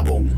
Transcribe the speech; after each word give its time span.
Werbung. 0.00 0.32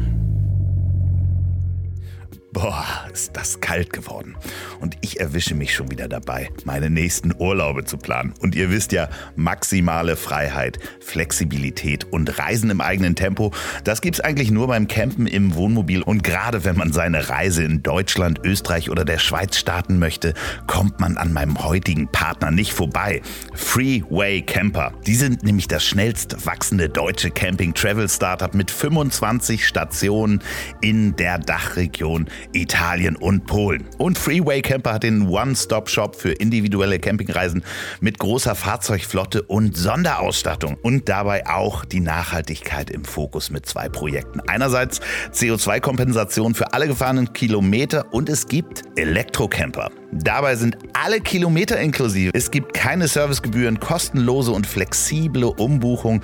Boah, 2.50 2.92
ist 3.12 3.36
das 3.36 3.60
kalt 3.60 3.92
geworden. 3.92 4.36
Und 4.80 4.96
ich 5.00 5.20
erwische 5.20 5.54
mich 5.54 5.74
schon 5.74 5.90
wieder 5.90 6.08
dabei, 6.08 6.50
meine 6.64 6.91
nächsten 6.91 7.34
Urlaube 7.36 7.84
zu 7.84 7.98
planen. 7.98 8.35
Und 8.41 8.54
ihr 8.54 8.71
wisst 8.71 8.93
ja, 8.93 9.09
maximale 9.37 10.16
Freiheit, 10.16 10.79
Flexibilität 11.00 12.04
und 12.04 12.38
Reisen 12.38 12.71
im 12.71 12.80
eigenen 12.80 13.14
Tempo, 13.14 13.53
das 13.85 14.01
gibt's 14.01 14.20
eigentlich 14.20 14.51
nur 14.51 14.66
beim 14.66 14.88
Campen 14.88 15.27
im 15.27 15.55
Wohnmobil. 15.55 16.02
Und 16.02 16.25
gerade 16.25 16.64
wenn 16.64 16.77
man 16.77 16.93
seine 16.93 17.29
Reise 17.29 17.62
in 17.64 17.83
Deutschland, 17.83 18.41
Österreich 18.45 18.91
oder 18.91 19.05
der 19.05 19.19
Schweiz 19.19 19.59
starten 19.59 19.98
möchte, 19.98 20.34
kommt 20.66 21.01
man 21.01 21.16
an 21.16 21.33
meinem 21.33 21.62
heutigen 21.62 22.09
Partner 22.09 22.51
nicht 22.51 22.73
vorbei. 22.73 23.23
Freeway 23.55 24.42
Camper. 24.42 24.92
Die 25.06 25.15
sind 25.15 25.42
nämlich 25.42 25.69
das 25.69 25.84
schnellst 25.84 26.47
wachsende 26.47 26.88
deutsche 26.88 27.30
Camping-Travel-Startup 27.30 28.55
mit 28.55 28.70
25 28.70 29.66
Stationen 29.66 30.42
in 30.80 31.15
der 31.16 31.38
Dachregion 31.38 32.27
Italien 32.52 33.02
und 33.11 33.47
Polen. 33.47 33.84
Und 33.98 34.19
Freeway 34.19 34.62
Camper 34.62 34.95
hat 34.95 35.02
den 35.02 35.29
One-Stop-Shop 35.29 36.16
für 36.16 36.33
individuelle 36.33 36.98
Campingreisen 36.98 37.65
mit 38.01 38.19
großer 38.19 38.55
Fahrzeugflotte 38.55 39.42
und 39.42 39.77
Sonderausstattung 39.77 40.77
und 40.83 41.09
dabei 41.09 41.47
auch 41.47 41.84
die 41.84 42.01
Nachhaltigkeit 42.01 42.91
im 42.91 43.05
Fokus 43.05 43.51
mit 43.51 43.66
zwei 43.66 43.88
Projekten. 43.88 44.41
Einerseits 44.48 45.01
CO2-Kompensation 45.33 46.55
für 46.55 46.73
alle 46.73 46.87
gefahrenen 46.87 47.33
Kilometer 47.33 48.12
und 48.12 48.28
es 48.28 48.47
gibt 48.47 48.83
Elektrocamper. 48.97 49.91
Dabei 50.12 50.56
sind 50.56 50.77
alle 50.92 51.20
Kilometer 51.20 51.80
inklusive. 51.80 52.33
Es 52.34 52.50
gibt 52.50 52.75
keine 52.75 53.09
Servicegebühren, 53.09 53.80
kostenlose 53.80 54.53
und 54.53 54.66
flexible 54.66 55.47
Umbuchung. 55.47 56.23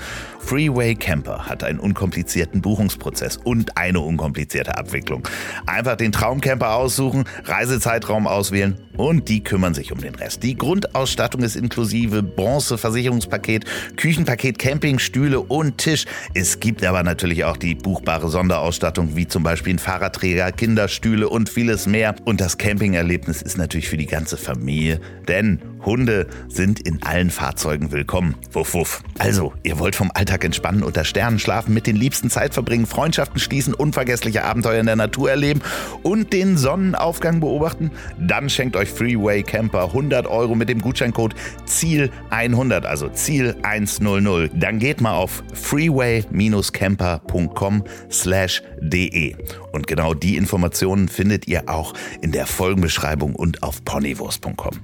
Freeway 0.49 0.95
Camper 0.95 1.47
hat 1.47 1.63
einen 1.63 1.79
unkomplizierten 1.79 2.61
Buchungsprozess 2.61 3.37
und 3.37 3.77
eine 3.77 4.01
unkomplizierte 4.01 4.77
Abwicklung. 4.77 5.27
Einfach 5.67 5.97
den 5.97 6.13
Traumcamper 6.13 6.75
aussuchen, 6.75 7.25
Reisezeitraum 7.45 8.27
auswählen 8.27 8.79
und 8.97 9.29
die 9.29 9.43
kümmern 9.43 9.75
sich 9.75 9.93
um 9.93 10.01
den 10.01 10.15
Rest. 10.15 10.43
Die 10.43 10.57
Grundausstattung 10.57 11.43
ist 11.43 11.57
inklusive 11.57 12.23
Bronze, 12.23 12.79
Versicherungspaket, 12.79 13.65
Küchenpaket, 13.97 14.59
Campingstühle 14.59 15.41
und 15.41 15.79
Tisch. 15.79 16.05
Es 16.35 16.61
gibt 16.61 16.85
aber 16.85 17.03
natürlich 17.03 17.45
auch 17.45 17.57
die 17.57 17.75
buchbare 17.75 18.29
Sonderausstattung, 18.29 19.17
wie 19.17 19.29
zum 19.29 19.43
Beispiel 19.43 19.75
ein 19.75 19.79
Fahrradträger, 19.79 20.51
Kinderstühle 20.53 21.29
und 21.29 21.49
vieles 21.49 21.87
mehr. 21.87 22.15
Und 22.25 22.41
das 22.41 22.59
Campingerlebnis 22.59 23.43
ist 23.43 23.57
natürlich 23.57 23.79
natürlich 23.79 23.91
für 23.91 23.97
die 23.99 24.07
ganze 24.07 24.37
Familie, 24.37 24.99
denn 25.29 25.61
Hunde 25.89 26.29
sind 26.49 26.81
in 26.81 27.03
allen 27.03 27.31
Fahrzeugen 27.31 27.91
willkommen. 27.91 28.35
Wuff, 28.53 28.75
wuff. 28.75 29.03
Also, 29.19 29.55
ihr 29.63 29.79
wollt 29.79 29.97
vom 29.97 30.11
Alltag 30.15 30.45
entspannen, 30.45 30.83
unter 30.83 31.05
Sternen 31.05 31.39
schlafen, 31.39 31.73
mit 31.73 31.87
den 31.87 31.97
Liebsten 31.97 32.29
Zeit 32.29 32.53
verbringen, 32.53 32.85
Freundschaften 32.87 33.41
schließen, 33.41 33.73
unvergessliche 33.73 34.45
Abenteuer 34.45 34.81
in 34.81 34.87
der 34.87 34.97
Natur 34.97 35.31
erleben 35.31 35.63
und 36.03 36.35
den 36.35 36.59
Sonnenaufgang 36.59 37.41
beobachten? 37.41 37.91
Dann 38.19 38.51
schenkt 38.51 38.77
euch 38.77 38.91
Freeway 38.91 39.43
Camper 39.43 39.85
100 39.85 40.27
Euro 40.27 40.55
mit 40.55 40.69
dem 40.69 40.83
Gutscheincode 40.83 41.35
Ziel 41.65 42.11
100, 42.29 42.85
also 42.85 43.09
Ziel 43.09 43.57
100. 43.63 44.51
Dann 44.55 44.79
geht 44.79 45.01
mal 45.01 45.15
auf 45.15 45.43
freeway-camper.com 45.55 47.85
slash 48.11 48.63
de. 48.81 49.35
Und 49.73 49.87
genau 49.87 50.13
die 50.13 50.37
Informationen 50.37 51.09
findet 51.09 51.49
ihr 51.49 51.67
auch 51.69 51.95
in 52.21 52.33
der 52.33 52.45
Folgenbeschreibung 52.47 53.35
und 53.35 53.63
auf 53.63 53.83
ponywurst.com. 53.85 54.81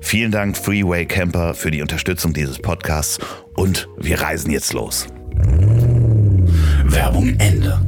Vielen 0.00 0.30
Dank 0.30 0.45
Freeway 0.54 1.06
Camper 1.06 1.54
für 1.54 1.70
die 1.70 1.82
Unterstützung 1.82 2.32
dieses 2.32 2.58
Podcasts 2.58 3.18
und 3.54 3.88
wir 3.98 4.20
reisen 4.20 4.50
jetzt 4.50 4.72
los. 4.72 5.06
Werbung 6.84 7.34
Ende. 7.38 7.80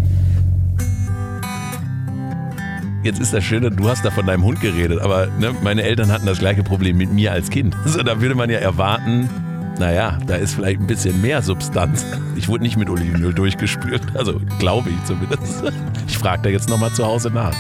Jetzt 3.05 3.21
ist 3.21 3.33
das 3.33 3.45
Schöne, 3.45 3.71
du 3.71 3.89
hast 3.89 4.05
da 4.05 4.11
von 4.11 4.27
deinem 4.27 4.43
Hund 4.43 4.61
geredet, 4.61 5.01
aber 5.01 5.29
ne, 5.39 5.55
meine 5.63 5.83
Eltern 5.83 6.11
hatten 6.11 6.27
das 6.27 6.39
gleiche 6.39 6.63
Problem 6.63 6.97
mit 6.97 7.13
mir 7.13 7.33
als 7.33 7.51
Kind. 7.51 7.77
Also 7.85 8.03
da 8.03 8.21
würde 8.21 8.35
man 8.35 8.51
ja 8.51 8.59
erwarten, 8.59 9.31
naja, 9.79 10.19
da 10.27 10.35
ist 10.37 10.55
vielleicht 10.55 10.81
ein 10.81 10.87
bisschen 10.87 11.21
mehr 11.23 11.43
Substanz. 11.43 12.05
Ich 12.37 12.49
wurde 12.49 12.65
nicht 12.65 12.77
mit 12.77 12.91
Olivenöl 12.91 13.33
durchgespült, 13.33 14.03
also 14.15 14.41
glaube 14.59 14.91
ich 14.91 15.05
zumindest. 15.05 15.63
Ich 16.09 16.19
frage 16.19 16.43
da 16.43 16.49
jetzt 16.49 16.69
nochmal 16.69 16.93
zu 16.93 17.07
Hause 17.07 17.31
nach. 17.31 17.55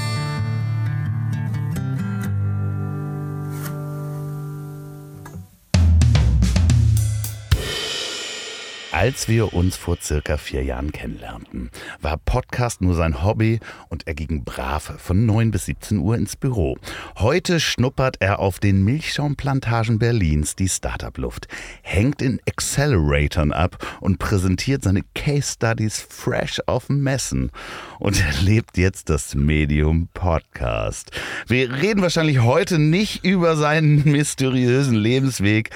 Als 9.00 9.28
wir 9.28 9.54
uns 9.54 9.76
vor 9.76 9.98
circa 10.02 10.36
vier 10.38 10.64
Jahren 10.64 10.90
kennenlernten, 10.90 11.70
war 12.00 12.16
Podcast 12.16 12.80
nur 12.80 12.96
sein 12.96 13.22
Hobby 13.22 13.60
und 13.90 14.08
er 14.08 14.14
ging 14.14 14.42
brav 14.42 14.92
von 14.98 15.24
9 15.24 15.52
bis 15.52 15.66
17 15.66 15.98
Uhr 15.98 16.16
ins 16.16 16.34
Büro. 16.34 16.76
Heute 17.16 17.60
schnuppert 17.60 18.16
er 18.18 18.40
auf 18.40 18.58
den 18.58 18.82
Milchschaumplantagen 18.82 20.00
Berlins 20.00 20.56
die 20.56 20.68
Startup-Luft, 20.68 21.46
hängt 21.82 22.20
in 22.22 22.40
Acceleratoren 22.48 23.52
ab 23.52 23.78
und 24.00 24.18
präsentiert 24.18 24.82
seine 24.82 25.04
Case 25.14 25.52
Studies 25.52 26.00
fresh 26.00 26.60
auf 26.66 26.88
Messen 26.88 27.52
und 27.98 28.24
erlebt 28.24 28.78
jetzt 28.78 29.10
das 29.10 29.34
Medium 29.34 30.08
Podcast. 30.14 31.10
Wir 31.46 31.72
reden 31.72 32.02
wahrscheinlich 32.02 32.40
heute 32.40 32.78
nicht 32.78 33.24
über 33.24 33.56
seinen 33.56 34.04
mysteriösen 34.10 34.94
Lebensweg, 34.94 35.70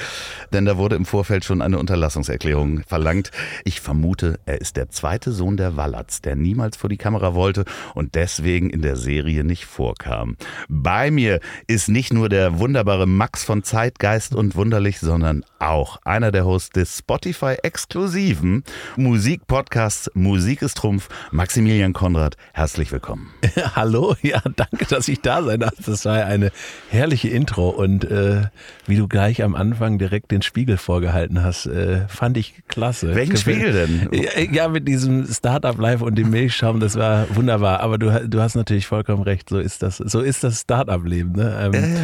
denn 0.53 0.65
da 0.65 0.77
wurde 0.77 0.97
im 0.97 1.05
Vorfeld 1.05 1.45
schon 1.45 1.63
eine 1.63 1.79
Unterlassungserklärung 1.79 2.83
verlangt. 2.85 3.31
Ich 3.65 3.81
vermute, 3.81 4.39
er 4.47 4.61
ist 4.61 4.77
der 4.77 4.91
zweite 4.91 5.33
Sohn 5.33 5.57
der 5.57 5.77
Wallatz, 5.77 6.21
der 6.21 6.37
niemals 6.37 6.77
vor 6.77 6.91
die 6.91 6.97
Kamera 6.97 7.35
wollte 7.35 7.65
und 7.95 8.15
deswegen 8.15 8.71
in 8.71 8.83
der 8.83 8.97
Serie 8.97 9.45
nicht 9.45 9.65
vorkam. 9.65 10.37
Bei 10.69 11.11
mir 11.11 11.41
ist 11.67 11.89
nicht 11.89 12.13
nur 12.13 12.29
der 12.29 12.59
wunderbare 12.59 13.07
Max 13.07 13.45
von 13.45 13.63
Zeitgeist 13.63 14.35
und 14.35 14.55
Wunderlich, 14.55 15.01
sondern 15.01 15.45
auch 15.59 15.99
einer 16.05 16.31
der 16.31 16.45
Hosts 16.45 16.71
des 16.71 16.99
Spotify-exklusiven 16.99 18.65
Musikpodcasts 18.97 20.11
Musik 20.15 20.63
ist 20.63 20.77
Trumpf, 20.77 21.09
Maximilian 21.31 21.93
Konrad. 22.13 22.37
Herzlich 22.53 22.93
willkommen. 22.93 23.31
Hallo, 23.75 24.15
ja, 24.21 24.43
danke, 24.55 24.85
dass 24.85 25.09
ich 25.09 25.23
da 25.23 25.43
sein 25.43 25.61
darf. 25.61 25.73
Das 25.87 26.05
war 26.05 26.23
eine 26.27 26.51
herrliche 26.91 27.29
Intro 27.29 27.71
und 27.71 28.05
äh, 28.05 28.43
wie 28.87 28.97
du 28.97 29.09
gleich 29.09 29.43
am 29.43 29.55
Anfang 29.55 29.97
direkt 29.97 30.31
den 30.31 30.43
Spiegel 30.43 30.77
vorgehalten 30.77 31.43
hast, 31.43 31.65
äh, 31.65 32.07
fand 32.09 32.37
ich 32.37 32.55
klasse. 32.69 33.15
Welchen 33.15 33.39
Spiegel 33.39 33.73
denn? 33.73 34.11
Ja, 34.53 34.69
mit 34.69 34.87
diesem 34.87 35.27
Startup 35.27 35.79
Live 35.79 36.03
und 36.03 36.17
dem 36.17 36.29
Milchschaum, 36.29 36.81
das 36.81 36.97
war 36.97 37.35
wunderbar. 37.35 37.81
Aber 37.81 37.97
du, 37.97 38.29
du 38.29 38.41
hast 38.41 38.57
natürlich 38.57 38.87
vollkommen 38.87 39.23
recht. 39.23 39.49
So 39.49 39.59
ist 39.59 39.83
das, 39.83 39.97
so 39.97 40.21
ist 40.21 40.45
das 40.45 40.61
Startup-Leben. 40.61 41.33
Ne? 41.33 41.71
Ähm, 41.73 41.73
äh. 41.73 41.97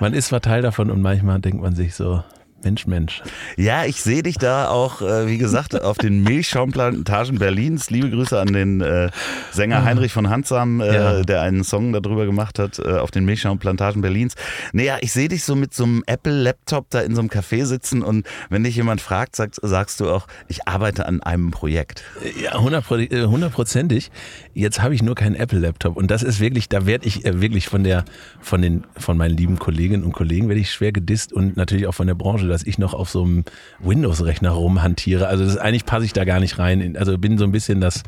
Man 0.00 0.12
ist 0.12 0.28
Verteil 0.28 0.60
davon 0.60 0.90
und 0.90 1.00
manchmal 1.00 1.40
denkt 1.40 1.62
man 1.62 1.74
sich 1.74 1.94
so, 1.94 2.22
Mensch, 2.64 2.86
Mensch. 2.86 3.22
Ja, 3.56 3.84
ich 3.84 4.00
sehe 4.02 4.22
dich 4.22 4.38
da 4.38 4.68
auch, 4.68 5.02
äh, 5.02 5.28
wie 5.28 5.38
gesagt, 5.38 5.80
auf 5.82 5.98
den 5.98 6.22
Milchschaumplantagen 6.22 7.38
Berlins. 7.38 7.90
Liebe 7.90 8.10
Grüße 8.10 8.38
an 8.38 8.52
den 8.52 8.80
äh, 8.80 9.10
Sänger 9.52 9.84
Heinrich 9.84 10.12
von 10.12 10.30
Handsam, 10.30 10.80
äh, 10.80 10.94
ja. 10.94 11.22
der 11.22 11.42
einen 11.42 11.64
Song 11.64 11.92
darüber 11.92 12.24
gemacht 12.24 12.58
hat, 12.58 12.78
äh, 12.78 12.98
auf 12.98 13.10
den 13.10 13.24
Milchschaumplantagen 13.24 14.00
Berlins. 14.02 14.34
Naja, 14.72 14.96
ich 15.00 15.12
sehe 15.12 15.28
dich 15.28 15.44
so 15.44 15.54
mit 15.54 15.74
so 15.74 15.84
einem 15.84 16.02
Apple-Laptop 16.06 16.90
da 16.90 17.00
in 17.00 17.14
so 17.14 17.20
einem 17.20 17.28
Café 17.28 17.66
sitzen 17.66 18.02
und 18.02 18.26
wenn 18.48 18.64
dich 18.64 18.76
jemand 18.76 19.00
fragt, 19.00 19.36
sagst, 19.36 19.60
sagst 19.62 20.00
du 20.00 20.10
auch, 20.10 20.26
ich 20.48 20.66
arbeite 20.66 21.06
an 21.06 21.22
einem 21.22 21.50
Projekt. 21.50 22.04
Ja, 22.42 22.52
äh, 22.54 23.26
hundertprozentig. 23.26 24.10
Jetzt 24.54 24.82
habe 24.82 24.94
ich 24.94 25.02
nur 25.02 25.14
keinen 25.14 25.36
Apple-Laptop 25.36 25.96
und 25.96 26.10
das 26.10 26.22
ist 26.22 26.40
wirklich, 26.40 26.68
da 26.68 26.86
werde 26.86 27.06
ich 27.06 27.24
äh, 27.26 27.40
wirklich 27.40 27.68
von 27.68 27.84
der, 27.84 28.04
von 28.40 28.62
den, 28.62 28.84
von 28.96 29.16
meinen 29.16 29.36
lieben 29.36 29.58
Kolleginnen 29.58 30.04
und 30.04 30.12
Kollegen 30.12 30.48
werde 30.48 30.60
ich 30.60 30.72
schwer 30.72 30.92
gedisst 30.92 31.32
und 31.32 31.56
natürlich 31.56 31.86
auch 31.86 31.94
von 31.94 32.06
der 32.06 32.14
Branche 32.14 32.45
dass 32.48 32.62
ich 32.62 32.78
noch 32.78 32.94
auf 32.94 33.10
so 33.10 33.22
einem 33.22 33.44
Windows-Rechner 33.80 34.50
rumhantiere. 34.50 35.28
Also 35.28 35.44
das, 35.44 35.56
eigentlich 35.56 35.86
passe 35.86 36.04
ich 36.04 36.12
da 36.12 36.24
gar 36.24 36.40
nicht 36.40 36.58
rein. 36.58 36.96
Also 36.96 37.18
bin 37.18 37.38
so 37.38 37.44
ein 37.44 37.52
bisschen 37.52 37.80
das 37.80 38.02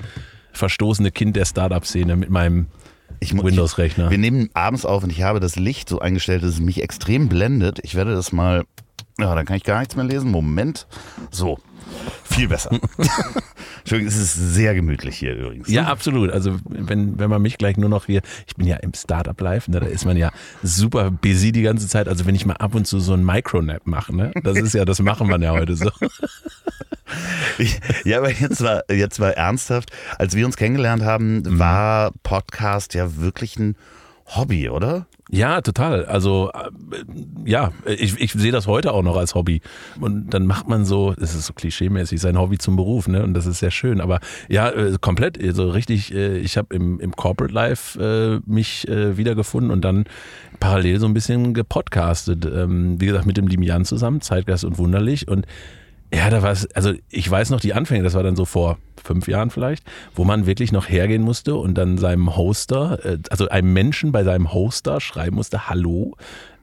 verstoßene 0.53 1.11
Kind 1.11 1.37
der 1.37 1.44
Startup-Szene 1.44 2.17
mit 2.17 2.31
meinem 2.31 2.67
Windows-Rechner. 3.20 4.11
Wir 4.11 4.19
nehmen 4.19 4.50
abends 4.55 4.85
auf 4.85 5.02
und 5.02 5.11
ich 5.11 5.23
habe 5.23 5.40
das 5.40 5.56
Licht 5.56 5.88
so 5.88 5.99
eingestellt, 6.00 6.43
dass 6.43 6.50
es 6.50 6.61
mich 6.61 6.82
extrem 6.82 7.29
blendet. 7.29 7.79
Ich 7.82 7.94
werde 7.94 8.14
das 8.14 8.32
mal. 8.32 8.64
Ja, 9.19 9.35
dann 9.35 9.46
kann 9.46 9.56
ich 9.56 9.64
gar 9.64 9.81
nichts 9.81 9.96
mehr 9.96 10.05
lesen. 10.05 10.31
Moment. 10.31 10.87
So. 11.31 11.58
Viel 12.24 12.48
besser. 12.48 12.70
Entschuldigung, 13.78 14.08
es 14.08 14.16
ist 14.16 14.34
sehr 14.34 14.74
gemütlich 14.74 15.16
hier 15.16 15.34
übrigens. 15.34 15.68
Ja, 15.68 15.84
absolut. 15.84 16.30
Also 16.30 16.58
wenn, 16.68 17.18
wenn 17.18 17.30
man 17.30 17.42
mich 17.42 17.58
gleich 17.58 17.76
nur 17.76 17.88
noch 17.88 18.06
hier, 18.06 18.22
ich 18.46 18.54
bin 18.54 18.66
ja 18.66 18.76
im 18.76 18.92
Startup 18.94 19.38
Live, 19.40 19.68
ne, 19.68 19.80
da 19.80 19.86
ist 19.86 20.04
man 20.04 20.16
ja 20.16 20.30
super 20.62 21.10
busy 21.10 21.52
die 21.52 21.62
ganze 21.62 21.88
Zeit. 21.88 22.08
Also 22.08 22.26
wenn 22.26 22.34
ich 22.34 22.46
mal 22.46 22.56
ab 22.56 22.74
und 22.74 22.86
zu 22.86 23.00
so 23.00 23.14
ein 23.14 23.24
Micronap 23.24 23.86
mache, 23.86 24.14
ne, 24.14 24.32
das 24.42 24.58
ist 24.58 24.74
ja, 24.74 24.84
das 24.84 25.00
machen 25.00 25.28
wir 25.28 25.38
ja 25.40 25.52
heute 25.52 25.76
so. 25.76 25.90
ja, 28.04 28.18
aber 28.18 28.30
jetzt 28.30 28.62
war, 28.62 28.84
jetzt 28.90 29.20
war 29.20 29.32
ernsthaft, 29.32 29.90
als 30.18 30.36
wir 30.36 30.46
uns 30.46 30.56
kennengelernt 30.56 31.02
haben, 31.02 31.38
mhm. 31.38 31.58
war 31.58 32.12
Podcast 32.22 32.94
ja 32.94 33.16
wirklich 33.16 33.58
ein 33.58 33.76
Hobby, 34.26 34.68
oder? 34.68 35.06
Ja, 35.30 35.60
total. 35.60 36.06
Also 36.06 36.50
äh, 36.54 36.70
ja, 37.44 37.72
ich, 37.86 38.19
ich 38.19 38.32
sehe 38.32 38.52
das 38.52 38.66
heute 38.66 38.92
auch 38.92 39.02
noch 39.02 39.16
als 39.16 39.34
Hobby. 39.34 39.60
Und 40.00 40.30
dann 40.30 40.46
macht 40.46 40.69
man 40.69 40.84
so, 40.84 41.14
es 41.20 41.34
ist 41.34 41.46
so 41.46 41.52
klischeemäßig, 41.52 42.20
sein 42.20 42.38
Hobby 42.38 42.58
zum 42.58 42.76
Beruf, 42.76 43.08
ne? 43.08 43.22
Und 43.22 43.34
das 43.34 43.46
ist 43.46 43.58
sehr 43.58 43.70
schön. 43.70 44.00
Aber 44.00 44.20
ja, 44.48 44.70
äh, 44.70 44.96
komplett, 45.00 45.42
also 45.42 45.69
richtig, 45.70 46.14
äh, 46.14 46.38
ich 46.38 46.56
habe 46.56 46.75
im, 46.75 46.98
im 47.00 47.14
Corporate 47.14 47.52
Life 47.52 47.98
mich 48.46 48.86
wiedergefunden 48.88 49.70
und 49.70 49.82
dann 49.84 50.04
parallel 50.60 51.00
so 51.00 51.06
ein 51.06 51.14
bisschen 51.14 51.54
gepodcastet. 51.54 52.44
Ähm, 52.46 53.00
wie 53.00 53.06
gesagt, 53.06 53.26
mit 53.26 53.36
dem 53.36 53.46
Limian 53.46 53.84
zusammen, 53.84 54.20
Zeitgeist 54.20 54.64
und 54.64 54.78
Wunderlich. 54.78 55.28
Und 55.28 55.46
ja, 56.12 56.31
da 56.31 56.43
war 56.43 56.52
es, 56.52 56.66
also 56.75 56.94
ich 57.10 57.31
weiß 57.31 57.50
noch 57.50 57.60
die 57.60 57.75
Anfänge, 57.75 58.02
das 58.02 58.14
war 58.14 58.22
dann 58.22 58.37
so 58.37 58.44
vor 58.44 58.78
fünf 58.96 59.28
Jahren 59.28 59.50
vielleicht, 59.50 59.84
wo 60.14 60.25
man 60.25 60.46
wirklich 60.46 60.72
noch 60.72 60.88
hergehen 60.88 61.22
musste 61.22 61.55
und 61.55 61.75
dann 61.75 61.99
seinem 61.99 62.37
Hoster, 62.37 62.99
äh, 63.05 63.19
also 63.31 63.49
einem 63.49 63.72
Menschen 63.72 64.12
bei 64.12 64.25
seinem 64.25 64.52
Hoster 64.52 65.00
schreiben 65.00 65.37
musste, 65.37 65.69
hallo, 65.69 66.16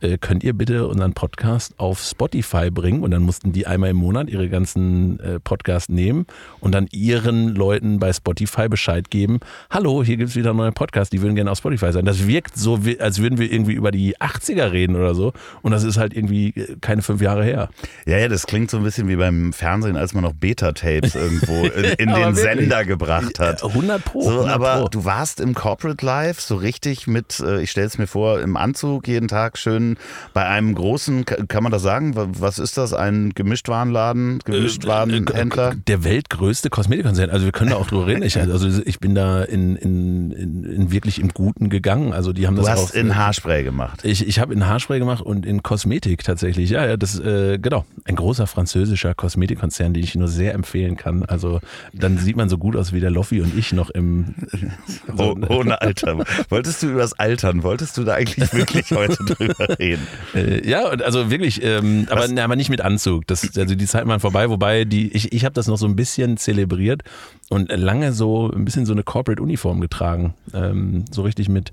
äh, 0.06 0.18
könnt 0.18 0.44
ihr 0.44 0.54
bitte 0.54 0.88
unseren 0.88 1.14
Podcast 1.14 1.74
auf 1.78 2.00
Spotify 2.00 2.70
bringen? 2.70 3.04
Und 3.04 3.12
dann 3.12 3.24
mussten 3.24 3.52
die 3.52 3.68
einmal 3.68 3.90
im 3.90 3.98
Monat 3.98 4.30
ihre 4.30 4.50
ganzen 4.50 5.20
äh, 5.20 5.40
Podcasts 5.40 5.90
nehmen 5.90 6.26
und 6.60 6.74
dann 6.74 6.88
ihren 6.92 7.50
Leuten 7.50 8.00
bei 8.00 8.14
Spotify 8.14 8.70
Bescheid 8.70 9.10
geben, 9.10 9.40
hallo, 9.70 10.04
hier 10.04 10.18
gibt 10.18 10.30
es 10.30 10.36
wieder 10.36 10.52
einen 10.52 10.60
neuen 10.60 10.74
Podcast, 10.74 11.14
die 11.14 11.22
würden 11.22 11.36
gerne 11.36 11.52
auf 11.52 11.58
Spotify 11.58 11.92
sein. 11.92 12.06
Das 12.06 12.28
wirkt 12.28 12.58
so, 12.58 12.80
als 13.00 13.20
würden 13.20 13.40
wir 13.40 13.52
irgendwie 13.52 13.74
über 13.74 13.92
die 13.92 14.18
80er 14.18 14.72
reden 14.72 14.96
oder 14.96 15.16
so. 15.16 15.34
Und 15.62 15.72
das 15.72 15.84
ist 15.84 15.98
halt 15.98 16.16
irgendwie 16.16 16.50
äh, 16.50 16.78
keine 16.82 17.02
fünf 17.02 17.22
Jahre 17.22 17.44
her. 17.44 17.70
Ja, 18.06 18.18
ja, 18.18 18.28
das 18.28 18.46
klingt 18.46 18.70
so 18.70 18.78
ein 18.78 18.84
bisschen 18.84 19.08
wie 19.08 19.16
beim 19.16 19.54
Fernsehen, 19.54 19.98
als 19.98 20.14
man 20.14 20.24
noch 20.24 20.34
Beta-Tapes 20.34 21.16
irgendwo 21.16 21.66
in, 21.66 21.84
in 21.98 22.14
den 22.14 22.36
Sender 22.36 22.86
gebracht 22.86 23.40
hat. 23.40 23.64
100 23.64 24.04
Pro. 24.04 24.22
So, 24.22 24.30
100 24.30 24.54
aber 24.54 24.82
Pro. 24.82 24.88
du 24.90 25.06
warst 25.06 25.40
im 25.40 25.54
Corporate 25.54 26.06
Life 26.06 26.42
so 26.42 26.56
richtig 26.56 27.08
mit, 27.08 27.40
äh, 27.40 27.62
ich 27.62 27.72
stelle 27.72 27.88
es 27.88 27.98
mir 27.98 28.08
vor, 28.08 28.40
im 28.42 28.58
Anzug 28.58 29.08
jeden 29.08 29.28
Tag 29.28 29.58
schön 29.58 29.95
bei 30.34 30.46
einem 30.46 30.76
großen, 30.76 31.26
ka- 31.26 31.46
kann 31.48 31.64
man 31.64 31.72
das 31.72 31.82
sagen? 31.82 32.16
Wa- 32.16 32.28
Was 32.40 32.60
ist 32.60 32.78
das? 32.78 32.94
Ein 32.94 33.32
Gemischtwarenladen, 33.36 34.40
Gemischtwarenhändler? 34.46 35.72
Äh, 35.72 35.76
Der 35.88 36.04
weltgrößte 36.04 36.70
Kosmetikkonzern. 36.70 37.30
Also 37.30 37.46
wir 37.46 37.52
können 37.52 37.72
da 37.72 37.78
auch 37.78 37.88
drüber 37.88 38.08
reden. 38.08 38.24
Ich, 38.24 38.38
also 38.40 38.68
ich 38.86 39.00
bin 39.00 39.16
da 39.16 39.44
in, 39.44 39.76
in, 39.76 40.32
in, 40.32 40.64
in 40.64 40.92
wirklich 40.92 41.20
im 41.20 41.30
Guten 41.30 41.70
gegangen. 41.70 42.14
Also 42.14 42.34
die 42.34 42.48
haben 42.48 42.56
Du 42.56 42.62
das 42.62 42.72
hast 42.72 42.92
auch, 42.92 42.96
in 42.96 43.16
Haarspray 43.16 43.64
gemacht. 43.64 44.02
Ich, 44.04 44.28
ich 44.28 44.40
habe 44.40 44.54
in 44.54 44.66
Haarspray 44.68 45.00
gemacht 45.00 45.22
und 45.24 45.46
in 45.46 45.64
Kosmetik 45.64 46.24
tatsächlich. 46.24 46.70
Ja, 46.70 46.86
ja, 46.86 46.98
das 46.98 47.20
äh, 47.20 47.58
genau. 47.60 47.86
Ein 48.06 48.16
großer 48.16 48.48
französischer 48.48 49.14
Kosmetikkonzern, 49.14 49.94
den 49.94 50.04
ich 50.04 50.16
nur 50.16 50.28
sehr 50.28 50.54
empfehlen 50.54 50.96
kann. 50.98 51.24
Also 51.24 51.60
dann 51.94 52.18
sieht 52.18 52.36
man 52.38 52.50
so 52.50 52.58
gut 52.58 52.76
aus 52.76 52.94
wie 52.94 53.00
der 53.00 53.12
Loffi 53.12 53.42
und 53.42 53.58
ich 53.58 53.74
noch 53.74 53.90
im 53.90 54.36
Oh, 55.18 55.36
ohne 55.50 55.82
Alter. 55.82 56.24
Wolltest 56.50 56.84
du 56.84 56.88
übers 56.88 57.14
Altern, 57.14 57.64
wolltest 57.64 57.98
du 57.98 58.04
da 58.04 58.14
eigentlich 58.14 58.52
wirklich 58.54 58.92
heute 58.92 59.18
drüber 59.26 59.75
reden? 59.80 60.08
Äh, 60.34 60.68
ja, 60.68 60.86
also 60.86 61.30
wirklich, 61.30 61.64
ähm, 61.64 62.08
aber, 62.10 62.28
ne, 62.28 62.44
aber 62.44 62.56
nicht 62.56 62.70
mit 62.70 62.82
Anzug. 62.82 63.28
Das, 63.28 63.58
also 63.58 63.76
die 63.76 63.86
Zeit 63.86 64.08
waren 64.08 64.20
vorbei, 64.20 64.50
wobei 64.50 64.86
die, 64.86 65.12
ich, 65.12 65.32
ich 65.32 65.46
habe 65.46 65.54
das 65.54 65.68
noch 65.68 65.78
so 65.78 65.88
ein 65.88 65.96
bisschen 65.96 66.38
zelebriert 66.38 67.04
und 67.50 67.72
lange 67.72 68.14
so 68.14 68.52
ein 68.52 68.66
bisschen 68.66 68.86
so 68.86 68.94
eine 68.94 69.04
Corporate-Uniform 69.04 69.82
getragen. 69.82 70.34
Ähm, 70.54 71.06
so 71.12 71.22
richtig 71.24 71.50
mit, 71.50 71.72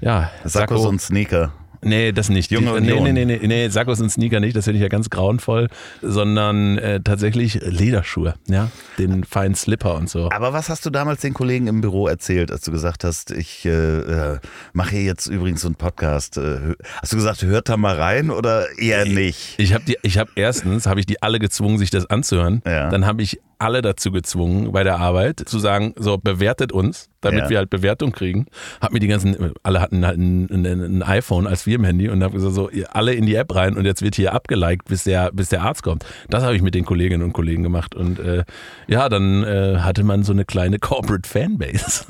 ja, 0.00 0.30
Sackos 0.44 0.84
und 0.86 1.00
Sneaker. 1.00 1.52
Nee, 1.84 2.12
das 2.12 2.28
nicht. 2.28 2.50
Junge 2.50 2.74
Die- 2.80 2.86
nee, 2.86 2.92
Union. 2.92 3.14
nee, 3.14 3.24
nee, 3.24 3.38
nee, 3.40 3.46
nee, 3.46 3.68
Sackos 3.68 4.00
und 4.00 4.10
Sneaker 4.10 4.40
nicht, 4.40 4.54
das 4.56 4.64
finde 4.64 4.78
ich 4.78 4.82
ja 4.82 4.88
ganz 4.88 5.10
grauenvoll, 5.10 5.68
sondern 6.00 6.78
äh, 6.78 7.00
tatsächlich 7.02 7.60
Lederschuhe, 7.62 8.34
ja, 8.46 8.70
den 8.98 9.24
feinen 9.24 9.54
Slipper 9.54 9.94
und 9.96 10.08
so. 10.08 10.30
Aber 10.30 10.52
was 10.52 10.68
hast 10.68 10.86
du 10.86 10.90
damals 10.90 11.20
den 11.22 11.34
Kollegen 11.34 11.66
im 11.66 11.80
Büro 11.80 12.06
erzählt, 12.08 12.50
als 12.52 12.62
du 12.62 12.70
gesagt 12.72 13.04
hast, 13.04 13.30
ich 13.30 13.64
äh, 13.64 13.70
äh, 13.70 14.38
mache 14.72 14.90
hier 14.90 15.02
jetzt 15.04 15.26
übrigens 15.26 15.62
so 15.62 15.68
einen 15.68 15.74
Podcast? 15.74 16.36
Äh, 16.38 16.74
hast 17.00 17.12
du 17.12 17.16
gesagt, 17.16 17.42
hört 17.42 17.68
da 17.68 17.76
mal 17.76 17.96
rein 17.96 18.30
oder 18.30 18.66
eher 18.78 19.04
nicht? 19.04 19.54
Ich 19.58 19.74
habe 19.74 19.84
die, 19.84 19.96
ich 20.02 20.18
habe 20.18 20.30
erstens 20.36 20.86
habe 20.86 21.00
ich 21.00 21.06
die 21.06 21.22
alle 21.22 21.38
gezwungen, 21.38 21.78
sich 21.78 21.90
das 21.90 22.06
anzuhören. 22.06 22.62
Ja. 22.66 22.90
Dann 22.90 23.06
habe 23.06 23.22
ich 23.22 23.40
alle 23.62 23.82
dazu 23.82 24.10
gezwungen, 24.12 24.72
bei 24.72 24.84
der 24.84 24.98
Arbeit 24.98 25.40
zu 25.46 25.58
sagen, 25.58 25.94
so 25.96 26.18
bewertet 26.18 26.72
uns, 26.72 27.08
damit 27.20 27.44
Ja. 27.44 27.50
wir 27.50 27.58
halt 27.58 27.70
Bewertung 27.70 28.12
kriegen. 28.12 28.46
Hab 28.80 28.92
mir 28.92 28.98
die 29.00 29.06
ganzen, 29.06 29.52
alle 29.62 29.80
hatten 29.80 30.04
halt 30.06 30.18
ein, 30.18 30.50
ein, 30.50 30.66
ein 30.66 31.02
iPhone 31.02 31.46
als 31.46 31.66
wir 31.66 31.76
im 31.76 31.84
Handy 31.84 32.08
und 32.08 32.22
habe 32.22 32.34
gesagt, 32.34 32.54
so 32.54 32.70
alle 32.90 33.14
in 33.14 33.26
die 33.26 33.34
App 33.34 33.54
rein 33.54 33.76
und 33.76 33.84
jetzt 33.84 34.02
wird 34.02 34.14
hier 34.16 34.32
abgeliked, 34.34 34.86
bis 34.88 35.04
der, 35.04 35.30
bis 35.32 35.48
der 35.48 35.62
Arzt 35.62 35.82
kommt. 35.82 36.04
Das 36.28 36.42
habe 36.42 36.56
ich 36.56 36.62
mit 36.62 36.74
den 36.74 36.84
Kolleginnen 36.84 37.22
und 37.22 37.32
Kollegen 37.32 37.62
gemacht 37.62 37.94
und 37.94 38.18
äh, 38.18 38.44
ja, 38.88 39.08
dann 39.08 39.44
äh, 39.44 39.78
hatte 39.78 40.02
man 40.04 40.22
so 40.24 40.32
eine 40.32 40.44
kleine 40.44 40.78
Corporate 40.80 41.28
Fanbase. 41.28 42.04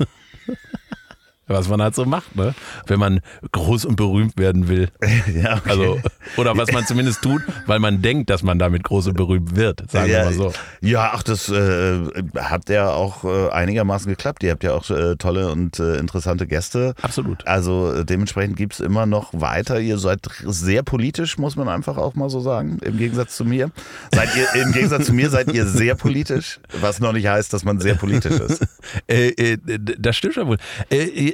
Was 1.47 1.67
man 1.67 1.81
halt 1.81 1.93
so 1.93 2.05
macht, 2.05 2.35
ne? 2.37 2.55
Wenn 2.87 2.99
man 2.99 3.19
groß 3.51 3.83
und 3.83 3.97
berühmt 3.97 4.37
werden 4.37 4.69
will. 4.69 4.89
ja, 5.35 5.57
okay. 5.57 5.69
Also, 5.69 5.99
oder 6.37 6.57
was 6.57 6.71
man 6.71 6.85
zumindest 6.85 7.21
tut, 7.21 7.41
weil 7.67 7.79
man 7.79 8.01
denkt, 8.01 8.29
dass 8.29 8.43
man 8.43 8.59
damit 8.59 8.83
groß 8.83 9.07
und 9.07 9.17
berühmt 9.17 9.55
wird, 9.57 9.91
sagen 9.91 10.07
wir 10.07 10.19
ja, 10.19 10.25
mal 10.25 10.33
so. 10.33 10.53
ja, 10.79 11.11
ach, 11.13 11.21
das 11.21 11.49
äh, 11.49 11.99
hat 12.37 12.69
ja 12.69 12.91
auch 12.91 13.25
äh, 13.25 13.49
einigermaßen 13.49 14.09
geklappt. 14.09 14.41
Ihr 14.43 14.51
habt 14.51 14.63
ja 14.63 14.73
auch 14.73 14.89
äh, 14.89 15.17
tolle 15.17 15.51
und 15.51 15.79
äh, 15.79 15.97
interessante 15.97 16.47
Gäste. 16.47 16.95
Absolut. 17.01 17.45
Also 17.45 17.91
äh, 17.91 18.05
dementsprechend 18.05 18.55
gibt's 18.55 18.79
immer 18.79 19.05
noch 19.05 19.33
weiter. 19.33 19.81
Ihr 19.81 19.97
seid 19.97 20.21
sehr 20.45 20.83
politisch, 20.83 21.37
muss 21.37 21.57
man 21.57 21.67
einfach 21.67 21.97
auch 21.97 22.15
mal 22.15 22.29
so 22.29 22.39
sagen, 22.39 22.79
im 22.83 22.97
Gegensatz 22.97 23.35
zu 23.35 23.43
mir. 23.43 23.69
Seid 24.13 24.29
ihr, 24.37 24.61
Im 24.61 24.71
Gegensatz 24.71 25.07
zu 25.07 25.13
mir 25.13 25.29
seid 25.29 25.51
ihr 25.51 25.65
sehr 25.65 25.95
politisch, 25.95 26.59
was 26.79 27.01
noch 27.01 27.11
nicht 27.11 27.27
heißt, 27.27 27.51
dass 27.51 27.65
man 27.65 27.79
sehr 27.79 27.95
politisch 27.95 28.39
ist. 28.39 28.65
Äh, 29.07 29.57
das 29.97 30.15
stimmt 30.17 30.35
schon 30.35 30.47
wohl. 30.47 30.57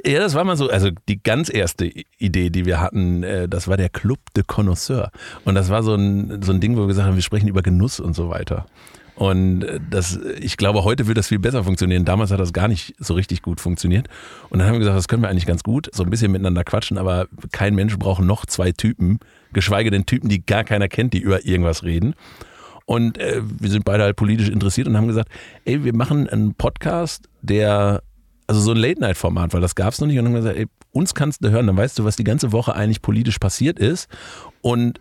Ja, 0.04 0.20
das 0.20 0.34
war 0.34 0.44
mal 0.44 0.56
so, 0.56 0.70
also 0.70 0.90
die 1.08 1.22
ganz 1.22 1.52
erste 1.52 1.90
Idee, 2.18 2.50
die 2.50 2.64
wir 2.64 2.80
hatten, 2.80 3.22
äh, 3.22 3.48
das 3.48 3.68
war 3.68 3.76
der 3.76 3.88
Club 3.88 4.18
de 4.36 4.44
Connoisseur. 4.46 5.10
Und 5.44 5.54
das 5.54 5.68
war 5.68 5.82
so 5.82 5.94
ein, 5.94 6.42
so 6.42 6.52
ein 6.52 6.60
Ding, 6.60 6.76
wo 6.76 6.80
wir 6.80 6.86
gesagt 6.86 7.06
haben, 7.06 7.16
wir 7.16 7.22
sprechen 7.22 7.48
über 7.48 7.62
Genuss 7.62 8.00
und 8.00 8.14
so 8.14 8.28
weiter. 8.28 8.66
Und 9.20 9.64
äh, 9.64 9.80
das, 9.90 10.18
ich 10.40 10.56
glaube, 10.56 10.84
heute 10.84 11.06
wird 11.06 11.18
das 11.18 11.28
viel 11.28 11.38
besser 11.38 11.64
funktionieren. 11.64 12.06
Damals 12.06 12.30
hat 12.30 12.40
das 12.40 12.54
gar 12.54 12.68
nicht 12.68 12.94
so 12.98 13.14
richtig 13.14 13.42
gut 13.42 13.60
funktioniert. 13.60 14.08
Und 14.48 14.58
dann 14.58 14.68
haben 14.68 14.74
wir 14.74 14.80
gesagt, 14.80 14.96
das 14.96 15.08
können 15.08 15.22
wir 15.22 15.28
eigentlich 15.28 15.46
ganz 15.46 15.62
gut, 15.62 15.90
so 15.92 16.02
ein 16.04 16.10
bisschen 16.10 16.32
miteinander 16.32 16.64
quatschen, 16.64 16.96
aber 16.96 17.26
kein 17.52 17.74
Mensch 17.74 17.98
braucht 17.98 18.22
noch 18.22 18.46
zwei 18.46 18.72
Typen, 18.72 19.18
geschweige 19.52 19.90
denn 19.90 20.06
Typen, 20.06 20.30
die 20.30 20.44
gar 20.44 20.64
keiner 20.64 20.88
kennt, 20.88 21.12
die 21.12 21.20
über 21.20 21.44
irgendwas 21.44 21.82
reden. 21.82 22.14
Und 22.86 23.18
äh, 23.18 23.42
wir 23.44 23.70
sind 23.70 23.84
beide 23.84 24.04
halt 24.04 24.16
politisch 24.16 24.48
interessiert 24.48 24.88
und 24.88 24.96
haben 24.96 25.06
gesagt, 25.06 25.28
ey, 25.64 25.84
wir 25.84 25.94
machen 25.94 26.26
einen 26.28 26.54
Podcast, 26.54 27.28
der, 27.42 28.02
also 28.50 28.62
so 28.62 28.72
ein 28.72 28.78
Late-Night-Format, 28.78 29.54
weil 29.54 29.60
das 29.60 29.76
gab 29.76 29.92
es 29.92 30.00
noch 30.00 30.08
nicht. 30.08 30.18
Und 30.18 30.26
haben 30.26 30.34
gesagt, 30.34 30.56
ey, 30.56 30.66
uns 30.90 31.14
kannst 31.14 31.44
du 31.44 31.50
hören, 31.50 31.68
dann 31.68 31.76
weißt 31.76 31.96
du, 31.96 32.04
was 32.04 32.16
die 32.16 32.24
ganze 32.24 32.50
Woche 32.50 32.74
eigentlich 32.74 33.00
politisch 33.00 33.38
passiert 33.38 33.78
ist. 33.78 34.08
Und 34.60 35.00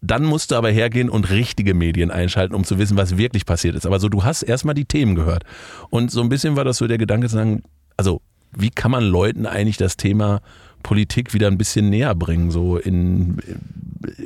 dann 0.00 0.24
musst 0.24 0.52
du 0.52 0.54
aber 0.54 0.70
hergehen 0.70 1.10
und 1.10 1.28
richtige 1.28 1.74
Medien 1.74 2.12
einschalten, 2.12 2.54
um 2.54 2.62
zu 2.62 2.78
wissen, 2.78 2.96
was 2.96 3.18
wirklich 3.18 3.46
passiert 3.46 3.74
ist. 3.74 3.84
Aber 3.84 3.98
so, 3.98 4.08
du 4.08 4.22
hast 4.22 4.44
erstmal 4.44 4.76
die 4.76 4.84
Themen 4.84 5.16
gehört. 5.16 5.42
Und 5.90 6.12
so 6.12 6.20
ein 6.20 6.28
bisschen 6.28 6.54
war 6.54 6.62
das 6.62 6.76
so 6.76 6.86
der 6.86 6.98
Gedanke 6.98 7.26
zu 7.26 7.34
sagen, 7.34 7.64
also, 7.96 8.20
wie 8.56 8.70
kann 8.70 8.92
man 8.92 9.02
Leuten 9.02 9.44
eigentlich 9.44 9.76
das 9.76 9.96
Thema 9.96 10.40
Politik 10.84 11.34
wieder 11.34 11.48
ein 11.48 11.58
bisschen 11.58 11.90
näher 11.90 12.14
bringen, 12.14 12.52
so 12.52 12.76
in, 12.76 13.38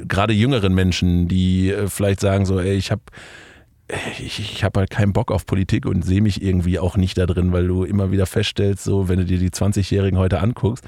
gerade 0.06 0.34
jüngeren 0.34 0.74
Menschen, 0.74 1.26
die 1.26 1.70
äh, 1.70 1.88
vielleicht 1.88 2.20
sagen 2.20 2.44
so, 2.44 2.60
ey, 2.60 2.74
ich 2.74 2.90
habe 2.90 3.00
ich, 4.20 4.38
ich 4.40 4.64
habe 4.64 4.80
halt 4.80 4.90
keinen 4.90 5.12
Bock 5.12 5.30
auf 5.30 5.46
Politik 5.46 5.86
und 5.86 6.04
sehe 6.04 6.20
mich 6.22 6.42
irgendwie 6.42 6.78
auch 6.78 6.96
nicht 6.96 7.18
da 7.18 7.26
drin, 7.26 7.52
weil 7.52 7.66
du 7.66 7.84
immer 7.84 8.10
wieder 8.10 8.26
feststellst, 8.26 8.84
so 8.84 9.08
wenn 9.08 9.18
du 9.18 9.24
dir 9.24 9.38
die 9.38 9.50
20-Jährigen 9.50 10.18
heute 10.18 10.40
anguckst, 10.40 10.84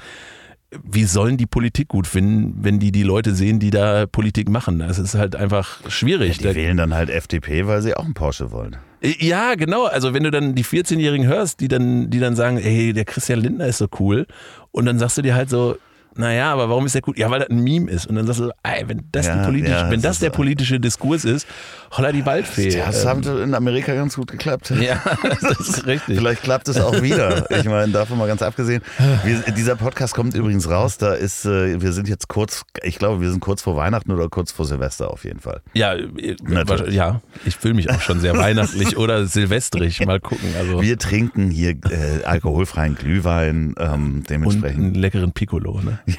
wie 0.83 1.05
sollen 1.05 1.37
die 1.37 1.45
Politik 1.45 1.87
gut 1.87 2.05
finden, 2.07 2.55
wenn 2.63 2.79
die 2.79 2.91
die 2.91 3.03
Leute 3.03 3.33
sehen, 3.33 3.59
die 3.59 3.69
da 3.69 4.07
Politik 4.07 4.49
machen? 4.49 4.79
Das 4.79 4.99
ist 4.99 5.15
halt 5.15 5.35
einfach 5.35 5.89
schwierig. 5.89 6.39
Die 6.39 6.43
Da- 6.43 6.55
wählen 6.55 6.75
dann 6.75 6.93
halt 6.93 7.09
FDP, 7.09 7.65
weil 7.67 7.81
sie 7.81 7.95
auch 7.95 8.03
einen 8.03 8.13
Porsche 8.13 8.51
wollen. 8.51 8.75
ja, 9.01 9.55
genau. 9.55 9.85
Also 9.85 10.13
wenn 10.13 10.23
du 10.23 10.31
dann 10.31 10.55
die 10.55 10.65
14-Jährigen 10.65 11.27
hörst, 11.27 11.59
die 11.61 11.67
dann, 11.69 12.09
die 12.09 12.19
dann 12.19 12.35
sagen, 12.35 12.57
ey, 12.57 12.91
der 12.91 13.05
Christian 13.05 13.39
Lindner 13.39 13.67
ist 13.67 13.77
so 13.77 13.87
cool. 13.99 14.25
Und 14.71 14.85
dann 14.85 14.99
sagst 14.99 15.17
du 15.17 15.21
dir 15.21 15.35
halt 15.35 15.49
so, 15.49 15.77
naja, 16.15 16.51
aber 16.53 16.69
warum 16.69 16.85
ist 16.85 16.95
der 16.95 17.01
cool? 17.07 17.13
Ja, 17.17 17.29
weil 17.29 17.39
das 17.39 17.49
ein 17.49 17.63
Meme 17.63 17.89
ist. 17.91 18.07
Und 18.07 18.15
dann 18.15 18.25
sagst 18.27 18.39
du, 18.41 18.51
ey, 18.63 18.83
wenn 18.87 19.03
das, 19.11 19.25
Ja, 19.27 19.49
ja, 19.51 19.89
wenn 19.91 20.01
das 20.01 20.13
das 20.15 20.19
der 20.19 20.29
politische 20.29 20.79
Diskurs 20.79 21.25
ist, 21.25 21.45
holla 21.91 22.11
die 22.11 22.25
Waldfee. 22.25 22.69
Das 22.77 23.03
Ähm, 23.03 23.09
hat 23.09 23.25
in 23.25 23.53
Amerika 23.53 23.93
ganz 23.93 24.15
gut 24.15 24.31
geklappt. 24.31 24.71
ja, 24.79 25.01
das 25.41 25.59
ist 25.59 25.85
richtig. 25.85 26.17
Vielleicht 26.17 26.43
klappt 26.43 26.67
es 26.69 26.79
auch 26.79 27.01
wieder. 27.01 27.49
Ich 27.51 27.65
meine, 27.65 27.91
davon 27.91 28.17
mal 28.17 28.27
ganz 28.27 28.41
abgesehen. 28.41 28.81
Wir, 29.23 29.39
dieser 29.53 29.75
Podcast 29.75 30.13
kommt 30.13 30.33
übrigens 30.35 30.69
raus. 30.69 30.97
Da 30.97 31.13
ist, 31.13 31.45
äh, 31.45 31.81
wir 31.81 31.91
sind 31.93 32.07
jetzt 32.07 32.27
kurz, 32.27 32.63
ich 32.83 32.97
glaube, 32.97 33.21
wir 33.21 33.29
sind 33.29 33.39
kurz 33.41 33.61
vor 33.61 33.75
Weihnachten 33.75 34.11
oder 34.11 34.29
kurz 34.29 34.51
vor 34.51 34.65
Silvester 34.65 35.11
auf 35.11 35.23
jeden 35.25 35.39
Fall. 35.39 35.61
Ja, 35.73 35.93
äh, 35.95 36.35
Natürlich. 36.43 36.95
ja, 36.95 37.21
ich 37.45 37.55
fühle 37.55 37.73
mich 37.73 37.89
auch 37.89 38.01
schon 38.01 38.19
sehr 38.19 38.37
weihnachtlich 38.37 38.97
oder 38.97 39.25
silvestrig. 39.25 40.05
Mal 40.05 40.19
gucken. 40.19 40.49
Also 40.57 40.81
Wir 40.81 40.97
trinken 40.97 41.49
hier 41.49 41.71
äh, 41.71 42.23
alkoholfreien 42.23 42.95
Glühwein, 42.95 43.75
ähm, 43.79 44.15
und 44.17 44.29
dementsprechend. 44.29 44.83
einen 44.83 44.93
leckeren 44.95 45.31
Piccolo. 45.31 45.81
Ne? 45.81 45.99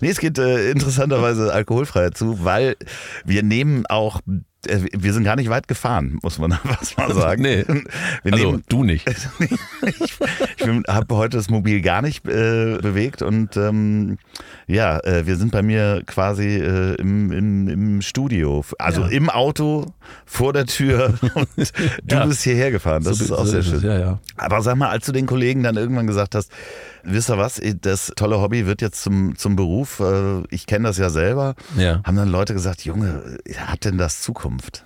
Nee, 0.00 0.10
es 0.10 0.18
geht 0.18 0.38
äh, 0.38 0.70
interessanterweise 0.70 1.52
alkoholfrei 1.52 2.10
zu, 2.10 2.44
weil 2.44 2.76
wir 3.24 3.42
nehmen 3.42 3.86
auch 3.86 4.20
äh, 4.68 4.80
wir 4.92 5.12
sind 5.14 5.24
gar 5.24 5.36
nicht 5.36 5.48
weit 5.48 5.66
gefahren, 5.68 6.18
muss 6.22 6.38
man 6.38 6.50
was 6.64 6.96
mal 6.96 7.12
sagen. 7.14 7.42
nee, 7.42 7.64
Wir 8.22 8.32
also 8.32 8.50
nehmen, 8.50 8.64
du 8.68 8.84
nicht. 8.84 9.08
ich 10.00 10.18
habe 10.88 11.14
heute 11.16 11.36
das 11.38 11.48
Mobil 11.48 11.80
gar 11.80 12.02
nicht 12.02 12.26
äh, 12.26 12.78
bewegt 12.80 13.22
und 13.22 13.56
ähm, 13.56 14.18
ja, 14.66 14.98
äh, 15.00 15.26
wir 15.26 15.36
sind 15.36 15.52
bei 15.52 15.62
mir 15.62 16.02
quasi 16.06 16.56
äh, 16.56 16.94
im, 16.96 17.32
im, 17.32 17.68
im 17.68 18.02
Studio, 18.02 18.64
also 18.78 19.02
Ja. 19.02 19.08
im 19.08 19.30
Auto, 19.30 19.86
vor 20.26 20.52
der 20.52 20.66
Tür 20.66 21.14
und 21.34 21.48
du 21.56 22.14
Ja. 22.14 22.26
bist 22.26 22.42
hierher 22.42 22.70
gefahren. 22.70 23.02
Das 23.04 23.18
So- 23.18 23.24
ist 23.24 23.32
auch 23.32 23.44
so 23.46 23.52
sehr 23.52 23.60
ist 23.60 23.66
es, 23.72 23.80
schön. 23.80 23.90
Ja, 23.90 23.98
ja. 23.98 24.18
Aber 24.36 24.60
sag 24.62 24.76
mal, 24.76 24.90
als 24.90 25.06
du 25.06 25.12
den 25.12 25.26
Kollegen 25.26 25.62
dann 25.62 25.76
irgendwann 25.76 26.06
gesagt 26.06 26.34
hast, 26.34 26.50
wisst 27.06 27.30
ihr 27.30 27.38
was, 27.38 27.60
das 27.80 28.12
tolle 28.16 28.40
Hobby 28.40 28.66
wird 28.66 28.82
jetzt 28.82 29.02
zum, 29.02 29.36
zum 29.36 29.56
Beruf, 29.56 30.00
äh, 30.00 30.42
ich 30.50 30.66
kenne 30.66 30.88
das 30.88 30.98
ja 30.98 31.08
selber, 31.10 31.54
Ja. 31.76 32.00
haben 32.04 32.16
dann 32.16 32.28
Leute 32.28 32.52
gesagt, 32.52 32.84
Junge, 32.84 33.38
hat 33.56 33.84
denn 33.84 33.96
das 33.98 34.20
Zukunft 34.22 34.84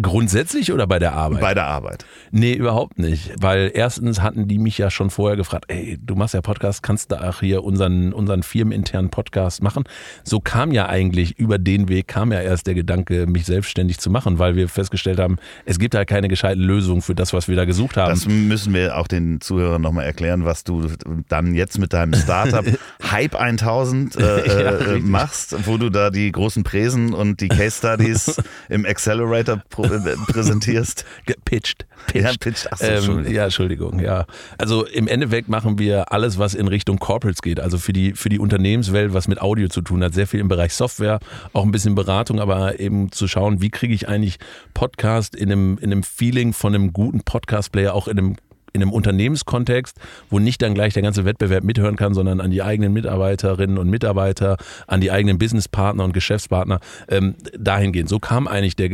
Grundsätzlich 0.00 0.72
oder 0.72 0.86
bei 0.86 0.98
der 0.98 1.12
Arbeit? 1.12 1.40
bei 1.40 1.54
der 1.54 1.66
Arbeit? 1.66 2.04
Nee, 2.30 2.52
überhaupt 2.52 2.98
nicht. 2.98 3.32
Weil 3.40 3.70
erstens 3.74 4.20
hatten 4.20 4.48
die 4.48 4.58
mich 4.58 4.78
ja 4.78 4.90
schon 4.90 5.10
vorher 5.10 5.36
gefragt, 5.36 5.66
ey, 5.68 5.98
du 6.00 6.14
machst 6.14 6.34
ja 6.34 6.40
Podcast, 6.40 6.82
kannst 6.82 7.12
du 7.12 7.20
auch 7.22 7.40
hier 7.40 7.64
unseren, 7.64 8.12
unseren 8.12 8.42
firmeninternen 8.42 9.10
Podcast 9.10 9.62
machen? 9.62 9.84
So 10.24 10.40
kam 10.40 10.72
ja 10.72 10.86
eigentlich, 10.86 11.38
über 11.38 11.58
den 11.58 11.88
Weg 11.88 12.08
kam 12.08 12.32
ja 12.32 12.40
erst 12.40 12.66
der 12.66 12.74
Gedanke, 12.74 13.26
mich 13.26 13.46
selbstständig 13.46 13.98
zu 13.98 14.10
machen, 14.10 14.38
weil 14.38 14.56
wir 14.56 14.68
festgestellt 14.68 15.18
haben, 15.18 15.36
es 15.64 15.78
gibt 15.78 15.94
halt 15.94 16.08
keine 16.08 16.28
gescheiten 16.28 16.62
Lösung 16.62 17.02
für 17.02 17.14
das, 17.14 17.32
was 17.32 17.48
wir 17.48 17.56
da 17.56 17.64
gesucht 17.64 17.96
haben. 17.96 18.10
Das 18.10 18.26
müssen 18.26 18.74
wir 18.74 18.96
auch 18.96 19.08
den 19.08 19.40
Zuhörern 19.40 19.82
nochmal 19.82 20.04
erklären, 20.04 20.44
was 20.44 20.64
du 20.64 20.88
dann 21.28 21.54
jetzt 21.54 21.78
mit 21.78 21.92
deinem 21.92 22.14
Startup 22.14 22.64
Hype 23.10 23.34
1000 23.34 24.16
äh, 24.16 24.62
Ja, 24.62 24.70
äh, 24.94 24.98
machst, 24.98 25.66
wo 25.66 25.76
du 25.76 25.90
da 25.90 26.10
die 26.10 26.30
großen 26.30 26.62
Präsen 26.62 27.14
und 27.14 27.40
die 27.40 27.48
Case 27.48 27.78
Studies 27.78 28.36
im 28.68 28.84
Accelerator 28.86 29.60
äh, 29.84 30.16
präsentierst. 30.26 31.04
Gepitcht. 31.26 31.86
Ja, 32.14 32.30
pitcht. 32.40 32.66
Ach 32.70 32.78
so, 32.78 32.86
Ähm, 32.86 32.94
Entschuldigung. 32.94 33.34
ja, 33.34 33.44
Entschuldigung, 33.44 34.00
ja. 34.00 34.26
Also 34.56 34.86
im 34.86 35.06
Endeffekt 35.06 35.50
machen 35.50 35.78
wir 35.78 36.12
alles, 36.12 36.38
was 36.38 36.54
in 36.54 36.66
Richtung 36.66 36.98
Corporates 36.98 37.42
geht, 37.42 37.60
also 37.60 37.76
für 37.76 37.92
die, 37.92 38.14
für 38.14 38.30
die 38.30 38.38
Unternehmenswelt, 38.38 39.12
was 39.12 39.28
mit 39.28 39.40
Audio 39.42 39.68
zu 39.68 39.82
tun 39.82 40.02
hat. 40.02 40.14
Sehr 40.14 40.26
viel 40.26 40.40
im 40.40 40.48
Bereich 40.48 40.72
Software, 40.72 41.20
auch 41.52 41.62
ein 41.62 41.70
bisschen 41.72 41.94
Beratung, 41.94 42.40
aber 42.40 42.80
eben 42.80 43.12
zu 43.12 43.28
schauen, 43.28 43.60
wie 43.60 43.68
kriege 43.70 43.92
ich 43.92 44.08
eigentlich 44.08 44.38
Podcast 44.72 45.36
in 45.36 45.52
einem, 45.52 45.78
in 45.78 45.92
einem 45.92 46.02
Feeling 46.02 46.54
von 46.54 46.74
einem 46.74 46.92
guten 46.94 47.20
Podcast-Player, 47.20 47.94
auch 47.94 48.08
in 48.08 48.18
einem 48.18 48.36
in 48.72 48.82
einem 48.82 48.92
Unternehmenskontext, 48.92 49.96
wo 50.30 50.38
nicht 50.38 50.62
dann 50.62 50.74
gleich 50.74 50.94
der 50.94 51.02
ganze 51.02 51.24
Wettbewerb 51.24 51.64
mithören 51.64 51.96
kann, 51.96 52.14
sondern 52.14 52.40
an 52.40 52.52
die 52.52 52.62
eigenen 52.62 52.92
Mitarbeiterinnen 52.92 53.78
und 53.78 53.90
Mitarbeiter, 53.90 54.58
an 54.86 55.00
die 55.00 55.10
eigenen 55.10 55.38
Businesspartner 55.38 56.04
und 56.04 56.12
Geschäftspartner, 56.12 56.78
ähm, 57.08 57.34
dahingehend. 57.58 58.08
So 58.08 58.20
kam 58.20 58.46
eigentlich 58.46 58.76
der, 58.76 58.90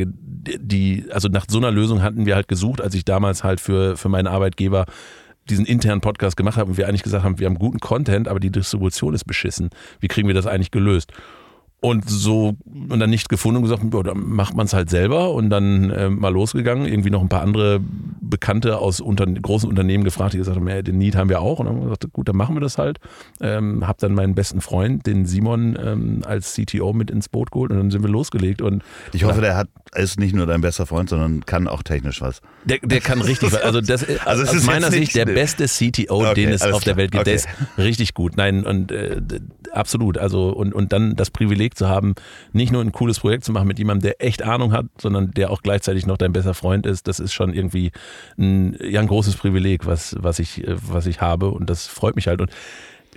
die, 0.57 1.05
also 1.11 1.27
nach 1.27 1.45
so 1.47 1.57
einer 1.57 1.71
Lösung 1.71 2.01
hatten 2.01 2.25
wir 2.25 2.35
halt 2.35 2.47
gesucht, 2.47 2.81
als 2.81 2.93
ich 2.95 3.05
damals 3.05 3.43
halt 3.43 3.59
für, 3.59 3.97
für 3.97 4.09
meinen 4.09 4.27
Arbeitgeber 4.27 4.85
diesen 5.49 5.65
internen 5.65 6.01
Podcast 6.01 6.35
gemacht 6.37 6.57
habe 6.57 6.71
und 6.71 6.77
wir 6.77 6.87
eigentlich 6.87 7.03
gesagt 7.03 7.23
haben, 7.23 7.39
wir 7.39 7.47
haben 7.47 7.59
guten 7.59 7.79
Content, 7.79 8.27
aber 8.27 8.39
die 8.39 8.51
Distribution 8.51 9.13
ist 9.13 9.25
beschissen. 9.25 9.69
Wie 9.99 10.07
kriegen 10.07 10.27
wir 10.27 10.35
das 10.35 10.47
eigentlich 10.47 10.71
gelöst? 10.71 11.11
Und 11.87 12.09
so, 12.09 12.55
und 12.89 12.99
dann 12.99 13.09
nicht 13.09 13.29
gefunden 13.29 13.57
und 13.57 13.63
gesagt, 13.63 13.83
ja, 13.93 14.03
dann 14.03 14.19
macht 14.29 14.55
man 14.55 14.65
es 14.65 14.73
halt 14.73 14.89
selber 14.89 15.31
und 15.33 15.49
dann 15.49 15.89
äh, 15.89 16.09
mal 16.09 16.33
losgegangen. 16.33 16.85
Irgendwie 16.85 17.09
noch 17.09 17.21
ein 17.21 17.29
paar 17.29 17.41
andere 17.41 17.79
Bekannte 18.21 18.77
aus 18.79 18.99
unter, 18.99 19.25
großen 19.25 19.69
Unternehmen 19.69 20.03
gefragt, 20.03 20.33
die 20.33 20.37
gesagt 20.37 20.57
haben, 20.57 20.67
ja, 20.67 20.81
den 20.81 20.97
Need 20.97 21.15
haben 21.15 21.29
wir 21.29 21.41
auch. 21.41 21.59
Und 21.59 21.65
dann 21.67 21.75
haben 21.75 21.81
wir 21.81 21.85
gesagt, 21.95 22.11
gut, 22.13 22.27
dann 22.27 22.35
machen 22.35 22.55
wir 22.55 22.59
das 22.59 22.77
halt. 22.77 22.99
Ähm, 23.41 23.87
hab 23.87 23.97
dann 23.99 24.13
meinen 24.13 24.35
besten 24.35 24.61
Freund, 24.61 25.05
den 25.05 25.25
Simon, 25.25 25.77
ähm, 25.81 26.21
als 26.25 26.53
CTO 26.55 26.93
mit 26.93 27.09
ins 27.09 27.29
Boot 27.29 27.51
geholt 27.51 27.71
und 27.71 27.77
dann 27.77 27.91
sind 27.91 28.01
wir 28.03 28.09
losgelegt. 28.09 28.61
Und 28.61 28.83
Ich 29.13 29.23
hoffe, 29.23 29.41
der 29.41 29.55
hat, 29.55 29.69
ist 29.95 30.19
nicht 30.19 30.35
nur 30.35 30.45
dein 30.45 30.61
bester 30.61 30.85
Freund, 30.85 31.09
sondern 31.09 31.45
kann 31.45 31.67
auch 31.67 31.83
technisch 31.83 32.21
was. 32.21 32.41
der, 32.65 32.79
der 32.79 32.99
kann 32.99 33.21
richtig, 33.21 33.53
was. 33.53 33.61
also 33.61 33.79
das 33.81 34.05
Also 34.25 34.43
aus 34.43 34.53
ist 34.53 34.65
meiner 34.65 34.91
Sicht 34.91 35.15
der 35.15 35.25
beste 35.25 35.65
CTO, 35.67 36.27
Okay, 36.29 36.33
den 36.35 36.49
es 36.49 36.61
auf 36.63 36.83
der 36.83 36.93
klar. 36.93 36.97
Welt 36.97 37.11
gibt. 37.11 37.27
Der 37.27 37.33
Okay. 37.35 37.45
ist 37.77 37.77
richtig 37.77 38.13
gut. 38.13 38.35
Nein, 38.37 38.65
und 38.65 38.91
äh, 38.91 39.21
absolut. 39.77 40.17
Also 40.17 40.49
und, 40.49 40.73
und 40.73 40.93
dann 40.93 41.15
das 41.15 41.31
Privileg 41.31 41.77
zu 41.77 41.87
haben, 41.87 42.15
nicht 42.53 42.71
nur 42.71 42.81
ein 42.81 42.91
cooles 42.91 43.19
Projekt 43.19 43.45
zu 43.45 43.51
machen 43.51 43.67
mit 43.67 43.79
jemandem, 43.79 44.09
der 44.09 44.25
echt 44.25 44.41
Ahnung 44.41 44.73
hat, 44.73 44.85
sondern 44.99 45.31
der 45.31 45.51
auch 45.51 45.61
gleichzeitig 45.61 46.05
noch 46.05 46.17
dein 46.17 46.33
bester 46.33 46.53
Freund 46.53 46.85
ist, 46.85 47.07
das 47.07 47.19
ist 47.19 47.33
schon 47.33 47.53
irgendwie 47.53 47.91
ein, 48.37 48.77
ja, 48.81 48.99
ein 48.99 49.07
großes 49.07 49.35
Privileg, 49.35 49.85
was, 49.85 50.15
was, 50.19 50.39
ich, 50.39 50.67
äh, 50.67 50.75
was 50.81 51.05
ich 51.05 51.21
habe. 51.21 51.49
Und 51.49 51.69
das 51.69 51.87
freut 51.87 52.15
mich 52.15 52.27
halt. 52.27 52.41
Und 52.41 52.51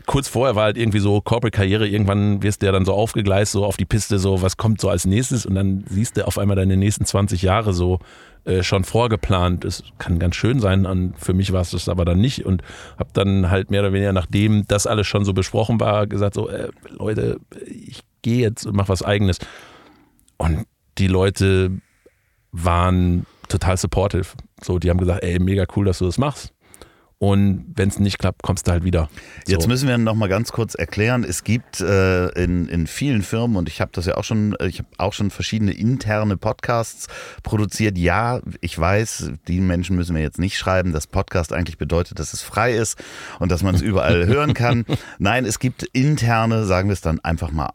kurz 0.07 0.29
vorher 0.29 0.57
war 0.57 0.65
halt 0.65 0.77
irgendwie 0.77 0.99
so 0.99 1.21
Corporate 1.21 1.57
Karriere, 1.57 1.87
irgendwann 1.87 2.43
wirst 2.43 2.63
du 2.63 2.67
ja 2.67 2.73
dann 2.73 2.85
so 2.85 2.95
aufgegleist, 2.95 3.53
so 3.53 3.65
auf 3.65 3.77
die 3.77 3.85
Piste, 3.85 4.19
so 4.19 4.43
was 4.43 4.57
kommt 4.57 4.81
so 4.81 4.89
als 4.89 5.05
nächstes 5.05 5.47
und 5.47 5.55
dann 5.55 5.85
siehst 5.89 6.17
du 6.17 6.27
auf 6.27 6.39
einmal 6.39 6.57
deine 6.57 6.77
nächsten 6.77 7.05
20 7.05 7.43
Jahre 7.43 7.73
so 7.73 7.99
äh, 8.45 8.63
schon 8.63 8.85
vorgeplant. 8.85 9.65
Es 9.65 9.83
kann 9.99 10.19
ganz 10.19 10.37
schön 10.37 10.61
sein, 10.61 10.87
und 10.87 11.19
für 11.19 11.35
mich 11.35 11.53
war 11.53 11.61
es 11.61 11.71
das 11.71 11.89
aber 11.89 12.05
dann 12.05 12.21
nicht 12.21 12.45
und 12.45 12.63
habe 12.99 13.11
dann 13.13 13.51
halt 13.51 13.71
mehr 13.71 13.81
oder 13.81 13.93
weniger, 13.93 14.13
nachdem 14.13 14.67
das 14.67 14.87
alles 14.87 15.07
schon 15.07 15.25
so 15.25 15.33
besprochen 15.33 15.81
war, 15.81 16.07
gesagt 16.07 16.35
so, 16.35 16.49
äh, 16.49 16.71
Leute, 16.89 17.39
ich 17.67 18.03
gehe 18.23 18.41
jetzt 18.41 18.67
und 18.67 18.77
mach 18.77 18.89
was 18.89 19.03
eigenes. 19.03 19.39
Und 20.37 20.67
die 20.99 21.09
Leute 21.09 21.71
waren 22.53 23.27
total 23.49 23.77
supportive. 23.77 24.29
So, 24.63 24.79
die 24.79 24.91
haben 24.91 24.99
gesagt, 24.99 25.23
ey, 25.23 25.39
mega 25.39 25.67
cool, 25.77 25.85
dass 25.85 25.99
du 25.99 26.07
das 26.07 26.19
machst. 26.19 26.53
Und 27.23 27.67
wenn 27.77 27.91
es 27.91 27.99
nicht 27.99 28.19
klappt, 28.19 28.43
kommst 28.43 28.67
du 28.67 28.73
halt 28.73 28.83
wieder. 28.83 29.11
So. 29.45 29.53
Jetzt 29.53 29.69
müssen 29.69 29.87
wir 29.87 29.99
noch 29.99 30.15
mal 30.15 30.31
ganz 30.31 30.53
kurz 30.53 30.75
erklären, 30.75 31.23
es 31.23 31.45
gibt 31.45 31.79
äh, 31.83 32.29
in, 32.31 32.67
in 32.67 32.87
vielen 32.87 33.21
Firmen 33.21 33.59
und 33.59 33.69
ich 33.69 33.83
habe 33.83 33.91
das 33.93 34.07
ja 34.07 34.17
auch 34.17 34.25
schon, 34.25 34.57
ich 34.67 34.79
habe 34.79 34.89
auch 34.97 35.13
schon 35.13 35.31
verschiedene 35.31 35.73
interne 35.73 36.39
Podcasts 36.39 37.09
produziert. 37.43 37.99
Ja, 37.99 38.41
ich 38.63 38.79
weiß, 38.79 39.33
die 39.49 39.61
Menschen 39.61 39.97
müssen 39.97 40.15
mir 40.15 40.23
jetzt 40.23 40.39
nicht 40.39 40.57
schreiben, 40.57 40.95
dass 40.95 41.07
Podcast 41.07 41.53
eigentlich 41.53 41.77
bedeutet, 41.77 42.19
dass 42.19 42.33
es 42.33 42.41
frei 42.41 42.73
ist 42.73 42.99
und 43.39 43.53
dass 43.53 43.63
man 43.63 43.75
es 43.75 43.83
überall 43.83 44.27
hören 44.27 44.55
kann. 44.55 44.87
Nein, 45.19 45.45
es 45.45 45.59
gibt 45.59 45.83
interne, 45.93 46.65
sagen 46.65 46.89
wir 46.89 46.95
es 46.95 47.03
dann 47.03 47.21
einfach 47.21 47.53
mal 47.53 47.69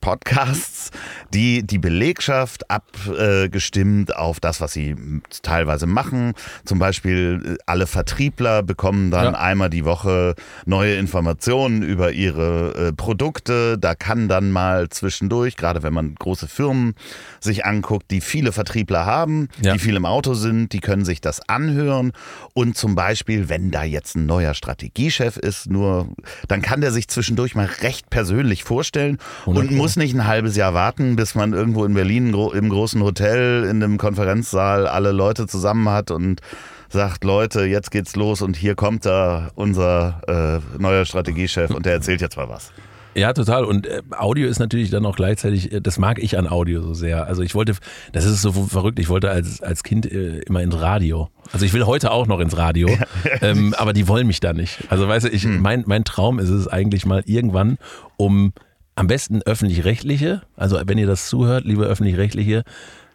Podcasts, 0.00 0.90
die 1.32 1.62
die 1.66 1.78
Belegschaft 1.78 2.70
abgestimmt 2.70 4.14
auf 4.16 4.40
das, 4.40 4.60
was 4.60 4.72
sie 4.72 4.96
teilweise 5.42 5.86
machen. 5.86 6.34
Zum 6.64 6.78
Beispiel 6.78 7.42
äh, 7.44 7.62
alle 7.66 7.86
Vertriebler 7.86 8.62
bekommen 8.62 9.10
dann 9.10 9.34
Ja. 9.34 9.40
einmal 9.40 9.70
die 9.70 9.84
Woche 9.84 10.34
neue 10.64 10.94
Informationen 10.96 11.82
über 11.82 12.12
ihre 12.12 12.88
äh, 12.88 12.92
Produkte. 12.92 13.78
Da 13.78 13.94
kann 13.94 14.28
dann 14.28 14.50
mal 14.52 14.88
zwischendurch, 14.88 15.56
gerade 15.56 15.82
wenn 15.82 15.92
man 15.92 16.14
große 16.14 16.48
Firmen 16.48 16.94
sich 17.40 17.64
anguckt, 17.64 18.10
die 18.10 18.20
viele 18.20 18.52
Vertriebler 18.52 19.06
haben, 19.06 19.48
Ja. 19.60 19.72
die 19.74 19.78
viel 19.78 19.96
im 19.96 20.04
Auto 20.06 20.34
sind, 20.34 20.72
die 20.72 20.80
können 20.80 21.04
sich 21.04 21.20
das 21.20 21.48
anhören. 21.48 22.12
Und 22.54 22.76
zum 22.76 22.94
Beispiel, 22.94 23.48
wenn 23.48 23.70
da 23.70 23.84
jetzt 23.84 24.16
ein 24.16 24.26
neuer 24.26 24.54
Strategiechef 24.54 25.36
ist, 25.36 25.68
nur, 25.70 26.08
dann 26.48 26.62
kann 26.62 26.80
der 26.80 26.92
sich 26.92 27.08
zwischendurch 27.08 27.54
mal 27.54 27.68
recht 27.82 28.10
persönlich 28.10 28.64
vorstellen 28.64 29.18
und 29.44 29.56
Wunderbar. 29.56 29.75
Muss 29.76 29.96
nicht 29.96 30.14
ein 30.14 30.26
halbes 30.26 30.56
Jahr 30.56 30.74
warten, 30.74 31.16
bis 31.16 31.34
man 31.34 31.52
irgendwo 31.52 31.84
in 31.84 31.94
Berlin 31.94 32.34
im 32.34 32.68
großen 32.68 33.02
Hotel 33.02 33.64
in 33.64 33.82
einem 33.82 33.98
Konferenzsaal 33.98 34.86
alle 34.86 35.12
Leute 35.12 35.46
zusammen 35.46 35.88
hat 35.88 36.10
und 36.10 36.40
sagt, 36.88 37.24
Leute, 37.24 37.64
jetzt 37.64 37.90
geht's 37.90 38.16
los 38.16 38.42
und 38.42 38.56
hier 38.56 38.74
kommt 38.74 39.06
da 39.06 39.50
unser 39.54 40.62
äh, 40.76 40.80
neuer 40.80 41.04
Strategiechef 41.04 41.70
und 41.70 41.86
der 41.86 41.94
erzählt 41.94 42.20
jetzt 42.20 42.36
mal 42.36 42.48
was. 42.48 42.72
Ja, 43.16 43.32
total. 43.32 43.64
Und 43.64 43.86
äh, 43.86 44.02
Audio 44.10 44.46
ist 44.46 44.58
natürlich 44.58 44.90
dann 44.90 45.06
auch 45.06 45.16
gleichzeitig, 45.16 45.72
äh, 45.72 45.80
das 45.80 45.98
mag 45.98 46.22
ich 46.22 46.36
an 46.36 46.46
Audio 46.46 46.82
so 46.82 46.92
sehr. 46.92 47.26
Also 47.26 47.42
ich 47.42 47.54
wollte, 47.54 47.74
das 48.12 48.26
ist 48.26 48.42
so 48.42 48.52
verrückt, 48.52 48.98
ich 48.98 49.08
wollte 49.08 49.30
als, 49.30 49.62
als 49.62 49.82
Kind 49.82 50.04
äh, 50.04 50.40
immer 50.40 50.62
ins 50.62 50.78
Radio. 50.78 51.30
Also 51.50 51.64
ich 51.64 51.72
will 51.72 51.86
heute 51.86 52.10
auch 52.10 52.26
noch 52.26 52.40
ins 52.40 52.58
Radio, 52.58 52.90
ähm, 53.40 53.74
aber 53.78 53.94
die 53.94 54.06
wollen 54.06 54.26
mich 54.26 54.40
da 54.40 54.52
nicht. 54.52 54.80
Also 54.90 55.08
weißt 55.08 55.26
du, 55.26 55.30
ich, 55.30 55.46
mein, 55.46 55.84
mein 55.86 56.04
Traum 56.04 56.38
ist 56.38 56.50
es 56.50 56.68
eigentlich 56.68 57.06
mal 57.06 57.22
irgendwann, 57.24 57.78
um 58.18 58.52
am 58.96 59.06
besten 59.06 59.42
öffentlich-rechtliche, 59.42 60.42
also 60.56 60.80
wenn 60.84 60.98
ihr 60.98 61.06
das 61.06 61.28
zuhört, 61.28 61.64
liebe 61.64 61.84
öffentlich-rechtliche, 61.84 62.64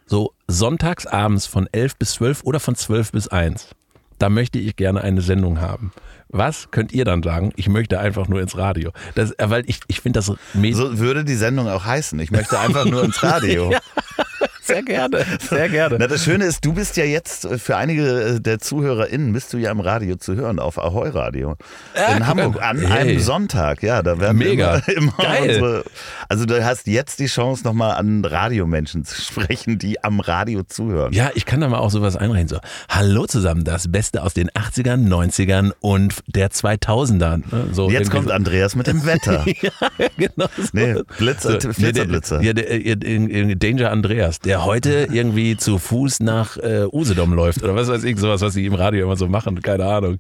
so 0.06 0.34
sonntags 0.48 1.06
abends 1.06 1.48
von 1.48 1.68
11 1.72 1.98
bis 1.98 2.14
12 2.14 2.44
oder 2.44 2.60
von 2.60 2.76
12 2.76 3.12
bis 3.12 3.28
1. 3.28 3.70
Da 4.20 4.30
möchte 4.30 4.60
ich 4.60 4.76
gerne 4.76 5.02
eine 5.02 5.22
Sendung 5.22 5.60
haben. 5.60 5.92
Was 6.30 6.70
könnt 6.72 6.94
ihr 6.94 7.04
dann 7.04 7.24
sagen? 7.24 7.52
Ich 7.56 7.68
möchte 7.68 8.00
einfach 8.00 8.28
nur 8.28 8.40
ins 8.42 8.56
Radio. 8.56 8.92
Das, 9.16 9.32
äh, 9.32 9.50
weil 9.50 9.64
ich, 9.68 9.80
ich 9.88 10.00
finde 10.02 10.20
das 10.20 10.28
So 10.28 10.38
würde 11.00 11.26
die 11.26 11.36
Sendung 11.36 11.68
auch 11.68 11.84
heißen. 11.86 12.20
Ich 12.20 12.32
möchte 12.32 12.60
einfach 12.60 12.86
nur 12.86 13.04
ins 13.04 13.22
Radio. 13.24 13.74
Sehr 14.62 14.84
gerne, 14.84 15.26
sehr 15.50 15.70
gerne. 15.70 15.98
Na, 16.00 16.08
das 16.08 16.24
Schöne 16.24 16.46
ist, 16.46 16.64
du 16.66 16.74
bist 16.74 16.98
ja 16.98 17.06
jetzt 17.06 17.46
äh, 17.46 17.58
für 17.58 17.78
einige 17.78 18.22
äh, 18.36 18.40
der 18.40 18.60
ZuhörerInnen 18.60 19.34
bist 19.34 19.52
du 19.54 19.58
ja 19.58 19.72
im 19.72 19.80
Radio 19.80 20.16
zu 20.16 20.36
hören, 20.36 20.60
auf 20.60 20.78
Ahoi 20.78 21.10
Radio. 21.10 21.56
Ja, 21.96 22.16
in 22.16 22.28
Hamburg, 22.28 22.62
an 22.62 22.78
Hey. 22.80 22.92
einem 23.12 23.20
Sonntag. 23.20 23.84
Ja, 23.84 24.02
da 24.04 24.20
werden 24.20 24.38
Mega. 24.38 24.82
wir 24.86 24.98
immer, 24.98 25.14
immer 25.18 25.24
Geil. 25.30 25.42
unsere. 25.50 25.84
Also 26.30 26.46
du 26.46 26.64
hast 26.64 26.88
jetzt 26.88 27.20
die 27.20 27.26
Chance, 27.28 27.64
nochmal 27.64 27.96
an 27.96 28.24
Radiomenschen 28.24 29.04
zu 29.06 29.22
sprechen, 29.22 29.78
die 29.80 30.04
am 30.04 30.20
Radio 30.20 30.64
zuhören. 30.64 31.14
Ja, 31.14 31.32
ich 31.36 31.46
kann 31.46 31.62
da 31.62 31.68
mal 31.68 31.80
auch 31.80 31.92
sowas 31.92 32.16
einreichen. 32.16 32.48
So, 32.48 32.60
hallo 32.90 33.26
zusammen, 33.26 33.64
das 33.64 33.92
Beste 33.92 34.24
aus 34.24 34.34
den 34.34 34.50
80ern, 34.52 35.08
90ern 35.08 35.72
und 35.80 36.16
der 36.28 36.50
2000ern. 36.52 37.44
ne? 37.52 37.68
So 37.72 37.90
Jetzt 37.90 38.12
kommt 38.12 38.28
so. 38.28 38.34
Andreas 38.34 38.76
mit 38.76 38.88
dem 38.88 39.06
Wetter. 39.06 39.46
ja, 39.62 39.72
genau. 40.18 40.48
So. 40.58 40.64
Nee, 40.74 40.96
Blitzer, 41.18 41.60
So, 41.62 41.72
Flitzer, 41.74 41.92
der- 41.94 42.06
Blitzer. 42.06 42.42
Ja, 42.42 42.54
der, 42.54 42.70
äh, 42.72 42.96
der, 42.96 43.20
der 43.46 43.56
Danger 43.56 43.92
Andreas, 43.92 44.40
der 44.40 44.51
der 44.52 44.66
heute 44.66 45.08
irgendwie 45.14 45.56
zu 45.56 45.78
Fuß 45.78 46.20
nach 46.20 46.58
äh, 46.58 46.86
Usedom 46.92 47.34
läuft 47.34 47.64
oder 47.64 47.74
was 47.74 47.88
weiß 47.88 48.04
ich, 48.04 48.20
sowas, 48.20 48.42
was 48.42 48.54
sie 48.54 48.66
im 48.66 48.74
Radio 48.74 49.06
immer 49.06 49.16
so 49.16 49.30
machen, 49.30 49.62
keine 49.62 49.86
Ahnung. 49.86 50.18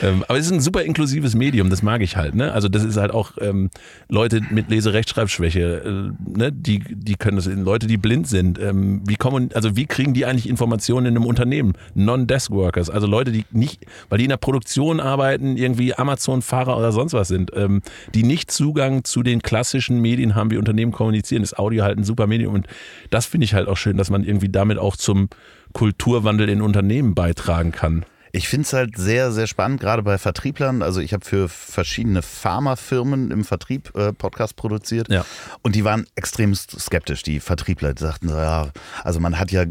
Ähm, 0.00 0.24
aber 0.28 0.38
es 0.38 0.46
ist 0.46 0.52
ein 0.52 0.60
super 0.60 0.82
inklusives 0.82 1.34
Medium, 1.34 1.70
das 1.70 1.82
mag 1.82 2.00
ich 2.00 2.16
halt. 2.16 2.36
Ne? 2.36 2.52
Also 2.52 2.68
das 2.68 2.84
ist 2.84 2.96
halt 2.96 3.10
auch 3.10 3.32
ähm, 3.40 3.70
Leute 4.08 4.42
mit 4.50 4.70
Leserechtschreibschwäche, 4.70 5.60
äh, 5.60 6.38
ne? 6.38 6.52
die, 6.52 6.84
die 6.88 7.16
können 7.16 7.36
das, 7.36 7.46
Leute, 7.46 7.88
die 7.88 7.96
blind 7.96 8.28
sind. 8.28 8.60
Ähm, 8.60 9.02
wie 9.08 9.16
kommen, 9.16 9.50
also 9.54 9.74
wie 9.74 9.86
kriegen 9.86 10.14
die 10.14 10.24
eigentlich 10.24 10.48
Informationen 10.48 11.06
in 11.06 11.16
einem 11.16 11.26
Unternehmen? 11.26 11.72
Non-Desk-Workers, 11.94 12.90
also 12.90 13.08
Leute, 13.08 13.32
die 13.32 13.44
nicht, 13.50 13.86
weil 14.08 14.18
die 14.18 14.24
in 14.24 14.30
der 14.30 14.36
Produktion 14.36 15.00
arbeiten, 15.00 15.56
irgendwie 15.56 15.96
Amazon-Fahrer 15.96 16.78
oder 16.78 16.92
sonst 16.92 17.12
was 17.12 17.26
sind, 17.26 17.50
ähm, 17.56 17.82
die 18.14 18.22
nicht 18.22 18.52
Zugang 18.52 19.02
zu 19.02 19.24
den 19.24 19.42
klassischen 19.42 20.00
Medien 20.00 20.36
haben, 20.36 20.52
wie 20.52 20.58
Unternehmen 20.58 20.92
kommunizieren, 20.92 21.42
ist 21.42 21.58
Audio 21.58 21.82
halt 21.82 21.98
ein 21.98 22.04
super 22.04 22.28
Medium. 22.28 22.54
Und 22.54 22.68
das 23.10 23.26
finde 23.26 23.46
ich 23.46 23.54
halt 23.54 23.63
auch 23.68 23.76
schön, 23.76 23.96
dass 23.96 24.10
man 24.10 24.24
irgendwie 24.24 24.48
damit 24.48 24.78
auch 24.78 24.96
zum 24.96 25.28
Kulturwandel 25.72 26.48
in 26.48 26.62
Unternehmen 26.62 27.14
beitragen 27.14 27.72
kann. 27.72 28.04
Ich 28.36 28.48
finde 28.48 28.62
es 28.62 28.72
halt 28.72 28.96
sehr, 28.96 29.30
sehr 29.30 29.46
spannend, 29.46 29.80
gerade 29.80 30.02
bei 30.02 30.18
Vertrieblern. 30.18 30.82
Also 30.82 31.00
ich 31.00 31.12
habe 31.12 31.24
für 31.24 31.48
verschiedene 31.48 32.20
Pharmafirmen 32.20 33.30
im 33.30 33.44
Vertrieb 33.44 33.96
äh, 33.96 34.12
Podcast 34.12 34.56
produziert 34.56 35.08
ja. 35.08 35.24
und 35.62 35.76
die 35.76 35.84
waren 35.84 36.04
extrem 36.16 36.52
skeptisch, 36.52 37.22
die 37.22 37.38
Vertriebler. 37.38 37.94
Die 37.94 38.02
sagten 38.02 38.28
so, 38.28 38.34
ja, 38.34 38.72
also 39.04 39.20
man 39.20 39.38
hat 39.38 39.52
ja 39.52 39.66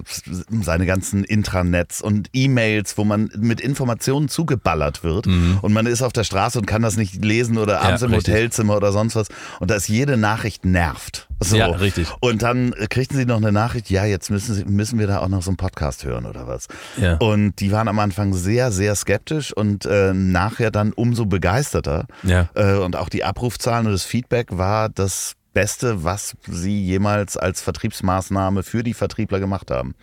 seine 0.62 0.86
ganzen 0.86 1.26
Intranets 1.26 2.02
und 2.02 2.30
E-Mails, 2.32 2.98
wo 2.98 3.04
man 3.04 3.30
mit 3.36 3.60
Informationen 3.60 4.30
zugeballert 4.30 5.04
wird 5.04 5.26
mhm. 5.26 5.60
und 5.62 5.74
man 5.74 5.86
ist 5.86 6.02
auf 6.02 6.14
der 6.14 6.24
Straße 6.24 6.58
und 6.58 6.66
kann 6.66 6.84
das 6.84 6.96
nicht 6.96 7.16
lesen 7.22 7.58
oder 7.58 7.82
abends 7.82 8.00
ja, 8.00 8.08
im 8.08 8.14
richtig. 8.14 8.34
Hotelzimmer 8.34 8.78
oder 8.78 8.94
sonst 8.94 9.18
was 9.18 9.28
und 9.60 9.72
da 9.72 9.76
ist 9.76 9.90
jede 9.90 10.16
Nachricht 10.16 10.64
nervt. 10.64 11.28
So. 11.40 11.58
Ja, 11.58 11.68
richtig. 11.68 12.08
Und 12.20 12.42
dann 12.42 12.74
kriegten 12.90 13.18
sie 13.18 13.26
noch 13.26 13.38
eine 13.38 13.52
Nachricht, 13.52 13.90
ja, 13.90 14.06
jetzt 14.06 14.30
müssen, 14.30 14.56
sie, 14.56 14.66
müssen 14.66 15.00
wir 15.00 15.08
da 15.08 15.20
auch 15.20 15.28
noch 15.28 15.42
so 15.42 15.50
einen 15.50 15.58
Podcast 15.58 16.06
hören 16.06 16.26
oder 16.26 16.48
was. 16.48 16.68
Ja. 16.98 17.18
Und 17.18 17.60
die 17.60 17.72
waren 17.72 17.88
am 17.88 18.00
Anfang 18.00 18.34
sehr, 18.34 18.72
sehr 18.72 18.96
skeptisch 18.96 19.52
und 19.54 19.86
äh, 19.86 20.14
nachher 20.14 20.72
dann 20.72 20.94
umso 20.94 21.26
begeisterter. 21.26 22.06
Ja. 22.24 22.50
Äh, 22.56 22.78
und 22.78 22.96
auch 22.96 23.10
die 23.10 23.24
Abrufzahlen 23.24 23.88
und 23.88 23.92
das 23.92 24.04
Feedback 24.04 24.48
war 24.52 24.90
das 24.90 25.34
Beste, 25.54 26.04
was 26.04 26.36
sie 26.48 26.84
jemals 26.84 27.38
als 27.38 27.62
Vertriebsmaßnahme 27.62 28.64
für 28.64 28.84
die 28.84 28.94
Vertriebler 28.94 29.40
gemacht 29.40 29.70
haben. 29.72 29.96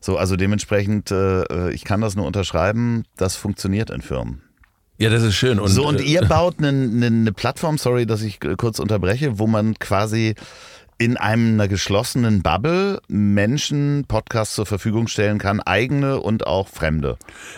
So, 0.00 0.16
also 0.16 0.36
dementsprechend, 0.36 1.10
äh, 1.10 1.70
ich 1.70 1.84
kann 1.84 2.00
das 2.00 2.16
nur 2.16 2.26
unterschreiben, 2.26 3.04
das 3.16 3.36
funktioniert 3.36 3.90
in 3.90 4.02
Firmen. 4.02 4.42
Ja, 5.02 5.10
das 5.10 5.24
ist 5.24 5.34
schön. 5.34 5.58
Und, 5.58 5.68
so, 5.68 5.84
und 5.84 6.00
äh, 6.00 6.04
ihr 6.04 6.24
baut 6.28 6.58
eine, 6.58 6.68
eine, 6.68 7.06
eine 7.06 7.32
Plattform, 7.32 7.76
sorry, 7.76 8.06
dass 8.06 8.22
ich 8.22 8.38
kurz 8.56 8.78
unterbreche, 8.78 9.40
wo 9.40 9.48
man 9.48 9.74
quasi 9.80 10.36
in 10.96 11.16
einer 11.16 11.66
geschlossenen 11.66 12.42
Bubble 12.42 13.00
Menschen 13.08 14.04
Podcasts 14.06 14.54
zur 14.54 14.64
Verfügung 14.64 15.08
stellen 15.08 15.38
kann, 15.38 15.58
eigene 15.58 16.20
und 16.20 16.46
auch 16.46 16.68
fremde. 16.68 17.16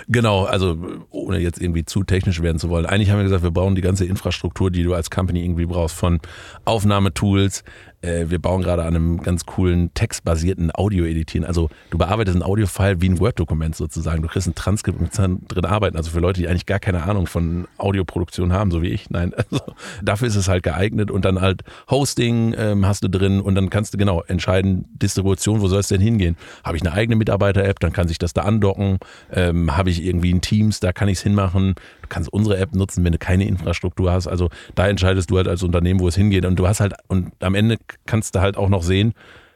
Genau, 0.09 0.45
also 0.45 0.79
ohne 1.11 1.39
jetzt 1.39 1.61
irgendwie 1.61 1.85
zu 1.85 2.05
technisch 2.05 2.41
werden 2.41 2.59
zu 2.59 2.71
wollen. 2.71 2.87
Eigentlich 2.87 3.11
haben 3.11 3.19
wir 3.19 3.25
gesagt, 3.25 3.43
wir 3.43 3.51
brauchen 3.51 3.75
die 3.75 3.83
ganze 3.83 4.07
Infrastruktur, 4.07 4.71
die 4.71 4.83
du 4.83 4.95
als 4.95 5.11
Company 5.11 5.45
irgendwie 5.45 5.67
brauchst, 5.67 5.97
von 5.97 6.21
Aufnahmetools, 6.65 7.63
äh, 8.05 8.31
wir 8.31 8.39
bauen 8.39 8.63
gerade 8.63 8.83
an 8.83 8.95
einem 8.95 9.23
ganz 9.23 9.47
coolen 9.47 9.93
textbasierten 9.95 10.71
Audio-Editieren. 10.75 11.47
Also 11.47 11.71
du 11.91 11.99
bearbeitest 11.99 12.37
ein 12.37 12.43
Audio-File 12.43 13.01
wie 13.01 13.09
ein 13.09 13.19
Word-Dokument 13.19 13.75
sozusagen. 13.75 14.23
Du 14.23 14.29
kriegst 14.29 14.47
ein 14.47 14.55
Transkript 14.55 15.01
und 15.01 15.13
kannst 15.13 15.41
drin 15.49 15.65
arbeiten. 15.65 15.97
Also 15.97 16.11
für 16.11 16.21
Leute, 16.21 16.41
die 16.41 16.49
eigentlich 16.49 16.67
gar 16.67 16.79
keine 16.79 17.05
Ahnung 17.05 17.27
von 17.27 17.67
Audioproduktion 17.79 18.53
haben, 18.53 18.71
so 18.71 18.83
wie 18.83 18.89
ich. 18.89 19.11
Nein, 19.11 19.33
also 19.51 19.61
dafür 20.03 20.29
ist 20.29 20.37
es 20.37 20.49
halt 20.49 20.63
geeignet 20.63 21.11
und 21.11 21.25
dann 21.25 21.41
halt 21.41 21.63
Hosting 21.91 22.55
ähm, 22.57 22.87
hast 22.87 23.03
du 23.05 23.09
drin 23.09 23.41
und 23.41 23.55
dann 23.55 23.71
kannst 23.71 23.95
du 23.95 23.99
genau 23.99 24.23
entscheiden, 24.23 24.85
Distribution, 24.95 25.61
wo 25.61 25.69
soll 25.69 25.81
es 25.81 25.89
denn 25.89 26.01
hingehen? 26.01 26.37
Habe 26.63 26.77
ich 26.77 26.83
eine 26.83 26.93
eigene 26.93 27.17
Mitarbeiter-App, 27.17 27.81
dann 27.81 27.93
kann 27.93 28.09
sich 28.09 28.19
das 28.19 28.33
da 28.33 28.43
andocken. 28.43 28.99
Ähm, 29.33 29.77
Habe 29.77 29.91
ich 29.91 30.05
irgendwie 30.05 30.33
ein 30.33 30.41
Teams, 30.41 30.81
da 30.81 30.93
kann 30.93 31.09
ich 31.09 31.19
es 31.19 31.23
hinmachen. 31.23 31.75
Du 32.05 32.09
kannst 32.09 32.33
unsere 32.33 32.59
App 32.59 32.75
nutzen, 32.75 33.03
wenn 33.03 33.13
du 33.13 33.19
keine 33.19 33.47
Infrastruktur 33.47 34.13
hast. 34.13 34.27
Also 34.27 34.51
da 34.75 34.87
entscheidest 34.87 35.31
du 35.31 35.39
halt 35.39 35.49
als 35.49 35.63
Unternehmen, 35.63 36.01
wo 36.01 36.09
es 36.09 36.15
hingeht. 36.15 36.45
Und 36.45 36.57
du 36.57 36.69
hast 36.69 36.81
halt, 36.81 36.95
und 37.09 37.33
am 37.41 37.55
Ende 37.55 37.79
kannst 38.05 38.35
du 38.35 38.41
halt 38.41 38.59
auch 38.59 38.69
noch 38.69 38.83
sehen, 38.83 39.15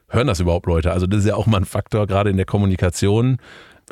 hören 0.08 0.26
das 0.26 0.40
überhaupt 0.40 0.66
Leute? 0.66 0.92
Also 0.92 1.06
das 1.06 1.20
ist 1.20 1.26
ja 1.26 1.34
auch 1.34 1.46
mal 1.46 1.58
ein 1.58 1.66
Faktor, 1.66 2.06
gerade 2.06 2.30
in 2.30 2.38
der 2.38 2.46
Kommunikation 2.46 3.36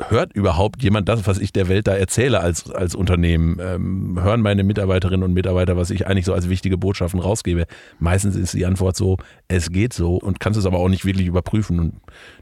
hört 0.09 0.33
überhaupt 0.33 0.83
jemand 0.83 1.09
das, 1.09 1.25
was 1.27 1.39
ich 1.39 1.51
der 1.51 1.69
Welt 1.69 1.87
da 1.87 1.95
erzähle 1.95 2.39
als, 2.39 2.69
als 2.71 2.95
Unternehmen? 2.95 3.57
Ähm, 3.59 4.19
hören 4.21 4.41
meine 4.41 4.63
Mitarbeiterinnen 4.63 5.23
und 5.23 5.33
Mitarbeiter, 5.33 5.77
was 5.77 5.89
ich 5.89 6.07
eigentlich 6.07 6.25
so 6.25 6.33
als 6.33 6.49
wichtige 6.49 6.77
Botschaften 6.77 7.19
rausgebe? 7.19 7.65
Meistens 7.99 8.35
ist 8.35 8.53
die 8.53 8.65
Antwort 8.65 8.95
so, 8.95 9.17
es 9.47 9.71
geht 9.71 9.93
so 9.93 10.15
und 10.15 10.39
kannst 10.39 10.59
es 10.59 10.65
aber 10.65 10.79
auch 10.79 10.89
nicht 10.89 11.05
wirklich 11.05 11.27
überprüfen. 11.27 11.79
Und 11.79 11.93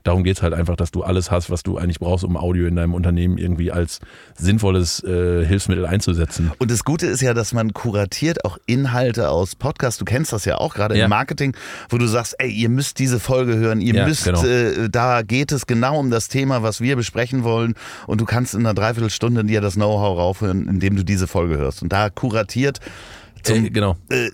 darum 0.05 0.23
geht 0.23 0.37
es 0.37 0.43
halt 0.43 0.53
einfach, 0.53 0.77
dass 0.77 0.91
du 0.91 1.03
alles 1.03 1.31
hast, 1.31 1.49
was 1.49 1.63
du 1.63 1.77
eigentlich 1.77 1.99
brauchst, 1.99 2.23
um 2.23 2.37
Audio 2.37 2.67
in 2.67 2.75
deinem 2.75 2.93
Unternehmen 2.93 3.37
irgendwie 3.37 3.71
als 3.71 3.99
sinnvolles 4.37 5.03
äh, 5.03 5.43
Hilfsmittel 5.43 5.85
einzusetzen. 5.85 6.51
Und 6.59 6.71
das 6.71 6.83
Gute 6.85 7.07
ist 7.07 7.21
ja, 7.21 7.33
dass 7.33 7.53
man 7.53 7.73
kuratiert 7.73 8.45
auch 8.45 8.57
Inhalte 8.67 9.29
aus 9.29 9.55
Podcasts. 9.55 9.97
Du 9.97 10.05
kennst 10.05 10.31
das 10.31 10.45
ja 10.45 10.57
auch 10.57 10.75
gerade 10.75 10.95
ja. 10.97 11.05
im 11.05 11.09
Marketing, 11.09 11.57
wo 11.89 11.97
du 11.97 12.05
sagst, 12.05 12.35
ey, 12.37 12.49
ihr 12.49 12.69
müsst 12.69 12.99
diese 12.99 13.19
Folge 13.19 13.57
hören, 13.57 13.81
ihr 13.81 13.95
ja, 13.95 14.07
müsst, 14.07 14.25
genau. 14.25 14.45
äh, 14.45 14.89
da 14.89 15.23
geht 15.23 15.51
es 15.51 15.65
genau 15.65 15.99
um 15.99 16.11
das 16.11 16.29
Thema, 16.29 16.61
was 16.61 16.79
wir 16.79 16.95
besprechen 16.95 17.43
wollen 17.43 17.73
und 18.05 18.21
du 18.21 18.25
kannst 18.25 18.53
in 18.53 18.61
einer 18.61 18.75
Dreiviertelstunde 18.75 19.43
dir 19.43 19.59
das 19.59 19.73
Know-how 19.73 20.17
raufhören, 20.17 20.67
indem 20.67 20.95
du 20.95 21.03
diese 21.03 21.27
Folge 21.27 21.57
hörst. 21.57 21.81
Und 21.81 21.91
da 21.91 22.11
kuratiert 22.11 22.79
zum, 23.41 23.65
äh, 23.65 23.69
genau. 23.71 23.97
äh, 24.09 24.29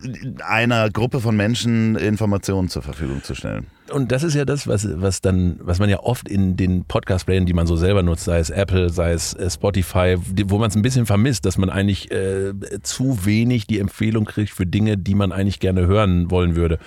einer 0.45 0.89
Gruppe 0.89 1.21
von 1.21 1.37
Menschen 1.37 1.95
Informationen 1.95 2.67
zur 2.67 2.81
Verfügung 2.81 3.23
zu 3.23 3.35
stellen 3.35 3.67
und 3.91 4.11
das 4.11 4.23
ist 4.23 4.33
ja 4.33 4.45
das, 4.45 4.67
was, 4.67 4.87
was 5.01 5.21
dann, 5.21 5.59
was 5.61 5.79
man 5.79 5.89
ja 5.89 5.99
oft 5.99 6.27
in 6.27 6.57
den 6.57 6.85
Podcast-Playern, 6.85 7.45
die 7.45 7.53
man 7.53 7.67
so 7.67 7.75
selber 7.75 8.03
nutzt, 8.03 8.25
sei 8.25 8.39
es 8.39 8.49
Apple, 8.49 8.89
sei 8.89 9.11
es 9.13 9.33
äh, 9.33 9.49
Spotify, 9.49 10.15
wo 10.45 10.57
man 10.57 10.69
es 10.69 10.75
ein 10.75 10.81
bisschen 10.81 11.05
vermisst, 11.05 11.45
dass 11.45 11.57
man 11.57 11.69
eigentlich 11.69 12.11
äh, 12.11 12.53
zu 12.81 13.25
wenig 13.25 13.67
die 13.67 13.79
Empfehlung 13.79 14.25
kriegt 14.25 14.51
für 14.51 14.65
Dinge, 14.65 14.97
die 14.97 15.15
man 15.15 15.31
eigentlich 15.31 15.59
gerne 15.59 15.87
hören 15.87 16.31
wollen 16.31 16.55
würde. 16.55 16.79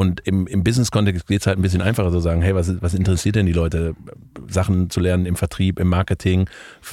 Und 0.00 0.20
im, 0.24 0.46
im 0.46 0.64
Business-Kontext 0.64 1.26
geht 1.26 1.42
es 1.42 1.46
halt 1.46 1.58
ein 1.58 1.62
bisschen 1.62 1.82
einfacher 1.82 2.10
zu 2.10 2.20
sagen, 2.20 2.40
hey, 2.40 2.54
was, 2.54 2.80
was 2.80 2.94
interessiert 2.94 3.36
denn 3.36 3.44
die 3.44 3.52
Leute? 3.52 3.94
Sachen 4.48 4.88
zu 4.88 4.98
lernen 4.98 5.26
im 5.26 5.36
Vertrieb, 5.36 5.78
im 5.78 5.88
Marketing, 5.88 6.48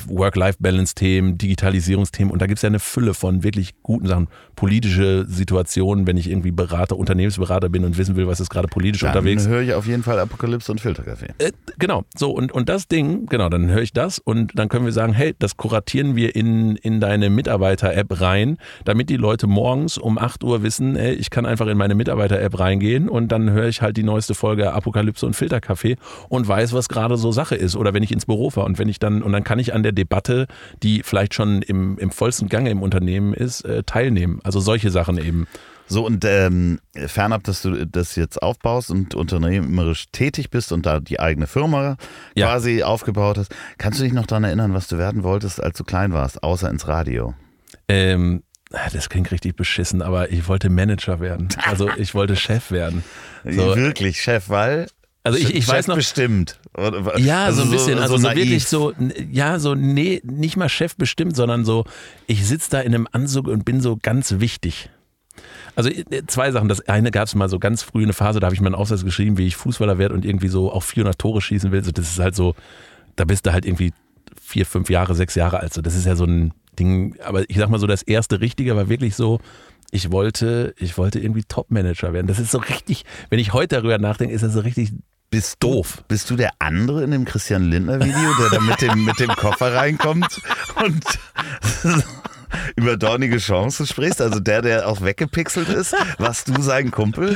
Work-Life-Balance-Themen, 0.07 1.37
Digitalisierungsthemen. 1.37 2.33
Und 2.33 2.41
da 2.41 2.47
gibt 2.47 2.57
es 2.57 2.63
ja 2.63 2.67
eine 2.67 2.79
Fülle 2.79 3.13
von 3.13 3.43
wirklich 3.43 3.81
guten 3.81 4.07
Sachen. 4.07 4.27
Politische 4.57 5.25
Situationen, 5.25 6.05
wenn 6.05 6.17
ich 6.17 6.29
irgendwie 6.29 6.51
Berater, 6.51 6.97
Unternehmensberater 6.97 7.69
bin 7.69 7.85
und 7.85 7.97
wissen 7.97 8.17
will, 8.17 8.27
was 8.27 8.41
ist 8.41 8.49
gerade 8.49 8.67
politisch 8.67 8.99
Dann 8.99 9.11
unterwegs 9.11 9.47
höre 9.47 9.61
ich 9.61 9.73
auf 9.73 9.87
jeden 9.87 10.03
Fall 10.03 10.19
Apokalypse 10.19 10.69
und 10.69 10.81
Filterkaffee. 10.81 11.29
Äh, 11.37 11.53
genau, 11.79 12.03
so 12.13 12.31
und, 12.31 12.51
und 12.51 12.67
das 12.67 12.89
Ding, 12.89 13.27
genau, 13.27 13.47
dann 13.47 13.69
höre 13.69 13.83
ich 13.83 13.93
das 13.93 14.19
und 14.19 14.51
dann 14.59 14.67
können 14.67 14.83
wir 14.83 14.91
sagen, 14.91 15.13
hey, 15.13 15.33
das 15.39 15.55
kuratieren 15.55 16.17
wir 16.17 16.35
in, 16.35 16.75
in 16.75 16.99
deine 16.99 17.29
Mitarbeiter-App 17.29 18.19
rein, 18.19 18.57
damit 18.83 19.09
die 19.09 19.15
Leute 19.15 19.47
morgens 19.47 19.97
um 19.97 20.17
8 20.17 20.43
Uhr 20.43 20.61
wissen, 20.61 20.97
hey, 20.97 21.13
ich 21.13 21.29
kann 21.29 21.45
einfach 21.45 21.67
in 21.67 21.77
meine 21.77 21.95
Mitarbeiter-App 21.95 22.59
reingehen 22.59 22.96
und 23.05 23.31
dann 23.31 23.51
höre 23.51 23.67
ich 23.67 23.81
halt 23.81 23.97
die 23.97 24.03
neueste 24.03 24.33
Folge 24.33 24.73
Apokalypse 24.73 25.25
und 25.25 25.35
Filterkaffee 25.35 25.95
und 26.29 26.47
weiß, 26.47 26.73
was 26.73 26.89
gerade 26.89 27.17
so 27.17 27.31
Sache 27.31 27.55
ist 27.55 27.75
oder 27.75 27.93
wenn 27.93 28.03
ich 28.03 28.11
ins 28.11 28.25
Büro 28.25 28.49
fahre 28.49 28.67
und 28.67 28.79
wenn 28.79 28.89
ich 28.89 28.99
dann, 28.99 29.21
und 29.21 29.31
dann 29.31 29.43
kann 29.43 29.59
ich 29.59 29.73
an 29.73 29.83
der 29.83 29.91
Debatte, 29.91 30.47
die 30.83 31.03
vielleicht 31.03 31.33
schon 31.33 31.61
im, 31.61 31.97
im 31.97 32.11
vollsten 32.11 32.49
Gange 32.49 32.69
im 32.69 32.81
Unternehmen 32.81 33.33
ist, 33.33 33.61
äh, 33.61 33.83
teilnehmen. 33.83 34.39
Also 34.43 34.59
solche 34.59 34.89
Sachen 34.89 35.17
eben. 35.17 35.47
So, 35.89 36.05
und 36.05 36.25
ähm, 36.25 36.79
fernab, 36.93 37.43
dass 37.45 37.61
du 37.61 37.85
das 37.85 38.15
jetzt 38.17 38.41
aufbaust 38.41 38.91
und 38.91 39.15
unternehmerisch 39.15 40.07
tätig 40.11 40.49
bist 40.49 40.73
und 40.73 40.85
da 40.85 40.99
die 40.99 41.19
eigene 41.19 41.47
Firma 41.47 41.95
ja. 42.35 42.47
quasi 42.47 42.83
aufgebaut 42.83 43.37
hast, 43.37 43.55
kannst 43.77 43.99
du 43.99 44.03
dich 44.03 44.11
noch 44.11 44.25
daran 44.25 44.43
erinnern, 44.43 44.73
was 44.73 44.87
du 44.87 44.97
werden 44.97 45.23
wolltest, 45.23 45.63
als 45.63 45.77
du 45.77 45.85
klein 45.85 46.11
warst, 46.11 46.43
außer 46.43 46.69
ins 46.69 46.89
Radio? 46.89 47.35
Ähm, 47.87 48.43
das 48.69 49.09
klingt 49.09 49.31
richtig 49.31 49.55
beschissen, 49.55 50.01
aber 50.01 50.31
ich 50.31 50.47
wollte 50.47 50.69
Manager 50.69 51.19
werden. 51.19 51.49
Also 51.63 51.89
ich 51.97 52.13
wollte 52.13 52.35
Chef 52.35 52.71
werden. 52.71 53.03
So. 53.49 53.77
Wirklich 53.77 54.21
Chef, 54.21 54.49
weil 54.49 54.87
also 55.23 55.37
ich, 55.37 55.53
ich 55.53 55.65
weiß 55.65 55.87
noch 55.87 55.95
bestimmt. 55.95 56.59
Ja, 57.17 57.45
also 57.45 57.61
so 57.61 57.67
ein 57.67 57.71
bisschen, 57.71 57.99
also 57.99 58.17
so, 58.17 58.29
so 58.29 58.35
wirklich 58.35 58.65
so, 58.67 58.93
ja, 59.31 59.59
so 59.59 59.73
nee, 59.73 60.21
nicht 60.25 60.57
mal 60.57 60.67
Chef 60.67 60.97
bestimmt, 60.97 61.35
sondern 61.35 61.63
so, 61.63 61.85
ich 62.27 62.45
sitze 62.45 62.69
da 62.71 62.81
in 62.81 62.93
einem 62.93 63.07
Anzug 63.11 63.47
und 63.47 63.63
bin 63.63 63.79
so 63.79 63.97
ganz 64.01 64.39
wichtig. 64.39 64.89
Also 65.75 65.89
äh, 65.89 66.25
zwei 66.27 66.51
Sachen. 66.51 66.69
Das 66.69 66.87
eine 66.87 67.11
gab 67.11 67.27
es 67.27 67.35
mal 67.35 67.49
so 67.49 67.59
ganz 67.59 67.83
früh 67.83 68.03
eine 68.03 68.13
Phase, 68.13 68.39
da 68.39 68.47
habe 68.47 68.55
ich 68.55 68.61
meinen 68.61 68.75
Aufsatz 68.75 69.05
geschrieben, 69.05 69.37
wie 69.37 69.47
ich 69.47 69.55
Fußballer 69.55 69.97
werde 69.97 70.15
und 70.15 70.25
irgendwie 70.25 70.47
so 70.47 70.71
auch 70.71 70.83
400 70.83 71.17
Tore 71.17 71.41
schießen 71.41 71.71
will. 71.71 71.83
So, 71.83 71.91
das 71.91 72.09
ist 72.09 72.19
halt 72.19 72.35
so, 72.35 72.55
da 73.15 73.25
bist 73.25 73.45
du 73.45 73.53
halt 73.53 73.65
irgendwie 73.65 73.93
vier, 74.41 74.65
fünf 74.65 74.89
Jahre, 74.89 75.13
sechs 75.13 75.35
Jahre 75.35 75.59
alt. 75.59 75.73
So, 75.73 75.81
das 75.81 75.95
ist 75.95 76.05
ja 76.05 76.15
so 76.15 76.25
ein 76.25 76.53
Ding. 76.79 77.15
Aber 77.23 77.49
ich 77.49 77.57
sag 77.57 77.69
mal 77.69 77.79
so, 77.79 77.87
das 77.87 78.03
erste 78.03 78.39
Richtige 78.39 78.75
war 78.75 78.89
wirklich 78.89 79.15
so, 79.15 79.39
ich 79.91 80.11
wollte, 80.11 80.73
ich 80.77 80.97
wollte 80.97 81.19
irgendwie 81.19 81.43
Top-Manager 81.43 82.13
werden. 82.13 82.27
Das 82.27 82.39
ist 82.39 82.51
so 82.51 82.57
richtig, 82.57 83.05
wenn 83.29 83.39
ich 83.39 83.53
heute 83.53 83.75
darüber 83.75 83.97
nachdenke, 83.97 84.33
ist 84.33 84.43
das 84.43 84.53
so 84.53 84.59
richtig 84.61 84.91
bist 85.29 85.61
doof. 85.61 86.03
Bist 86.07 86.29
du 86.29 86.35
der 86.35 86.51
andere 86.59 87.03
in 87.03 87.11
dem 87.11 87.25
Christian 87.25 87.69
Lindner 87.69 87.99
Video, 87.99 88.33
der 88.39 88.49
da 88.49 88.59
mit 88.61 88.81
dem, 88.81 89.03
mit 89.03 89.19
dem 89.19 89.29
Koffer 89.29 89.73
reinkommt 89.73 90.41
und 90.83 91.03
über 92.77 92.95
dornige 92.95 93.37
Chancen 93.37 93.85
sprichst, 93.85 94.21
also 94.21 94.39
der, 94.39 94.61
der 94.61 94.87
auch 94.87 95.01
weggepixelt 95.01 95.67
ist, 95.67 95.93
warst 96.17 96.47
du 96.47 96.61
sein 96.61 96.91
Kumpel? 96.91 97.35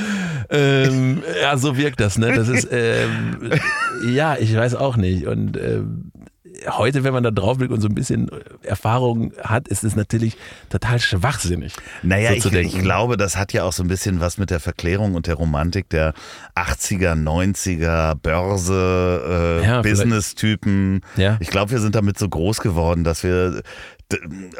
Ähm, 0.50 1.22
ja, 1.42 1.58
so 1.58 1.76
wirkt 1.76 2.00
das, 2.00 2.18
ne? 2.18 2.34
Das 2.34 2.48
ist, 2.48 2.68
ähm, 2.72 3.52
Ja, 4.10 4.38
ich 4.38 4.56
weiß 4.56 4.76
auch 4.76 4.98
nicht. 4.98 5.28
Und 5.28 5.58
äh, 5.58 5.82
heute, 6.68 7.04
wenn 7.04 7.14
man 7.14 7.24
da 7.24 7.32
draufblickt 7.32 7.72
und 7.72 7.82
so 7.82 7.88
ein 7.88 7.96
bisschen 7.96 8.30
Erfahrung 8.64 9.34
hat, 9.42 9.68
ist 9.68 9.84
es 9.84 9.96
natürlich 9.96 10.38
total 10.70 11.00
schwachsinnig. 11.00 11.74
Naja, 12.04 12.40
so 12.40 12.50
ich, 12.50 12.76
ich, 12.76 12.80
glaube, 12.80 13.18
das 13.18 13.38
hat 13.38 13.54
ja 13.54 13.64
auch 13.64 13.74
so 13.74 13.84
ein 13.84 13.88
bisschen 13.88 14.20
was 14.20 14.38
mit 14.38 14.50
der 14.50 14.60
Verklärung 14.60 15.16
und 15.16 15.28
der 15.28 15.36
Romantik 15.36 15.90
der 15.90 16.14
80er, 16.56 17.14
90er 17.14 18.16
Börse, 18.16 19.62
äh, 19.62 19.66
Ja, 19.66 19.82
Business-Typen. 19.82 21.02
Ja. 21.18 21.38
Ich 21.40 21.50
glaube, 21.50 21.72
wir 21.72 21.80
sind 21.80 21.96
damit 21.96 22.18
so 22.18 22.28
groß 22.28 22.62
geworden, 22.62 23.04
dass 23.04 23.24
wir 23.24 23.62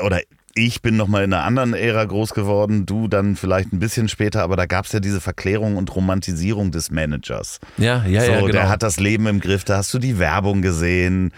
oder 0.04 0.22
ich 0.56 0.82
bin 0.82 0.98
nochmal 0.98 1.24
in 1.24 1.34
einer 1.34 1.44
anderen 1.44 1.74
Ära 1.74 2.04
groß 2.04 2.34
geworden, 2.34 2.86
du 2.86 3.08
dann 3.08 3.36
vielleicht 3.36 3.72
ein 3.74 3.80
bisschen 3.80 4.08
später, 4.10 4.44
aber 4.44 4.56
da 4.56 4.66
gab 4.66 4.86
es 4.86 4.92
ja 4.92 5.00
diese 5.00 5.22
Verklärung 5.22 5.78
und 5.78 5.94
Romantisierung 5.96 6.72
des 6.72 6.92
Managers. 6.92 7.60
Ja, 7.78 8.04
ja, 8.06 8.22
so, 8.22 8.32
ja, 8.32 8.40
genau. 8.40 8.52
der 8.52 8.70
hat 8.70 8.84
das 8.84 9.00
Leben 9.00 9.28
im 9.28 9.40
Griff, 9.40 9.64
da 9.64 9.78
hast 9.78 9.94
du 9.94 10.00
die 10.00 10.20
Werbung 10.20 10.62
gesehen. 10.62 11.32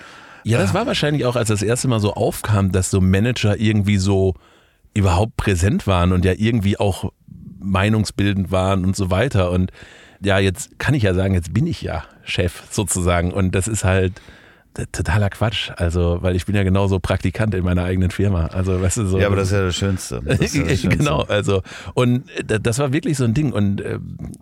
Ja, 0.44 0.58
das 0.60 0.74
war 0.74 0.86
wahrscheinlich 0.86 1.26
auch, 1.26 1.36
als 1.36 1.50
das 1.50 1.62
erste 1.62 1.88
Mal 1.88 2.00
so 2.00 2.14
aufkam, 2.14 2.72
dass 2.72 2.90
so 2.90 3.02
Manager 3.02 3.58
irgendwie 3.58 3.98
so 3.98 4.36
überhaupt 4.94 5.38
präsent 5.38 5.88
waren 5.88 6.12
und 6.12 6.26
ja 6.26 6.34
irgendwie 6.38 6.78
auch 6.78 7.12
meinungsbildend 7.60 8.52
waren 8.52 8.86
und 8.86 8.96
so 8.96 9.10
weiter. 9.10 9.52
Und 9.52 9.72
ja, 10.24 10.40
jetzt 10.40 10.78
kann 10.80 10.94
ich 10.94 11.04
ja 11.04 11.14
sagen, 11.14 11.34
jetzt 11.34 11.54
bin 11.54 11.68
ich 11.68 11.82
ja 11.82 12.04
Chef 12.24 12.64
sozusagen. 12.70 13.32
Und 13.32 13.56
das 13.56 13.68
ist 13.68 13.84
halt 13.84 14.22
totaler 14.92 15.30
Quatsch. 15.30 15.72
Also, 15.76 16.20
weil 16.22 16.36
ich 16.36 16.46
bin 16.46 16.56
ja 16.56 16.64
genauso 16.64 17.00
Praktikant 17.00 17.54
in 17.54 17.64
meiner 17.64 17.84
eigenen 17.84 18.12
Firma. 18.12 18.48
Also, 18.48 18.82
weißt 18.82 18.98
du, 18.98 19.06
so. 19.06 19.20
Ja, 19.20 19.28
aber 19.28 19.36
das 19.36 19.48
ist 19.48 19.54
ja 19.54 19.62
das 19.66 19.76
Schönste. 19.76 20.22
Das 20.24 20.40
ja 20.54 20.64
das 20.64 20.80
Schönste. 20.82 20.90
genau, 20.90 21.22
also 21.22 21.62
und 21.94 22.30
äh, 22.50 22.60
das 22.60 22.80
war 22.80 22.94
wirklich 22.94 23.18
so 23.18 23.24
ein 23.24 23.34
Ding 23.34 23.52
und 23.54 23.82
äh, 23.82 24.00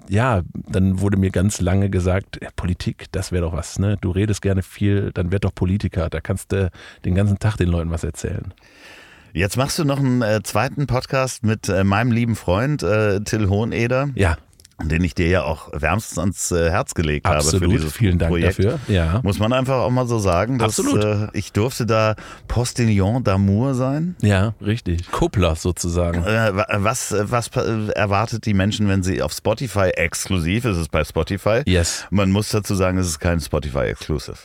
ja, 0.10 0.42
dann 0.54 1.00
wurde 1.00 1.18
mir 1.18 1.32
ganz 1.32 1.62
lange 1.62 1.90
gesagt, 1.90 2.40
Politik, 2.56 3.06
das 3.12 3.32
wäre 3.32 3.44
doch 3.44 3.54
was, 3.54 3.80
ne? 3.80 3.98
Du 4.00 4.12
redest 4.12 4.42
gerne 4.42 4.62
viel, 4.64 5.12
dann 5.14 5.32
werd 5.32 5.44
doch 5.44 5.54
Politiker, 5.54 6.10
da 6.10 6.22
kannst 6.22 6.52
du 6.52 6.72
den 7.06 7.16
ganzen 7.16 7.40
Tag 7.40 7.58
den 7.58 7.70
Leuten 7.70 7.92
was 7.92 8.04
erzählen. 8.04 8.54
Jetzt 9.34 9.56
machst 9.56 9.80
du 9.80 9.86
noch 9.86 10.00
einen 10.00 10.22
äh, 10.22 10.42
zweiten 10.44 10.88
Podcast 10.88 11.44
mit 11.46 11.70
äh, 11.70 11.86
meinem 11.86 12.12
lieben 12.12 12.36
Freund 12.36 12.84
äh, 12.84 13.22
Till 13.22 13.48
Hoheneder, 13.48 14.10
Ja, 14.16 14.38
den 14.90 15.04
ich 15.04 15.16
dir 15.16 15.28
ja 15.28 15.44
auch 15.44 15.70
wärmstens 15.74 16.18
ans 16.20 16.52
äh, 16.52 16.70
Herz 16.70 16.94
gelegt 16.94 17.28
habe 17.28 17.42
für 17.42 17.48
absolut. 17.56 17.72
dieses 17.74 17.94
Vielen 17.94 18.18
Dank 18.20 18.32
Projekt. 18.32 18.60
dafür. 18.60 18.80
Ja. 18.88 19.20
Muss 19.24 19.40
man 19.40 19.54
einfach 19.54 19.76
auch 19.80 19.90
mal 19.90 20.08
so 20.08 20.20
sagen, 20.20 20.58
dass 20.60 20.80
Absolut. 20.80 21.04
Äh, 21.04 21.28
ich 21.34 21.52
durfte 21.52 21.86
da 21.86 22.16
Postillon 22.48 23.24
d'amour 23.24 23.74
sein. 23.74 24.16
Ja, 24.22 24.54
richtig. 24.64 25.10
Kuppler 25.12 25.56
sozusagen. 25.56 26.24
Äh, 26.24 26.56
wa- 26.56 26.68
was 26.78 27.16
was 27.20 27.48
äh, 27.56 27.90
erwartet 27.94 28.46
die 28.46 28.54
Menschen, 28.54 28.88
wenn 28.88 29.04
sie 29.04 29.22
auf 29.22 29.32
Spotify 29.34 29.90
exklusiv, 29.96 30.66
ist 30.66 30.78
es 30.78 30.88
bei 30.90 31.04
Spotify? 31.04 31.62
Yes. 31.66 32.06
Man 32.10 32.32
muss 32.32 32.50
dazu 32.50 32.76
sagen, 32.76 32.98
es 32.98 33.08
ist 33.08 33.20
kein 33.20 33.40
Spotify 33.40 33.86
Exclusive. 33.86 34.38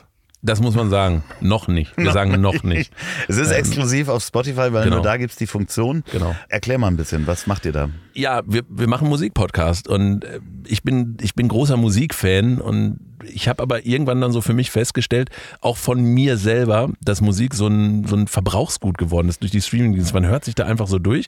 Das 0.47 0.61
muss 0.61 0.77
man 0.77 0.91
sagen. 0.91 1.25
Noch 1.41 1.67
nicht. 1.67 1.97
Wir 1.97 2.13
sagen 2.13 2.41
noch 2.41 2.63
nicht. 2.63 2.93
Es 3.27 3.37
ist 3.37 3.51
exklusiv 3.51 4.09
auf 4.09 4.23
Spotify, 4.23 4.73
weil 4.73 4.85
genau. 4.85 4.97
nur 4.97 5.05
da 5.05 5.17
gibt 5.17 5.33
es 5.33 5.37
die 5.37 5.49
Funktion. 5.49 6.05
Genau. 6.13 6.37
Erklär 6.49 6.79
mal 6.79 6.87
ein 6.87 6.97
bisschen, 6.97 7.27
was 7.27 7.49
macht 7.49 7.67
ihr 7.67 7.73
da? 7.73 7.91
Ja, 8.15 8.43
wir, 8.47 8.63
wir 8.69 8.89
machen 8.89 9.09
Musikpodcast 9.09 9.89
und 9.89 10.25
äh, 10.25 10.39
ich 10.69 10.85
bin, 10.85 11.17
ich 11.21 11.35
bin 11.35 11.49
großer 11.49 11.77
Musikfan 11.77 12.61
und 12.61 13.01
ich 13.25 13.49
habe 13.49 13.61
aber 13.61 13.87
irgendwann 13.87 14.21
dann 14.21 14.31
so 14.31 14.41
für 14.41 14.53
mich 14.53 14.71
festgestellt, 14.71 15.31
auch 15.61 15.77
von 15.77 16.01
mir 16.01 16.37
selber, 16.37 16.91
dass 17.03 17.21
Musik 17.21 17.53
so 17.55 17.67
ein, 17.67 18.05
so 18.07 18.15
ein 18.15 18.29
Verbrauchsgut 18.29 18.99
geworden 18.99 19.29
ist 19.29 19.43
durch 19.43 19.51
die 19.51 19.61
Streamingdienste. 19.61 20.15
Man 20.15 20.27
hört 20.27 20.45
sich 20.45 20.55
da 20.55 20.65
einfach 20.65 20.87
so 20.87 21.01
durch 21.01 21.27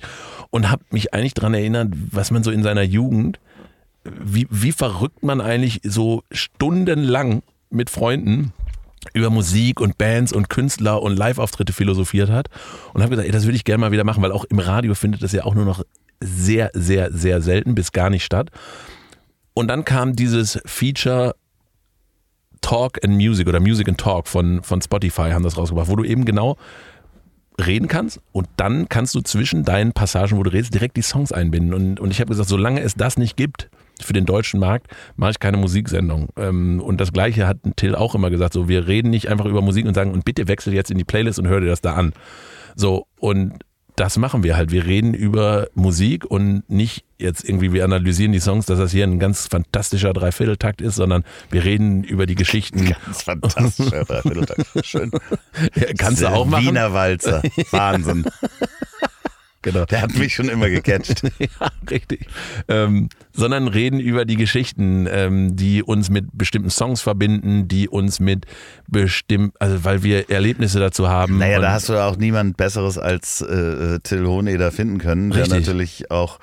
und 0.51 0.71
habe 0.71 0.85
mich 0.91 1.13
eigentlich 1.13 1.35
dran 1.35 1.55
erinnert, 1.55 1.93
was 2.13 2.31
man 2.31 2.45
so 2.45 2.53
in 2.53 2.63
seiner 2.63 2.83
Jugend, 2.83 3.41
wie, 4.05 4.47
wie 4.49 4.73
verrückt 4.73 5.25
man 5.25 5.41
eigentlich 5.41 5.81
so 5.83 6.23
stundenlang 6.31 7.43
mit 7.69 7.91
Freunden 7.91 8.53
über 9.13 9.31
Musik 9.31 9.81
und 9.81 9.99
Bands 9.99 10.33
und 10.33 10.49
Künstler 10.49 11.03
und 11.03 11.17
Live-Auftritte 11.17 11.73
philosophiert 11.73 12.31
hat 12.31 12.49
und 12.95 13.03
habe 13.03 13.11
gesagt, 13.11 13.27
ey, 13.27 13.33
das 13.33 13.45
würde 13.45 13.57
ich 13.57 13.65
gerne 13.65 13.81
mal 13.81 13.93
wieder 13.93 14.05
machen, 14.05 14.23
weil 14.23 14.33
auch 14.33 14.45
im 14.45 14.59
Radio 14.59 14.95
findet 14.95 15.23
das 15.23 15.33
ja 15.33 15.45
auch 15.45 15.55
nur 15.55 15.65
noch 15.65 15.83
sehr, 16.21 16.71
sehr, 16.75 17.13
sehr 17.13 17.41
selten 17.43 17.75
bis 17.75 17.93
gar 17.93 18.11
nicht 18.11 18.25
statt. 18.25 18.51
Und 19.55 19.69
dann 19.69 19.85
kam 19.85 20.15
dieses 20.15 20.61
Feature 20.65 21.35
Talk 22.61 23.03
and 23.05 23.15
Music 23.15 23.49
oder 23.49 23.61
Music 23.61 23.89
and 23.89 23.99
Talk 23.99 24.29
von, 24.29 24.63
von 24.63 24.83
Spotify 24.83 25.31
haben 25.31 25.43
das 25.43 25.57
rausgebracht, 25.57 25.89
wo 25.89 25.97
du 25.97 26.05
eben 26.05 26.25
genau 26.25 26.57
reden 27.61 27.89
kannst 27.89 28.21
und 28.33 28.49
dann 28.57 28.89
kannst 28.89 29.15
du 29.15 29.21
zwischen 29.21 29.65
deinen 29.65 29.93
Passagen, 29.93 30.39
wo 30.39 30.43
du 30.43 30.53
redest, 30.53 30.75
direkt 30.75 30.97
die 30.97 31.03
Songs 31.03 31.33
einbinden. 31.33 31.75
Und, 31.75 31.99
und 32.01 32.11
ich 32.11 32.21
habe 32.21 32.29
gesagt, 32.29 32.49
solange 32.49 32.81
es 32.83 32.95
das 32.95 33.17
nicht 33.17 33.37
gibt 33.37 33.69
für 34.05 34.13
den 34.13 34.27
deutschen 34.27 34.61
Markt, 34.61 34.89
mache 35.17 35.33
ich 35.33 35.39
keine 35.41 35.57
Musiksendung. 35.57 36.29
Ähm, 36.37 36.81
Und 36.81 37.01
das 37.01 37.13
Gleiche 37.13 37.47
hat 37.47 37.59
Till 37.77 37.95
auch 37.95 38.15
immer 38.15 38.31
gesagt, 38.31 38.53
so 38.53 38.69
wir 38.69 38.87
reden 38.87 39.11
nicht 39.11 39.29
einfach 39.29 39.47
über 39.47 39.63
Musik 39.63 39.87
und 39.87 39.95
sagen, 39.95 40.13
und 40.13 40.25
bitte 40.25 40.49
wechsel 40.49 40.75
jetzt 40.75 40.91
in 40.91 40.99
die 40.99 41.05
Playlist 41.05 41.39
und 41.39 41.49
hör 41.49 41.61
dir 41.61 41.67
das 41.69 41.81
da 41.81 41.95
an. 41.95 42.13
So, 42.75 43.07
und 43.19 43.55
das 43.97 44.17
machen 44.17 44.45
wir 44.45 44.57
halt. 44.57 44.71
Wir 44.71 44.87
reden 44.87 45.13
über 45.13 45.67
Musik 45.75 46.25
und 46.25 46.63
nicht 46.71 47.05
jetzt 47.19 47.43
irgendwie, 47.43 47.73
wir 47.73 47.85
analysieren 47.85 48.31
die 48.31 48.39
Songs, 48.39 48.67
dass 48.67 48.79
das 48.79 48.93
hier 48.93 49.05
ein 49.05 49.19
ganz 49.19 49.49
fantastischer 49.49 50.13
Dreivierteltakt 50.13 50.81
ist, 50.81 50.95
sondern 50.95 51.25
wir 51.51 51.65
reden 51.65 52.05
über 52.05 52.27
die 52.27 52.37
Geschichten. 52.37 52.85
Ganz 52.91 53.23
fantastischer 53.23 54.05
Dreivierteltag. 54.05 54.59
Schön. 54.85 55.11
Ja, 55.75 55.93
kannst 55.99 56.23
du 56.23 56.29
auch 56.29 56.47
machen. 56.47 56.67
Wiener 56.67 56.93
Walzer. 56.93 57.43
Wahnsinn. 57.73 58.25
Genau. 59.63 59.85
Der 59.87 60.03
hat 60.03 60.15
mich 60.15 60.35
schon 60.35 60.49
immer 60.49 60.71
gecatcht. 60.71 61.23
ja, 61.39 61.71
richtig. 61.91 62.27
Ähm, 62.69 63.09
sondern 63.33 63.67
reden 63.67 63.99
über 63.99 64.25
die 64.25 64.37
Geschichten, 64.37 65.09
ähm, 65.11 65.57
die 65.57 65.83
uns 65.83 66.11
mit 66.11 66.27
bestimmten 66.33 66.71
Songs 66.71 67.01
verbinden, 67.01 67.67
die 67.67 67.89
uns 67.89 68.21
mit 68.21 68.47
bestimmten, 68.87 69.57
also 69.59 69.85
weil 69.85 70.03
wir 70.05 70.31
Erlebnisse 70.31 70.79
dazu 70.79 71.09
haben. 71.09 71.39
Naja, 71.39 71.61
da 71.61 71.73
hast 71.73 71.89
du 71.89 71.95
auch 71.95 72.17
niemand 72.17 72.57
Besseres 72.57 72.99
als 72.99 73.41
äh, 73.41 73.99
Till 74.01 74.27
Hoheneder 74.27 74.71
finden 74.71 74.99
können, 74.99 75.31
der 75.31 75.43
Richtig. 75.43 75.59
natürlich 75.59 76.11
auch 76.11 76.39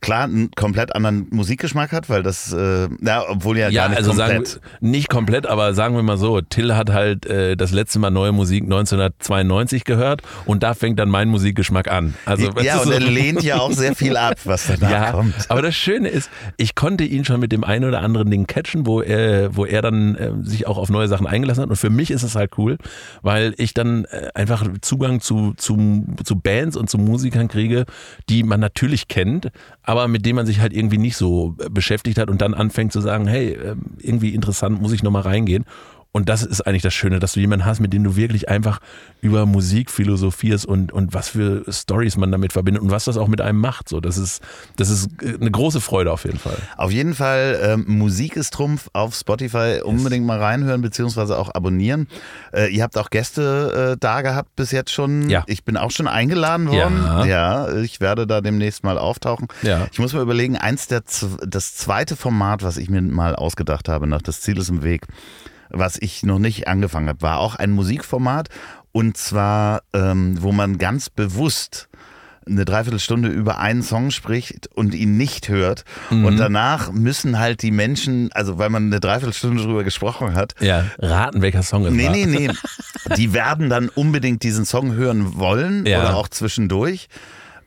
klar 0.00 0.24
einen 0.24 0.50
komplett 0.52 0.94
anderen 0.94 1.26
Musikgeschmack 1.30 1.92
hat, 1.92 2.08
weil 2.08 2.22
das, 2.22 2.52
äh, 2.52 2.88
na, 3.00 3.22
obwohl 3.28 3.58
ja, 3.58 3.68
ja, 3.68 3.82
gar 3.82 3.88
nicht 3.90 3.98
also 3.98 4.10
komplett. 4.10 4.48
sagen 4.48 4.60
nicht 4.80 5.08
komplett, 5.08 5.46
aber 5.46 5.74
sagen 5.74 5.94
wir 5.96 6.02
mal 6.02 6.16
so, 6.18 6.40
Till 6.40 6.74
hat 6.76 6.90
halt 6.90 7.26
äh, 7.26 7.56
das 7.56 7.72
letzte 7.72 7.98
Mal 7.98 8.10
neue 8.10 8.32
Musik 8.32 8.64
1992 8.64 9.84
gehört 9.84 10.22
und 10.44 10.62
da 10.62 10.74
fängt 10.74 10.98
dann 10.98 11.08
mein 11.08 11.28
Musikgeschmack 11.28 11.90
an. 11.90 12.14
Also 12.26 12.50
ja, 12.62 12.78
und 12.78 12.86
so- 12.86 12.92
er 12.92 13.00
lehnt 13.00 13.42
ja 13.42 13.58
auch 13.58 13.72
sehr 13.72 13.94
viel 13.94 14.16
ab, 14.16 14.34
was 14.44 14.66
danach 14.66 14.90
ja, 14.90 15.12
kommt. 15.12 15.34
aber 15.48 15.62
das 15.62 15.74
Schöne 15.74 16.08
ist, 16.08 16.30
ich 16.56 16.74
konnte 16.74 17.04
ihn 17.04 17.24
schon 17.24 17.40
mit 17.40 17.52
dem 17.52 17.64
einen 17.64 17.84
oder 17.84 18.00
anderen 18.00 18.30
Ding 18.30 18.46
catchen, 18.46 18.86
wo 18.86 19.00
er, 19.00 19.54
wo 19.56 19.64
er 19.64 19.82
dann 19.82 20.14
äh, 20.16 20.30
sich 20.42 20.66
auch 20.66 20.78
auf 20.78 20.90
neue 20.90 21.08
Sachen 21.08 21.26
eingelassen 21.26 21.62
hat. 21.62 21.70
Und 21.70 21.76
für 21.76 21.90
mich 21.90 22.10
ist 22.10 22.22
es 22.22 22.34
halt 22.34 22.52
cool, 22.58 22.78
weil 23.22 23.54
ich 23.58 23.74
dann 23.74 24.04
äh, 24.06 24.28
einfach 24.34 24.64
Zugang 24.80 25.20
zu, 25.20 25.54
zu, 25.56 26.04
zu 26.24 26.36
Bands 26.36 26.76
und 26.76 26.88
zu 26.90 26.98
Musikern 26.98 27.48
kriege, 27.48 27.84
die 28.28 28.42
man 28.42 28.60
natürlich 28.60 29.08
kennt, 29.08 29.50
aber 29.88 30.06
mit 30.06 30.26
denen 30.26 30.36
man 30.36 30.44
sich 30.44 30.60
halt 30.60 30.74
irgendwie 30.74 30.98
nicht 30.98 31.16
so 31.16 31.54
beschäftigt 31.70 32.18
hat 32.18 32.28
und 32.28 32.42
dann 32.42 32.52
anfängt 32.52 32.92
zu 32.92 33.00
sagen, 33.00 33.26
hey, 33.26 33.52
äh, 33.52 33.74
irgendwie 33.96 34.34
interessant, 34.34 34.82
muss 34.82 34.92
ich 34.92 35.02
nochmal 35.02 35.22
reingehen. 35.22 35.64
Und 36.18 36.28
das 36.28 36.42
ist 36.42 36.62
eigentlich 36.62 36.82
das 36.82 36.94
Schöne, 36.94 37.20
dass 37.20 37.34
du 37.34 37.40
jemanden 37.40 37.64
hast, 37.64 37.78
mit 37.78 37.92
dem 37.92 38.02
du 38.02 38.16
wirklich 38.16 38.48
einfach 38.48 38.80
über 39.20 39.46
Musik 39.46 39.88
philosophierst 39.88 40.66
und, 40.66 40.90
und 40.90 41.14
was 41.14 41.28
für 41.28 41.62
Stories 41.70 42.16
man 42.16 42.32
damit 42.32 42.52
verbindet 42.52 42.82
und 42.82 42.90
was 42.90 43.04
das 43.04 43.16
auch 43.16 43.28
mit 43.28 43.40
einem 43.40 43.60
macht. 43.60 43.88
So, 43.88 44.00
das 44.00 44.18
ist, 44.18 44.42
das 44.74 44.90
ist 44.90 45.10
äh, 45.22 45.36
eine 45.40 45.52
große 45.52 45.80
Freude 45.80 46.10
auf 46.10 46.24
jeden 46.24 46.40
Fall. 46.40 46.56
Auf 46.76 46.90
jeden 46.90 47.14
Fall, 47.14 47.60
ähm, 47.62 47.84
Musik 47.86 48.34
ist 48.34 48.52
Trumpf 48.52 48.90
auf 48.94 49.14
Spotify. 49.14 49.80
Unbedingt 49.84 50.26
mal 50.26 50.40
reinhören, 50.40 50.82
beziehungsweise 50.82 51.38
auch 51.38 51.54
abonnieren. 51.54 52.08
Äh, 52.52 52.74
ihr 52.74 52.82
habt 52.82 52.98
auch 52.98 53.10
Gäste 53.10 53.92
äh, 53.92 53.96
da 54.00 54.22
gehabt 54.22 54.56
bis 54.56 54.72
jetzt 54.72 54.90
schon. 54.90 55.30
Ja. 55.30 55.44
Ich 55.46 55.62
bin 55.62 55.76
auch 55.76 55.92
schon 55.92 56.08
eingeladen 56.08 56.66
worden. 56.68 57.00
Ja. 57.04 57.24
ja, 57.26 57.72
ich 57.76 58.00
werde 58.00 58.26
da 58.26 58.40
demnächst 58.40 58.82
mal 58.82 58.98
auftauchen. 58.98 59.46
Ja. 59.62 59.86
Ich 59.92 60.00
muss 60.00 60.14
mir 60.14 60.20
überlegen, 60.20 60.56
eins 60.56 60.88
der, 60.88 61.04
das 61.46 61.76
zweite 61.76 62.16
Format, 62.16 62.64
was 62.64 62.76
ich 62.76 62.90
mir 62.90 63.02
mal 63.02 63.36
ausgedacht 63.36 63.88
habe 63.88 64.08
nach 64.08 64.20
Das 64.20 64.40
Ziel 64.40 64.58
ist 64.58 64.68
im 64.68 64.82
Weg, 64.82 65.06
was 65.70 65.96
ich 66.00 66.22
noch 66.22 66.38
nicht 66.38 66.68
angefangen 66.68 67.08
habe, 67.08 67.22
war 67.22 67.38
auch 67.38 67.54
ein 67.56 67.70
Musikformat. 67.70 68.48
Und 68.92 69.16
zwar, 69.16 69.82
ähm, 69.92 70.36
wo 70.42 70.52
man 70.52 70.78
ganz 70.78 71.10
bewusst 71.10 71.88
eine 72.46 72.64
Dreiviertelstunde 72.64 73.28
über 73.28 73.58
einen 73.58 73.82
Song 73.82 74.10
spricht 74.10 74.68
und 74.74 74.94
ihn 74.94 75.18
nicht 75.18 75.50
hört. 75.50 75.84
Mhm. 76.08 76.24
Und 76.24 76.36
danach 76.38 76.90
müssen 76.90 77.38
halt 77.38 77.60
die 77.60 77.70
Menschen, 77.70 78.30
also 78.32 78.56
weil 78.56 78.70
man 78.70 78.86
eine 78.86 79.00
Dreiviertelstunde 79.00 79.62
drüber 79.62 79.84
gesprochen 79.84 80.34
hat, 80.34 80.54
Ja, 80.60 80.86
raten, 80.98 81.42
welcher 81.42 81.62
Song 81.62 81.84
es 81.84 81.92
Nee, 81.92 82.06
war. 82.06 82.12
nee, 82.12 82.24
nee. 82.26 82.50
Die 83.16 83.34
werden 83.34 83.68
dann 83.68 83.90
unbedingt 83.90 84.42
diesen 84.42 84.64
Song 84.64 84.94
hören 84.94 85.36
wollen 85.36 85.84
Ja. 85.84 86.00
oder 86.00 86.16
auch 86.16 86.28
zwischendurch. 86.28 87.08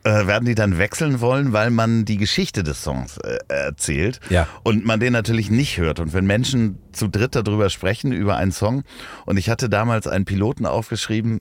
Äh, 0.04 0.26
werden 0.26 0.46
die 0.46 0.56
dann 0.56 0.78
wechseln 0.78 1.20
wollen, 1.20 1.52
weil 1.52 1.70
man 1.70 2.04
die 2.04 2.16
Geschichte 2.16 2.64
des 2.64 2.82
Songs 2.82 3.18
äh, 3.18 3.38
erzählt 3.46 4.18
Ja. 4.30 4.48
und 4.64 4.84
man 4.84 4.98
den 4.98 5.12
natürlich 5.12 5.48
nicht 5.48 5.78
hört. 5.78 6.00
Und 6.00 6.12
wenn 6.12 6.26
Menschen 6.26 6.78
zu 6.92 7.06
dritt 7.06 7.36
darüber 7.36 7.70
sprechen, 7.70 8.10
über 8.12 8.36
einen 8.36 8.50
Song, 8.50 8.82
und 9.26 9.36
ich 9.36 9.48
hatte 9.48 9.68
damals 9.68 10.08
einen 10.08 10.24
Piloten 10.24 10.66
aufgeschrieben, 10.66 11.38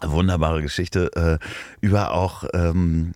wunderbare 0.00 0.62
Geschichte, 0.62 1.10
äh, 1.40 1.46
über 1.80 2.12
auch 2.12 2.42
ähm, 2.54 3.12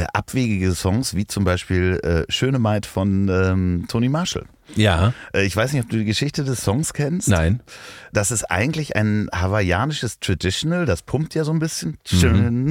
äh, 0.00 0.06
abwegige 0.12 0.74
Songs, 0.74 1.14
wie 1.14 1.26
zum 1.26 1.44
Beispiel 1.44 2.00
äh, 2.02 2.32
Schöne 2.32 2.58
Maid 2.58 2.86
von 2.86 3.28
ähm, 3.28 3.84
Tony 3.88 4.08
Marshall. 4.08 4.46
Ja. 4.76 5.12
Äh, 5.34 5.44
ich 5.44 5.56
weiß 5.56 5.72
nicht, 5.72 5.84
ob 5.84 5.90
du 5.90 5.98
die 5.98 6.04
Geschichte 6.04 6.44
des 6.44 6.62
Songs 6.62 6.92
kennst. 6.92 7.28
Nein. 7.28 7.60
Das 8.12 8.30
ist 8.30 8.44
eigentlich 8.44 8.96
ein 8.96 9.28
hawaiianisches 9.34 10.20
Traditional, 10.20 10.86
das 10.86 11.02
pumpt 11.02 11.34
ja 11.34 11.44
so 11.44 11.52
ein 11.52 11.58
bisschen. 11.58 11.98
Mhm. 12.10 12.66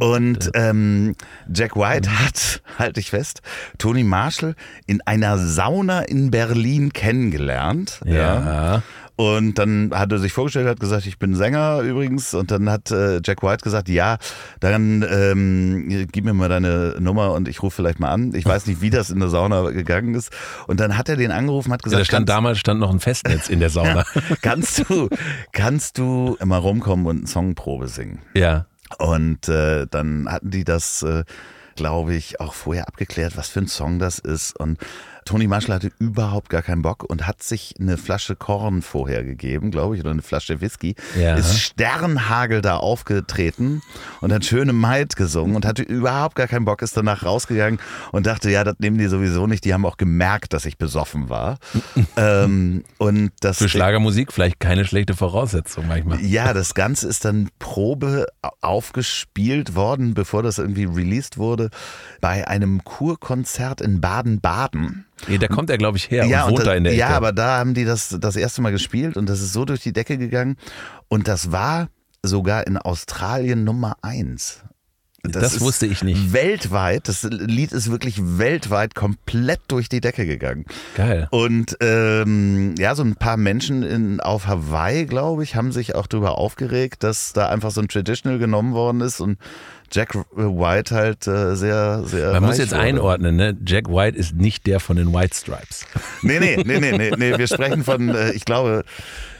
Und 0.00 0.50
ähm, 0.54 1.14
Jack 1.52 1.76
White 1.76 2.18
hat, 2.18 2.62
halte 2.78 3.00
ich 3.00 3.10
fest, 3.10 3.42
Tony 3.78 4.04
Marshall 4.04 4.54
in 4.86 5.00
einer 5.06 5.38
Sauna 5.38 6.02
in 6.02 6.30
Berlin 6.30 6.92
kennengelernt. 6.92 8.00
Ja. 8.04 8.82
Und 9.22 9.54
dann 9.58 9.92
hat 9.94 10.10
er 10.10 10.18
sich 10.18 10.32
vorgestellt, 10.32 10.66
hat 10.66 10.80
gesagt, 10.80 11.06
ich 11.06 11.16
bin 11.18 11.36
Sänger 11.36 11.80
übrigens. 11.80 12.34
Und 12.34 12.50
dann 12.50 12.68
hat 12.68 12.90
äh, 12.90 13.20
Jack 13.24 13.42
White 13.44 13.62
gesagt, 13.62 13.88
ja, 13.88 14.18
dann 14.58 15.04
ähm, 15.08 16.08
gib 16.10 16.24
mir 16.24 16.32
mal 16.34 16.48
deine 16.48 16.96
Nummer 16.98 17.32
und 17.32 17.46
ich 17.46 17.62
rufe 17.62 17.76
vielleicht 17.76 18.00
mal 18.00 18.10
an. 18.10 18.34
Ich 18.34 18.44
weiß 18.44 18.66
nicht, 18.66 18.80
wie 18.80 18.90
das 18.90 19.10
in 19.10 19.20
der 19.20 19.28
Sauna 19.28 19.70
gegangen 19.70 20.14
ist. 20.14 20.32
Und 20.66 20.80
dann 20.80 20.96
hat 20.98 21.08
er 21.08 21.16
den 21.16 21.30
angerufen, 21.30 21.72
hat 21.72 21.82
Ja, 21.82 21.84
gesagt, 21.84 22.00
da 22.00 22.04
stand 22.04 22.28
damals 22.28 22.58
stand 22.58 22.80
noch 22.80 22.90
ein 22.90 22.98
Festnetz 23.00 23.48
in 23.48 23.60
der 23.60 23.70
Sauna. 23.76 24.04
kannst 24.42 24.88
du, 24.88 25.08
kannst 25.52 25.98
du 25.98 26.36
mal 26.44 26.58
rumkommen 26.58 27.06
und 27.06 27.18
eine 27.18 27.26
Songprobe 27.28 27.86
singen? 27.88 28.18
Ja. 28.34 28.66
Und 28.98 29.48
äh, 29.48 29.86
dann 29.88 30.28
hatten 30.30 30.50
die 30.50 30.64
das, 30.64 31.02
äh, 31.02 31.22
glaube 31.76 32.14
ich, 32.14 32.40
auch 32.40 32.54
vorher 32.54 32.88
abgeklärt, 32.88 33.36
was 33.36 33.48
für 33.48 33.60
ein 33.60 33.68
Song 33.68 33.98
das 33.98 34.18
ist. 34.18 34.58
Und 34.58 34.78
Tony 35.24 35.46
Marshall 35.46 35.76
hatte 35.76 35.92
überhaupt 35.98 36.48
gar 36.48 36.62
keinen 36.62 36.82
Bock 36.82 37.04
und 37.04 37.26
hat 37.26 37.42
sich 37.42 37.74
eine 37.80 37.96
Flasche 37.96 38.36
Korn 38.36 38.82
vorher 38.82 39.24
gegeben, 39.24 39.70
glaube 39.70 39.96
ich, 39.96 40.02
oder 40.02 40.10
eine 40.10 40.22
Flasche 40.22 40.60
Whisky. 40.60 40.94
Ja. 41.18 41.36
Ist 41.36 41.58
Sternhagel 41.58 42.60
da 42.60 42.76
aufgetreten 42.76 43.82
und 44.20 44.32
hat 44.32 44.44
schöne 44.44 44.72
Maid 44.72 45.16
gesungen 45.16 45.56
und 45.56 45.64
hatte 45.64 45.82
überhaupt 45.82 46.34
gar 46.34 46.46
keinen 46.46 46.64
Bock, 46.64 46.82
ist 46.82 46.96
danach 46.96 47.24
rausgegangen 47.24 47.80
und 48.10 48.26
dachte, 48.26 48.50
ja, 48.50 48.64
das 48.64 48.76
nehmen 48.78 48.98
die 48.98 49.06
sowieso 49.06 49.46
nicht. 49.46 49.64
Die 49.64 49.72
haben 49.72 49.86
auch 49.86 49.96
gemerkt, 49.96 50.52
dass 50.52 50.64
ich 50.64 50.78
besoffen 50.78 51.28
war. 51.28 51.58
ähm, 52.16 52.84
und 52.98 53.32
das 53.40 53.58
Für 53.58 53.68
Schlagermusik 53.68 54.32
vielleicht 54.32 54.60
keine 54.60 54.84
schlechte 54.84 55.14
Voraussetzung 55.14 55.86
manchmal. 55.88 56.20
ja, 56.20 56.52
das 56.52 56.74
Ganze 56.74 57.08
ist 57.08 57.24
dann 57.24 57.48
Probe 57.58 58.26
aufgespielt 58.60 59.74
worden, 59.74 60.14
bevor 60.14 60.42
das 60.42 60.58
irgendwie 60.58 60.84
released 60.84 61.38
wurde, 61.38 61.70
bei 62.20 62.46
einem 62.48 62.84
Kurkonzert 62.84 63.80
in 63.80 64.00
Baden-Baden. 64.00 65.06
Nee, 65.28 65.38
da 65.38 65.48
kommt 65.48 65.70
er, 65.70 65.78
glaube 65.78 65.98
ich, 65.98 66.10
her 66.10 66.26
ja, 66.26 66.44
und 66.44 66.52
wohnt 66.52 66.60
und 66.60 66.66
da 66.66 66.74
in 66.74 66.84
der 66.84 66.92
Ecke. 66.92 67.00
ja, 67.00 67.08
aber 67.10 67.32
da 67.32 67.58
haben 67.58 67.74
die 67.74 67.84
das 67.84 68.16
das 68.20 68.36
erste 68.36 68.62
Mal 68.62 68.70
gespielt 68.70 69.16
und 69.16 69.28
das 69.28 69.40
ist 69.40 69.52
so 69.52 69.64
durch 69.64 69.80
die 69.80 69.92
Decke 69.92 70.18
gegangen. 70.18 70.56
Und 71.08 71.28
das 71.28 71.52
war 71.52 71.88
sogar 72.22 72.66
in 72.66 72.76
Australien 72.76 73.64
Nummer 73.64 73.96
eins. 74.02 74.64
Das 75.22 75.54
ist 75.54 75.60
wusste 75.60 75.86
ich 75.86 76.02
nicht. 76.02 76.32
Weltweit, 76.32 77.06
das 77.06 77.22
Lied 77.22 77.70
ist 77.70 77.92
wirklich 77.92 78.16
weltweit 78.20 78.96
komplett 78.96 79.60
durch 79.68 79.88
die 79.88 80.00
Decke 80.00 80.26
gegangen. 80.26 80.64
Geil. 80.96 81.28
Und 81.30 81.76
ähm, 81.80 82.74
ja, 82.76 82.96
so 82.96 83.04
ein 83.04 83.14
paar 83.14 83.36
Menschen 83.36 83.84
in, 83.84 84.18
auf 84.18 84.48
Hawaii, 84.48 85.06
glaube 85.06 85.44
ich, 85.44 85.54
haben 85.54 85.70
sich 85.70 85.94
auch 85.94 86.08
darüber 86.08 86.38
aufgeregt, 86.38 87.04
dass 87.04 87.32
da 87.32 87.48
einfach 87.48 87.70
so 87.70 87.80
ein 87.80 87.86
Traditional 87.86 88.40
genommen 88.40 88.74
worden 88.74 89.00
ist 89.00 89.20
und 89.20 89.38
Jack 89.92 90.16
White 90.34 90.92
halt 90.92 91.26
äh, 91.28 91.54
sehr, 91.54 92.02
sehr. 92.04 92.32
Man 92.32 92.44
muss 92.44 92.58
jetzt 92.58 92.72
wurde. 92.72 92.80
einordnen, 92.80 93.36
ne? 93.36 93.56
Jack 93.64 93.88
White 93.90 94.16
ist 94.16 94.34
nicht 94.34 94.66
der 94.66 94.80
von 94.80 94.96
den 94.96 95.12
White 95.12 95.36
Stripes. 95.36 95.86
Nee, 96.22 96.40
nee, 96.40 96.56
nee, 96.64 96.80
nee, 96.80 96.96
nee, 96.98 97.12
nee. 97.16 97.38
Wir 97.38 97.46
sprechen 97.46 97.84
von, 97.84 98.08
äh, 98.08 98.32
ich 98.32 98.44
glaube, 98.44 98.84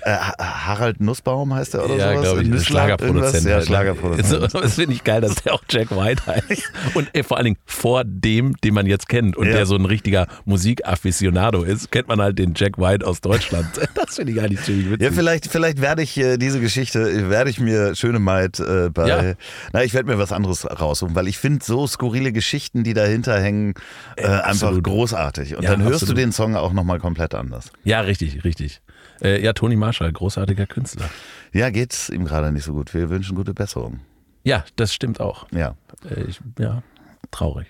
äh, 0.05 0.17
Harald 0.41 1.01
Nussbaum 1.01 1.55
heißt 1.55 1.75
er 1.75 1.85
oder 1.85 1.97
ja, 1.97 2.11
sowas? 2.12 2.23
glaube 2.23 2.43
ich. 2.43 2.49
Nüssler, 2.49 2.67
Schlagerproduzent. 2.67 3.45
Ja, 3.45 3.51
halt, 3.53 3.61
ne? 3.61 3.67
Schlagerproduzent. 3.67 4.55
Das 4.55 4.75
finde 4.75 4.95
ich 4.95 5.05
geil, 5.05 5.21
dass 5.21 5.35
der 5.37 5.55
auch 5.55 5.62
Jack 5.69 5.91
White 5.91 6.27
heißt. 6.27 6.73
Und 6.95 7.15
äh, 7.15 7.23
vor 7.23 7.37
allen 7.37 7.45
Dingen 7.45 7.59
vor 7.65 8.03
dem, 8.05 8.57
den 8.62 8.75
man 8.75 8.87
jetzt 8.87 9.09
kennt 9.09 9.37
und 9.37 9.47
Ja. 9.47 9.53
der 9.55 9.67
so 9.67 9.77
ein 9.77 9.85
richtiger 9.85 10.27
Musikafficionado 10.45 11.62
ist, 11.62 11.91
kennt 11.91 12.09
man 12.09 12.21
halt 12.21 12.38
den 12.38 12.55
Jack 12.57 12.79
White 12.79 13.07
aus 13.07 13.21
Deutschland. 13.21 13.67
Das 13.95 14.17
finde 14.17 14.33
ich 14.33 14.41
eigentlich 14.41 14.62
ziemlich 14.62 14.91
witzig. 14.91 15.03
Ja, 15.03 15.12
vielleicht, 15.12 15.47
vielleicht 15.47 15.81
werde 15.81 16.03
ich 16.03 16.17
äh, 16.19 16.37
diese 16.37 16.61
Geschichte, 16.61 17.31
werde 17.31 17.51
ich 17.51 17.61
mir 17.61 17.95
Schöne 17.95 18.19
Maid 18.19 18.59
äh, 18.61 18.91
bei, 18.91 19.09
Ja. 19.09 19.35
na, 19.73 19.85
ich 19.85 19.95
werde 19.95 20.09
mir 20.11 20.19
was 20.19 20.33
anderes 20.33 20.67
raussuchen, 20.67 21.15
weil 21.15 21.29
ich 21.29 21.38
finde 21.38 21.65
so 21.65 21.87
skurrile 21.87 22.33
Geschichten, 22.33 22.85
die 22.85 22.95
dahinter 22.95 23.41
hängen, 23.41 23.75
äh, 24.17 24.27
einfach 24.27 24.73
großartig. 24.83 25.57
Und 25.57 25.65
dann 25.67 25.83
hörst 25.83 26.03
absolut. 26.03 26.17
du 26.19 26.21
den 26.21 26.33
Song 26.33 26.57
auch 26.57 26.73
nochmal 26.73 26.99
komplett 26.99 27.35
anders. 27.35 27.71
Ja, 27.85 28.01
richtig, 28.01 28.45
richtig. 28.45 28.81
Äh, 29.23 29.43
ja, 29.43 29.53
Toni 29.53 29.77
Marshall, 29.77 30.13
großartiger 30.13 30.67
Künstler. 30.67 31.09
Ja, 31.53 31.71
geht's 31.71 32.09
ihm 32.09 32.25
gerade 32.25 32.51
nicht 32.51 32.65
so 32.65 32.73
gut. 32.73 32.93
Wir 32.95 33.09
wünschen 33.11 33.37
gute 33.37 33.55
Besserung. 33.55 34.01
Ja, 34.43 34.65
das 34.77 34.93
stimmt 34.93 35.21
auch. 35.21 35.47
Ja. 35.53 35.77
Äh, 36.11 36.25
ich, 36.25 36.41
ja, 36.59 36.83
traurig. 37.31 37.69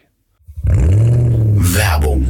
Werbung. 0.64 2.26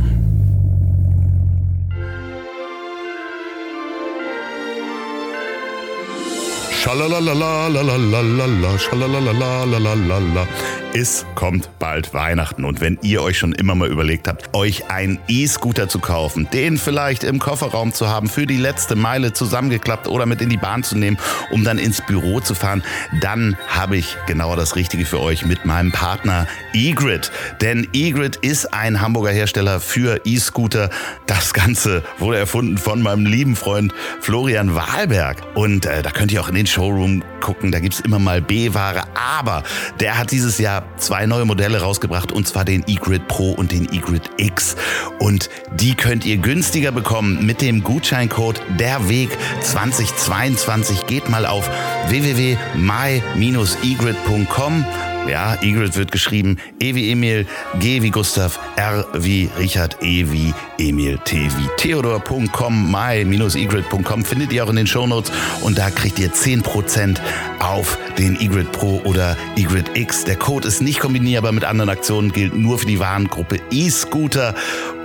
Schalalalalalalala, 6.82 8.78
schalalalalalalala. 8.78 10.48
Es 10.94 11.24
kommt 11.36 11.70
bald 11.78 12.12
Weihnachten 12.12 12.66
und 12.66 12.82
wenn 12.82 12.98
ihr 13.00 13.22
euch 13.22 13.38
schon 13.38 13.52
immer 13.54 13.74
mal 13.74 13.88
überlegt 13.88 14.28
habt, 14.28 14.54
euch 14.54 14.90
einen 14.90 15.18
E-Scooter 15.26 15.88
zu 15.88 16.00
kaufen, 16.00 16.48
den 16.52 16.76
vielleicht 16.76 17.24
im 17.24 17.38
Kofferraum 17.38 17.94
zu 17.94 18.10
haben, 18.10 18.28
für 18.28 18.46
die 18.46 18.58
letzte 18.58 18.94
Meile 18.94 19.32
zusammengeklappt 19.32 20.06
oder 20.06 20.26
mit 20.26 20.42
in 20.42 20.50
die 20.50 20.58
Bahn 20.58 20.82
zu 20.82 20.98
nehmen, 20.98 21.16
um 21.50 21.64
dann 21.64 21.78
ins 21.78 22.02
Büro 22.02 22.40
zu 22.40 22.54
fahren, 22.54 22.82
dann 23.22 23.56
habe 23.68 23.96
ich 23.96 24.18
genau 24.26 24.54
das 24.54 24.76
Richtige 24.76 25.06
für 25.06 25.20
euch 25.20 25.46
mit 25.46 25.64
meinem 25.64 25.92
Partner 25.92 26.46
eGrid. 26.74 27.32
Denn 27.62 27.88
eGrid 27.94 28.36
ist 28.36 28.74
ein 28.74 29.00
Hamburger 29.00 29.30
Hersteller 29.30 29.80
für 29.80 30.20
E-Scooter. 30.26 30.90
Das 31.26 31.54
Ganze 31.54 32.02
wurde 32.18 32.38
erfunden 32.38 32.76
von 32.76 33.00
meinem 33.00 33.24
lieben 33.24 33.56
Freund 33.56 33.94
Florian 34.20 34.74
Wahlberg. 34.74 35.38
Und 35.54 35.86
äh, 35.86 36.02
da 36.02 36.10
könnt 36.10 36.32
ihr 36.32 36.42
auch 36.42 36.48
in 36.48 36.54
den 36.54 36.66
Showroom 36.66 37.24
gucken, 37.40 37.72
da 37.72 37.80
gibt's 37.80 38.00
immer 38.00 38.18
mal 38.18 38.42
B-Ware. 38.42 39.04
Aber 39.14 39.62
der 39.98 40.18
hat 40.18 40.30
dieses 40.30 40.58
Jahr 40.58 40.81
zwei 40.96 41.26
neue 41.26 41.44
Modelle 41.44 41.80
rausgebracht 41.80 42.32
und 42.32 42.48
zwar 42.48 42.64
den 42.64 42.82
eGrid 42.86 43.28
Pro 43.28 43.52
und 43.52 43.72
den 43.72 43.92
eGrid 43.92 44.30
X. 44.36 44.76
Und 45.18 45.50
die 45.74 45.94
könnt 45.94 46.24
ihr 46.24 46.38
günstiger 46.38 46.92
bekommen 46.92 47.44
mit 47.46 47.60
dem 47.60 47.82
Gutscheincode 47.82 48.62
Der 48.78 49.08
Weg 49.08 49.36
2022. 49.60 51.06
Geht 51.06 51.28
mal 51.28 51.44
auf 51.46 51.68
www.my-egrid.com. 52.08 54.84
Ja, 55.28 55.54
Egrid 55.62 55.96
wird 55.96 56.10
geschrieben 56.10 56.58
E 56.80 56.94
wie 56.94 57.12
Emil, 57.12 57.46
G 57.78 58.02
wie 58.02 58.10
Gustav, 58.10 58.58
R 58.76 59.06
wie 59.14 59.48
Richard, 59.58 59.96
E 60.02 60.26
wie 60.30 60.52
Emil, 60.78 61.18
T 61.24 61.48
wie 61.56 61.68
Theodor.com, 61.76 62.90
my-egrid.com 62.90 64.24
findet 64.24 64.52
ihr 64.52 64.64
auch 64.64 64.70
in 64.70 64.76
den 64.76 64.86
Shownotes 64.86 65.30
und 65.60 65.78
da 65.78 65.90
kriegt 65.90 66.18
ihr 66.18 66.32
10% 66.32 67.18
auf 67.60 67.98
den 68.18 68.38
Egrid 68.40 68.72
Pro 68.72 69.00
oder 69.04 69.36
Egrid 69.56 69.96
X. 69.96 70.24
Der 70.24 70.36
Code 70.36 70.66
ist 70.66 70.82
nicht 70.82 70.98
kombinierbar 70.98 71.52
mit 71.52 71.64
anderen 71.64 71.90
Aktionen, 71.90 72.32
gilt 72.32 72.56
nur 72.56 72.78
für 72.78 72.86
die 72.86 72.98
Warengruppe 72.98 73.60
E-Scooter 73.70 74.54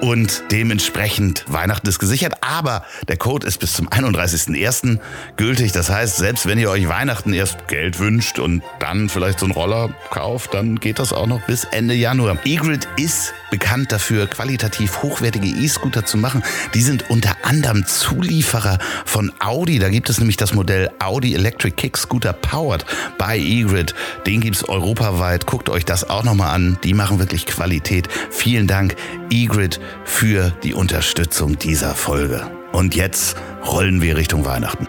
und 0.02 0.44
dementsprechend 0.52 1.46
Weihnachten 1.48 1.88
ist 1.88 2.00
gesichert, 2.00 2.34
aber 2.42 2.84
der 3.08 3.18
Code 3.18 3.48
ist 3.48 3.60
bis 3.60 3.74
zum 3.74 3.88
31.01. 3.90 5.00
gültig. 5.38 5.72
Das 5.72 5.90
heißt, 5.90 6.18
selbst 6.18 6.48
wenn 6.48 6.60
ihr 6.60 6.70
euch 6.70 6.88
Weihnachten 6.88 7.34
erst 7.34 7.68
Geld 7.68 8.00
wünscht 8.00 8.40
und 8.40 8.64
dann 8.80 9.10
vielleicht 9.10 9.40
so 9.40 9.46
einen 9.46 9.54
Roller 9.54 9.90
kauft, 10.10 10.54
dann 10.54 10.80
geht 10.80 11.00
das 11.00 11.14
auch 11.14 11.28
noch 11.28 11.42
bis 11.42 11.64
Ende 11.66 11.94
Januar. 11.94 12.38
eGrid 12.46 12.88
ist 12.98 13.34
bekannt 13.50 13.92
dafür, 13.92 14.28
qualitativ 14.28 15.02
hochwertige 15.02 15.48
E-Scooter 15.48 16.06
zu 16.06 16.18
machen. 16.18 16.44
Die 16.74 16.82
sind 16.82 17.10
unter 17.10 17.36
anderem 17.44 17.86
Zulieferer 17.86 18.80
von 19.06 19.32
Audi. 19.40 19.80
Da 19.80 19.90
gibt 19.90 20.10
es 20.10 20.20
nämlich 20.20 20.38
das 20.38 20.54
Modell 20.54 20.90
Audi 21.00 21.34
Electric 21.34 21.76
Kick 21.76 21.98
Scooter 21.98 22.34
Powered 22.34 22.86
by 23.18 23.38
eGrid. 23.38 23.94
Den 24.26 24.42
gibt's 24.42 24.68
europaweit. 24.68 25.46
Guckt 25.46 25.70
euch 25.70 25.86
das 25.86 26.10
auch 26.10 26.24
nochmal 26.24 26.54
an. 26.54 26.78
Die 26.84 26.94
machen 26.94 27.20
wirklich 27.20 27.46
Qualität. 27.46 28.08
Vielen 28.30 28.68
Dank, 28.68 28.96
eGrid, 29.32 29.80
für 30.06 30.52
die 30.64 30.74
Unterstützung 30.74 31.58
dieser 31.58 31.96
Folge. 31.96 32.50
Und 32.72 32.96
jetzt 32.96 33.38
rollen 33.66 34.02
wir 34.02 34.18
Richtung 34.18 34.46
Weihnachten. 34.46 34.88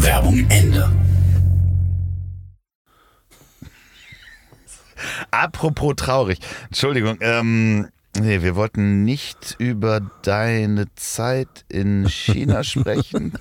Werbung 0.00 0.46
Ende. 0.48 0.90
Apropos 5.30 5.94
traurig. 5.96 6.38
Entschuldigung, 6.66 7.18
ähm, 7.20 7.88
nee, 8.18 8.42
wir 8.42 8.56
wollten 8.56 9.04
nicht 9.04 9.56
über 9.58 10.00
deine 10.22 10.86
Zeit 10.94 11.64
in 11.68 12.08
China 12.08 12.64
sprechen. 12.64 13.34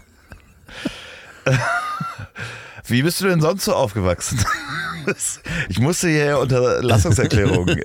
Wie 2.85 3.03
bist 3.03 3.21
du 3.21 3.27
denn 3.27 3.41
sonst 3.41 3.65
so 3.65 3.73
aufgewachsen? 3.73 4.39
Ich 5.69 5.79
musste 5.79 6.07
hier 6.09 6.39
Unterlassungserklärung. 6.39 7.67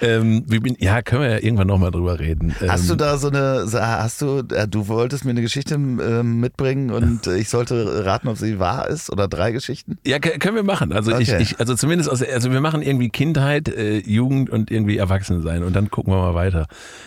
Ähm, 0.00 0.44
wie 0.46 0.58
bin, 0.58 0.76
ja, 0.78 1.02
können 1.02 1.22
wir 1.22 1.30
ja 1.30 1.38
irgendwann 1.38 1.66
nochmal 1.66 1.90
drüber 1.90 2.18
reden. 2.18 2.54
Hast 2.66 2.84
ähm, 2.84 2.88
du 2.88 2.96
da 2.96 3.18
so 3.18 3.28
eine, 3.28 3.66
hast 3.72 4.22
du, 4.22 4.42
äh, 4.52 4.66
du 4.66 4.88
wolltest 4.88 5.24
mir 5.24 5.30
eine 5.30 5.42
Geschichte 5.42 5.74
ähm, 5.74 6.40
mitbringen 6.40 6.90
und 6.90 7.26
äh, 7.26 7.36
ich 7.36 7.48
sollte 7.48 8.04
raten, 8.04 8.28
ob 8.28 8.36
sie 8.36 8.58
wahr 8.58 8.88
ist 8.88 9.10
oder 9.10 9.28
drei 9.28 9.52
Geschichten? 9.52 9.98
Ja, 10.04 10.18
können 10.18 10.56
wir 10.56 10.62
machen. 10.62 10.92
Also 10.92 11.16
ich, 11.18 11.32
Okay. 11.32 11.42
ich, 11.42 11.60
also 11.60 11.74
zumindest 11.74 12.10
aus, 12.10 12.22
also 12.22 12.52
wir 12.52 12.60
machen 12.60 12.82
irgendwie 12.82 13.10
Kindheit, 13.10 13.68
äh, 13.68 13.98
Jugend 13.98 14.50
und 14.50 14.70
irgendwie 14.70 14.96
Erwachsene 14.96 15.40
sein 15.40 15.62
und 15.62 15.74
dann 15.74 15.90
gucken 15.90 16.12
wir 16.12 16.18
mal 16.18 16.34
weiter. 16.34 16.66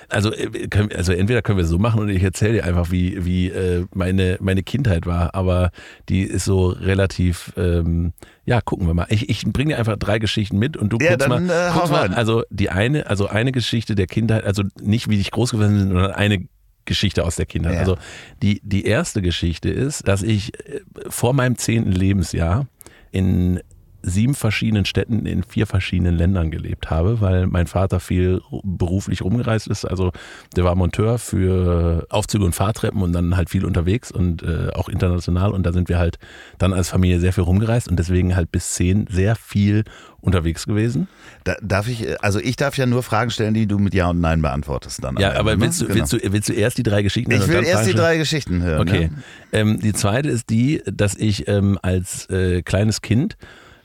Also, 0.10 0.32
äh, 0.32 0.68
können, 0.68 0.92
also 0.96 1.12
entweder 1.12 1.42
können 1.42 1.58
wir 1.58 1.64
es 1.66 1.70
so 1.70 1.80
machen 1.80 2.00
und 2.00 2.10
ich 2.10 2.24
erzähle 2.24 2.54
dir 2.54 2.64
einfach, 2.66 2.92
wie, 2.92 3.26
wie 3.26 3.50
äh, 3.50 3.86
meine, 3.94 4.38
meine 4.42 4.64
Kindheit 4.64 5.06
war, 5.06 5.36
aber 5.36 5.72
die 6.08 6.22
ist 6.22 6.46
so 6.46 6.68
relativ, 6.68 7.52
ähm, 7.58 8.14
ja, 8.46 8.62
gucken 8.62 8.86
wir 8.88 8.94
mal. 8.94 9.08
Ich, 9.10 9.30
ich 9.30 9.44
bringe 9.46 9.74
dir 9.74 9.80
einfach 9.80 9.98
drei 9.98 10.20
Geschichten 10.20 10.58
mit 10.60 10.78
und 10.78 10.90
du 10.94 10.98
Ja, 11.02 11.12
guckst 11.12 11.30
dann, 11.30 11.48
mal, 11.48 11.70
äh, 11.70 11.74
guckst 11.74 11.92
mal, 11.92 12.14
also 12.14 12.44
die 12.50 12.70
eine, 12.70 13.08
also 13.08 13.28
eine 13.28 13.52
Geschichte 13.52 13.96
der 13.96 14.08
Kindheit, 14.08 14.44
also 14.44 14.64
nicht 14.80 15.10
wie 15.10 15.20
ich 15.20 15.32
groß 15.32 15.52
geworden 15.52 15.78
bin, 15.78 15.88
sondern 15.90 16.12
eine 16.12 16.48
Geschichte 16.86 17.26
aus 17.26 17.36
der 17.36 17.48
Kindheit. 17.48 17.74
Ja. 17.74 17.80
Also 17.80 17.98
die, 18.44 18.62
die 18.64 18.86
erste 18.86 19.24
Geschichte 19.24 19.70
ist, 19.70 20.08
dass 20.08 20.22
ich 20.22 20.54
äh, 20.60 20.82
vor 21.10 21.34
meinem 21.34 21.58
zehnten 21.58 21.92
Lebensjahr 21.92 22.68
in 23.12 23.62
sieben 24.06 24.36
verschiedenen 24.36 24.86
Städten 24.86 25.26
in 25.26 25.44
vier 25.44 25.68
verschiedenen 25.68 26.16
Ländern 26.16 26.52
gelebt 26.52 26.90
habe, 26.90 27.22
weil 27.22 27.48
mein 27.48 27.68
Vater 27.68 28.00
viel 28.00 28.42
beruflich 28.64 29.22
rumgereist 29.24 29.68
ist. 29.68 29.86
Also 29.86 30.12
der 30.56 30.64
war 30.64 30.76
Monteur 30.76 31.18
für 31.18 32.06
Aufzüge 32.10 32.46
und 32.46 32.54
Fahrtreppen 32.54 33.02
und 33.02 33.14
dann 33.14 33.36
halt 33.36 33.50
viel 33.50 33.66
unterwegs 33.66 34.12
und 34.12 34.44
äh, 34.44 34.70
auch 34.74 34.90
international. 34.90 35.52
Und 35.52 35.66
da 35.66 35.74
sind 35.74 35.90
wir 35.90 35.98
halt 35.98 36.18
dann 36.58 36.74
als 36.74 36.90
Familie 36.90 37.20
sehr 37.20 37.34
viel 37.34 37.44
rumgereist 37.44 37.88
und 37.88 37.98
deswegen 37.98 38.36
halt 38.36 38.52
bis 38.52 38.74
zehn 38.74 39.08
sehr 39.10 39.36
viel 39.36 39.84
unterwegs 40.22 40.66
gewesen. 40.66 41.08
Da, 41.44 41.56
darf 41.62 41.88
ich, 41.88 42.22
also 42.24 42.40
ich 42.40 42.56
darf 42.56 42.78
ja 42.78 42.86
nur 42.86 43.04
Fragen 43.04 43.30
stellen, 43.30 43.54
die 43.54 43.68
du 43.68 43.78
mit 43.78 43.94
Ja 43.94 44.10
und 44.10 44.20
Nein 44.20 44.42
beantwortest 44.42 45.04
dann. 45.04 45.18
Ja, 45.18 45.34
aber 45.34 45.56
ne? 45.56 45.62
willst 45.62 45.82
du, 45.82 45.86
Genau. 45.86 46.00
willst, 46.00 46.14
du, 46.14 46.34
willst 46.34 46.50
du 46.50 46.54
erst 46.54 46.78
die 46.78 46.84
drei 46.84 47.04
Geschichten 47.04 47.32
hören 47.32 47.42
Ich 47.42 47.48
will 47.48 47.64
erst 47.64 47.88
die 47.88 47.94
drei 47.94 48.18
Geschichten 48.18 48.64
hören. 48.64 48.82
Okay. 48.82 49.10
Ja? 49.52 49.60
Ähm, 49.60 49.80
die 49.80 49.94
zweite 49.94 50.30
ist 50.30 50.50
die, 50.50 50.82
dass 50.86 51.16
ich 51.16 51.48
ähm, 51.48 51.78
als 51.82 52.30
äh, 52.30 52.62
kleines 52.64 53.02
Kind, 53.02 53.38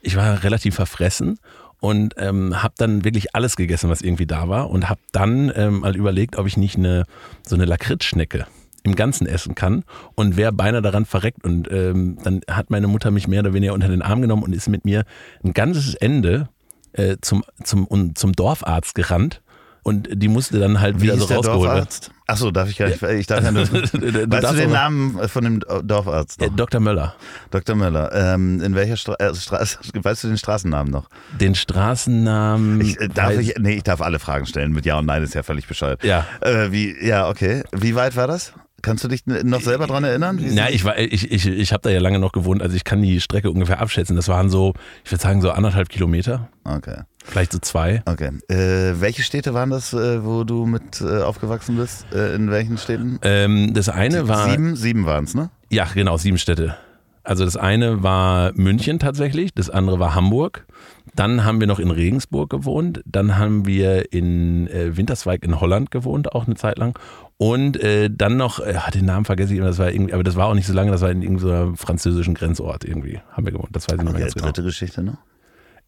ich 0.02 0.16
war 0.16 0.42
relativ 0.42 0.74
verfressen 0.74 1.38
und 1.80 2.14
ähm, 2.18 2.62
habe 2.62 2.74
dann 2.76 3.04
wirklich 3.04 3.34
alles 3.34 3.56
gegessen, 3.56 3.90
was 3.90 4.02
irgendwie 4.02 4.26
da 4.26 4.48
war 4.48 4.70
und 4.70 4.88
habe 4.88 5.00
dann 5.12 5.52
ähm, 5.54 5.80
mal 5.80 5.96
überlegt, 5.96 6.36
ob 6.36 6.46
ich 6.46 6.56
nicht 6.56 6.76
eine 6.76 7.04
so 7.46 7.56
eine 7.56 7.64
Lakritzschnecke 7.64 8.46
im 8.82 8.94
Ganzen 8.94 9.26
essen 9.26 9.54
kann 9.54 9.84
und 10.14 10.36
wäre 10.36 10.52
beinahe 10.52 10.82
daran 10.82 11.04
verreckt 11.04 11.44
und 11.44 11.70
ähm, 11.70 12.18
dann 12.22 12.40
hat 12.50 12.70
meine 12.70 12.86
Mutter 12.86 13.10
mich 13.10 13.28
mehr 13.28 13.40
oder 13.40 13.52
weniger 13.52 13.74
unter 13.74 13.88
den 13.88 14.02
Arm 14.02 14.22
genommen 14.22 14.42
und 14.42 14.54
ist 14.54 14.68
mit 14.68 14.84
mir 14.84 15.04
ein 15.44 15.52
ganzes 15.52 15.94
Ende 15.94 16.48
äh, 16.92 17.16
zum, 17.20 17.44
zum, 17.62 17.86
und 17.86 18.18
zum 18.18 18.32
Dorfarzt 18.32 18.94
gerannt 18.94 19.42
und 19.82 20.08
die 20.12 20.28
musste 20.28 20.58
dann 20.58 20.80
halt 20.80 20.98
Wie 20.98 21.04
wieder 21.04 21.16
so 21.16 21.24
rausgeholt 21.24 21.62
werden. 21.62 21.76
Dorfarzt? 21.76 22.10
Achso, 22.26 22.50
darf 22.50 22.68
ich 22.70 22.76
gar 22.76 22.88
nicht. 22.88 23.02
Ich 23.02 23.26
darf 23.26 23.42
ja 23.42 23.50
nur, 23.50 23.64
Du 23.66 23.80
weißt 23.82 24.52
du 24.52 24.56
den 24.56 24.70
Namen 24.70 25.28
von 25.28 25.44
dem 25.44 25.60
Dorfarzt 25.82 26.40
noch? 26.40 26.46
Äh, 26.46 26.50
Dr. 26.54 26.80
Möller. 26.80 27.14
Dr. 27.50 27.74
Möller. 27.74 28.12
Ähm, 28.14 28.60
in 28.62 28.74
welcher 28.74 28.96
Stra 28.96 29.14
äh, 29.18 29.34
Straße, 29.34 29.78
weißt 29.94 30.24
du 30.24 30.28
den 30.28 30.38
Straßennamen 30.38 30.92
noch? 30.92 31.08
Den 31.40 31.54
Straßennamen. 31.54 32.80
Ich, 32.80 33.00
äh, 33.00 33.08
darf 33.08 33.32
ich, 33.32 33.54
nee, 33.58 33.74
ich 33.76 33.82
darf 33.82 34.00
alle 34.00 34.18
Fragen 34.18 34.46
stellen. 34.46 34.72
Mit 34.72 34.86
Ja 34.86 34.98
und 34.98 35.06
Nein 35.06 35.22
ist 35.22 35.34
ja 35.34 35.42
völlig 35.42 35.66
bescheuert. 35.66 36.04
Ja. 36.04 36.26
Äh, 36.40 36.70
wie, 36.70 36.94
ja, 37.04 37.28
okay. 37.28 37.64
Wie 37.72 37.94
weit 37.94 38.16
war 38.16 38.26
das? 38.26 38.52
Kannst 38.82 39.04
du 39.04 39.08
dich 39.08 39.26
noch 39.26 39.60
selber 39.60 39.86
dran 39.86 40.04
erinnern? 40.04 40.40
Na, 40.52 40.70
ich 40.70 40.84
war, 40.84 40.98
ich, 40.98 41.30
ich, 41.30 41.46
ich 41.46 41.72
habe 41.72 41.82
da 41.82 41.90
ja 41.90 42.00
lange 42.00 42.18
noch 42.18 42.32
gewohnt, 42.32 42.62
also 42.62 42.74
ich 42.74 42.84
kann 42.84 43.02
die 43.02 43.20
Strecke 43.20 43.50
ungefähr 43.50 43.80
abschätzen. 43.80 44.16
Das 44.16 44.28
waren 44.28 44.48
so, 44.48 44.72
ich 45.04 45.12
würde 45.12 45.22
sagen, 45.22 45.42
so 45.42 45.50
anderthalb 45.50 45.90
Kilometer, 45.90 46.48
Okay. 46.64 47.02
Vielleicht 47.30 47.52
so 47.52 47.58
zwei. 47.58 48.02
Okay. 48.06 48.30
Äh, 48.48 49.00
welche 49.00 49.22
Städte 49.22 49.54
waren 49.54 49.70
das, 49.70 49.92
äh, 49.92 50.24
wo 50.24 50.44
du 50.44 50.66
mit 50.66 51.00
äh, 51.00 51.22
aufgewachsen 51.22 51.76
bist? 51.76 52.06
Äh, 52.12 52.34
in 52.34 52.50
welchen 52.50 52.78
Städten? 52.78 53.18
Ähm, 53.22 53.72
das 53.74 53.88
eine 53.88 54.28
war, 54.28 54.50
Sieben, 54.50 54.76
sieben 54.76 55.06
waren 55.06 55.24
es, 55.24 55.34
ne? 55.34 55.50
ja 55.70 55.86
genau, 55.94 56.16
sieben 56.16 56.38
Städte. 56.38 56.76
Also 57.22 57.44
das 57.44 57.56
eine 57.56 58.02
war 58.02 58.52
München 58.54 58.98
tatsächlich, 58.98 59.54
das 59.54 59.70
andere 59.70 59.98
war 59.98 60.14
Hamburg. 60.14 60.66
Dann 61.14 61.44
haben 61.44 61.60
wir 61.60 61.66
noch 61.66 61.78
in 61.78 61.90
Regensburg 61.90 62.50
gewohnt. 62.50 63.02
Dann 63.04 63.36
haben 63.36 63.66
wir 63.66 64.12
in 64.12 64.68
äh, 64.68 64.96
Winterswijk 64.96 65.44
in 65.44 65.60
Holland 65.60 65.90
gewohnt, 65.90 66.32
auch 66.32 66.46
eine 66.46 66.54
Zeit 66.54 66.78
lang. 66.78 66.98
Und 67.36 67.82
äh, 67.82 68.10
dann 68.10 68.36
noch, 68.36 68.60
äh, 68.60 68.78
den 68.94 69.06
Namen 69.06 69.24
vergesse 69.24 69.52
ich 69.52 69.58
immer, 69.58 69.68
das 69.68 69.78
war 69.78 69.90
irgendwie, 69.90 70.12
aber 70.12 70.22
das 70.22 70.36
war 70.36 70.46
auch 70.46 70.54
nicht 70.54 70.66
so 70.66 70.72
lange, 70.72 70.90
das 70.90 71.00
war 71.00 71.10
in 71.10 71.22
irgendeinem 71.22 71.76
französischen 71.76 72.34
Grenzort 72.34 72.84
irgendwie, 72.84 73.20
haben 73.32 73.44
wir 73.44 73.52
gewohnt. 73.52 73.70
Das 73.72 73.88
weiß 73.88 73.96
ich 73.96 74.02
nicht 74.02 74.04
mehr 74.04 74.14
Okay, 74.14 74.22
ganz 74.22 74.34
genau. 74.34 74.46
dritte 74.46 74.62
Geschichte 74.62 75.02
noch. 75.02 75.18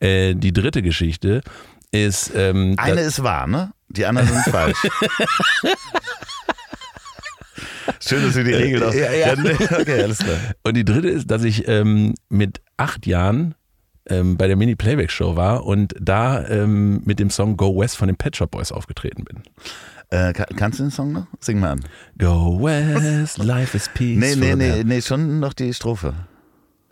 Äh, 0.03 0.35
die 0.35 0.53
dritte 0.53 0.83
Geschichte 0.83 1.43
ist. 1.93 2.33
Ähm, 2.35 2.75
Eine 2.79 3.03
ist 3.03 3.23
wahr, 3.23 3.47
ne? 3.47 3.73
Die 3.88 4.05
anderen 4.07 4.29
sind 4.29 4.43
falsch. 4.45 4.79
Schön, 8.01 8.23
dass 8.25 8.35
du 8.35 8.45
die 8.45 8.53
Regel 8.53 8.83
auch. 8.83 8.93
Ja, 8.95 9.12
ja. 9.12 9.35
Dann- 9.37 9.47
Okay, 9.81 10.03
alles 10.03 10.19
klar. 10.19 10.37
und 10.65 10.77
die 10.77 10.85
dritte 10.85 11.09
ist, 11.09 11.31
dass 11.31 11.45
ich 11.45 11.67
ähm, 11.69 12.15
mit 12.29 12.61
acht 12.77 13.07
Jahren 13.07 13.55
ähm, 14.09 14.37
bei 14.37 14.47
der 14.49 14.57
Mini-Playback-Show 14.57 15.37
war 15.37 15.65
und 15.67 15.95
da 16.01 16.45
ähm, 16.49 17.03
mit 17.05 17.19
dem 17.21 17.31
Song 17.31 17.57
Go 17.57 17.79
West 17.79 17.97
von 17.97 18.09
den 18.09 18.17
Pet 18.17 18.37
Shop 18.37 18.51
Boys 18.51 18.73
aufgetreten 18.73 19.25
bin. 19.25 19.43
Äh, 20.11 20.33
ka- 20.33 20.47
kannst 20.57 20.79
du 20.81 20.85
den 20.85 20.91
Song 20.91 21.12
noch? 21.12 21.27
Sing 21.41 21.61
mal 21.61 21.73
an. 21.73 21.85
Go 22.19 22.59
West, 22.62 23.38
life 23.38 23.77
is 23.77 23.88
peace. 23.95 24.19
Nee, 24.19 24.35
nee, 24.37 24.55
nee, 24.57 24.83
nee, 24.85 25.01
schon 25.01 25.38
noch 25.41 25.53
die 25.53 25.73
Strophe. 25.73 26.15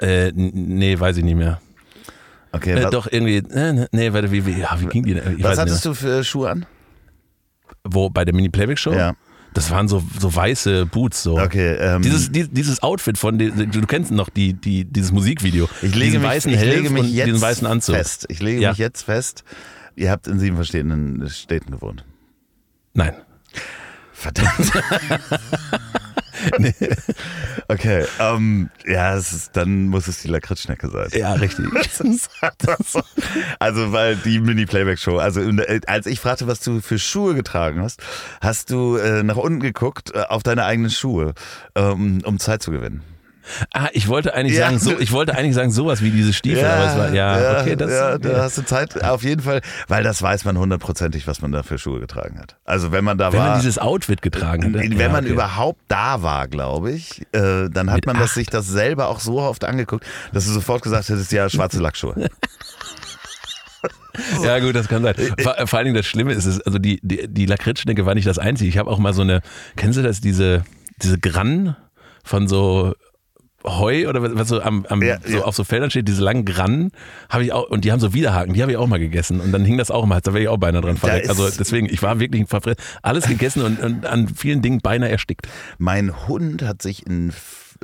Äh, 0.00 0.32
nee, 0.34 0.98
weiß 0.98 1.16
ich 1.18 1.24
nicht 1.24 1.36
mehr. 1.36 1.60
Okay, 2.52 2.72
Äh, 2.72 2.90
doch, 2.90 3.06
irgendwie, 3.10 3.36
äh, 3.36 3.86
nee, 3.92 4.12
warte, 4.12 4.30
wie, 4.32 4.44
wie, 4.46 4.58
ja, 4.60 4.76
wie 4.80 4.86
ging 4.86 5.04
die 5.04 5.14
denn? 5.14 5.36
Ich 5.38 5.42
was 5.44 5.58
hattest 5.58 5.84
du 5.84 5.94
für 5.94 6.24
Schuhe 6.24 6.50
an? 6.50 6.66
Wo, 7.84 8.10
bei 8.10 8.24
der 8.24 8.34
Mini-Playback-Show? 8.34 8.92
Ja. 8.92 9.14
Das 9.54 9.70
waren 9.70 9.88
so, 9.88 10.02
so 10.18 10.34
weiße 10.34 10.86
Boots, 10.86 11.22
so. 11.24 11.38
Okay, 11.38 11.74
ähm, 11.74 12.02
Dieses, 12.02 12.30
die- 12.30 12.46
dieses 12.48 12.82
Outfit 12.82 13.18
von, 13.18 13.36
du 13.38 13.86
kennst 13.86 14.12
noch 14.12 14.28
die, 14.28 14.52
die, 14.52 14.84
dieses 14.84 15.10
Musikvideo. 15.12 15.68
ich 15.82 15.94
lege 15.94 16.04
diesen 16.06 16.20
mich, 16.22 16.30
weißen 16.30 16.52
ich 16.52 16.60
lege 16.60 16.90
mich 16.90 17.12
jetzt 17.12 17.26
diesen 17.26 17.40
weißen 17.40 17.66
Anzug. 17.66 17.96
fest. 17.96 18.26
Ich 18.28 18.40
lege 18.40 18.60
Ja. 18.60 18.70
mich 18.70 18.78
jetzt 18.78 19.02
fest. 19.02 19.42
Ihr 19.96 20.10
habt 20.10 20.28
in 20.28 20.38
sieben 20.38 20.54
verschiedenen 20.56 21.28
Städten 21.28 21.72
gewohnt. 21.72 22.04
Nein. 22.94 23.14
Verdammt. 24.12 24.50
Okay, 27.68 28.04
ähm, 28.18 28.68
ja, 28.84 29.14
es 29.14 29.32
ist, 29.32 29.56
dann 29.56 29.86
muss 29.86 30.08
es 30.08 30.22
die 30.22 30.28
Lakritzschnecke 30.28 30.88
sein. 30.88 31.08
Ja, 31.12 31.34
richtig. 31.34 31.66
Also, 33.58 33.92
weil 33.92 34.16
die 34.16 34.40
Mini-Playback-Show, 34.40 35.18
also 35.18 35.40
als 35.86 36.06
ich 36.06 36.18
fragte, 36.18 36.46
was 36.46 36.60
du 36.60 36.80
für 36.80 36.98
Schuhe 36.98 37.34
getragen 37.34 37.80
hast, 37.80 38.02
hast 38.40 38.70
du 38.70 38.96
äh, 38.96 39.22
nach 39.22 39.36
unten 39.36 39.60
geguckt 39.60 40.12
äh, 40.14 40.22
auf 40.28 40.42
deine 40.42 40.64
eigenen 40.64 40.90
Schuhe, 40.90 41.34
ähm, 41.76 42.22
um 42.24 42.38
Zeit 42.38 42.62
zu 42.62 42.70
gewinnen. 42.72 43.02
Ah, 43.72 43.88
ich 43.92 44.08
wollte 44.08 44.34
eigentlich 44.34 44.56
Ja. 44.56 44.66
sagen, 44.66 44.78
so, 44.78 44.98
ich 44.98 45.12
wollte 45.12 45.34
eigentlich 45.36 45.54
sagen, 45.54 45.70
sowas 45.70 46.02
wie 46.02 46.10
diese 46.10 46.32
Stiefel, 46.32 46.64
aber 46.64 46.84
es 46.86 46.96
war, 46.96 47.12
ja, 47.14 47.60
okay, 47.60 47.76
das, 47.76 47.90
ja, 47.90 48.18
da 48.18 48.42
hast 48.42 48.58
du 48.58 48.62
Zeit, 48.64 49.02
auf 49.02 49.22
jeden 49.22 49.42
Fall, 49.42 49.60
weil 49.88 50.02
das 50.02 50.22
weiß 50.22 50.44
man 50.44 50.58
hundertprozentig, 50.58 51.26
was 51.26 51.40
man 51.42 51.52
da 51.52 51.62
für 51.62 51.78
Schuhe 51.78 52.00
getragen 52.00 52.38
hat. 52.38 52.56
Also 52.64 52.92
wenn 52.92 53.04
man 53.04 53.18
da 53.18 53.32
wenn 53.32 53.40
war, 53.40 53.50
man 53.50 53.60
dieses 53.60 53.78
Outfit 53.78 54.22
getragen 54.22 54.64
hat. 54.64 54.74
wenn 54.74 54.92
ja, 54.92 55.08
man 55.08 55.24
okay. 55.24 55.32
überhaupt 55.32 55.80
da 55.88 56.22
war, 56.22 56.48
glaube 56.48 56.92
ich, 56.92 57.22
äh, 57.32 57.68
dann 57.70 57.90
hat 57.90 57.96
Mit 57.96 58.06
man 58.06 58.16
das, 58.16 58.30
acht. 58.30 58.34
sich 58.34 58.46
das 58.48 58.66
selber 58.68 59.08
auch 59.08 59.20
so 59.20 59.40
oft 59.40 59.64
angeguckt, 59.64 60.04
dass 60.32 60.46
du 60.46 60.52
sofort 60.52 60.82
gesagt 60.82 61.08
hättest, 61.08 61.32
ja, 61.32 61.48
schwarze 61.48 61.80
Lackschuhe. 61.80 62.14
Ja, 64.42 64.58
gut, 64.58 64.74
das 64.74 64.88
kann 64.88 65.02
sein. 65.02 65.14
Vor, 65.38 65.54
vor 65.66 65.78
allen 65.78 65.86
Dingen 65.86 65.96
das 65.96 66.04
Schlimme 66.06 66.32
ist, 66.32 66.44
es, 66.44 66.60
also 66.60 66.78
die, 66.78 67.00
die, 67.02 67.26
die 67.28 67.46
Lakritzschnecke 67.46 68.04
war 68.06 68.14
nicht 68.14 68.26
das 68.26 68.38
Einzige. 68.38 68.68
Ich 68.68 68.76
habe 68.76 68.90
auch 68.90 68.98
mal 68.98 69.14
so 69.14 69.22
eine, 69.22 69.40
kennst 69.76 69.98
du 69.98 70.02
das, 70.02 70.20
diese, 70.20 70.64
diese 71.00 71.18
Grannen 71.18 71.76
von 72.24 72.48
so 72.48 72.94
Heu 73.64 74.08
oder 74.08 74.36
was, 74.36 74.48
so, 74.48 74.60
am, 74.62 74.86
am, 74.86 75.02
Ja, 75.02 75.18
so 75.24 75.38
ja. 75.38 75.44
auf 75.44 75.54
so 75.54 75.64
Feldern 75.64 75.90
steht, 75.90 76.08
diese 76.08 76.22
langen 76.22 76.44
Grannen, 76.44 76.92
habe 77.28 77.44
ich 77.44 77.52
auch, 77.52 77.68
und 77.68 77.84
die 77.84 77.92
haben 77.92 78.00
so 78.00 78.14
Widerhaken, 78.14 78.54
die 78.54 78.62
habe 78.62 78.72
ich 78.72 78.78
auch 78.78 78.86
mal 78.86 78.98
gegessen. 78.98 79.40
Und 79.40 79.52
dann 79.52 79.64
hing 79.64 79.76
das 79.76 79.90
auch 79.90 80.06
mal, 80.06 80.20
da 80.20 80.32
wäre 80.32 80.42
ich 80.42 80.48
auch 80.48 80.58
beinahe 80.58 80.80
dran 80.82 80.96
verreckt. 80.96 81.28
Also 81.28 81.48
deswegen, 81.50 81.86
ich 81.86 82.02
war 82.02 82.20
wirklich 82.20 82.48
verfressen. 82.48 82.80
Alles 83.02 83.26
gegessen 83.26 83.62
und, 83.62 83.80
und 83.80 84.06
an 84.06 84.28
vielen 84.28 84.62
Dingen 84.62 84.80
beinahe 84.80 85.10
erstickt. 85.10 85.46
Mein 85.78 86.26
Hund 86.26 86.62
hat 86.62 86.80
sich 86.80 87.06
in 87.06 87.32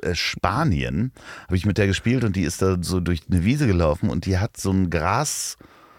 äh, 0.02 0.14
Spanien, 0.14 1.12
habe 1.44 1.56
ich 1.56 1.66
mit 1.66 1.78
der 1.78 1.86
gespielt 1.86 2.24
und 2.24 2.36
die 2.36 2.42
ist 2.42 2.62
da 2.62 2.78
so 2.80 3.00
durch 3.00 3.22
eine 3.30 3.44
Wiese 3.44 3.66
gelaufen 3.66 4.08
und 4.08 4.26
die 4.26 4.38
hat 4.38 4.56
so 4.56 4.70
ein 4.70 4.90
Gras. 4.90 5.56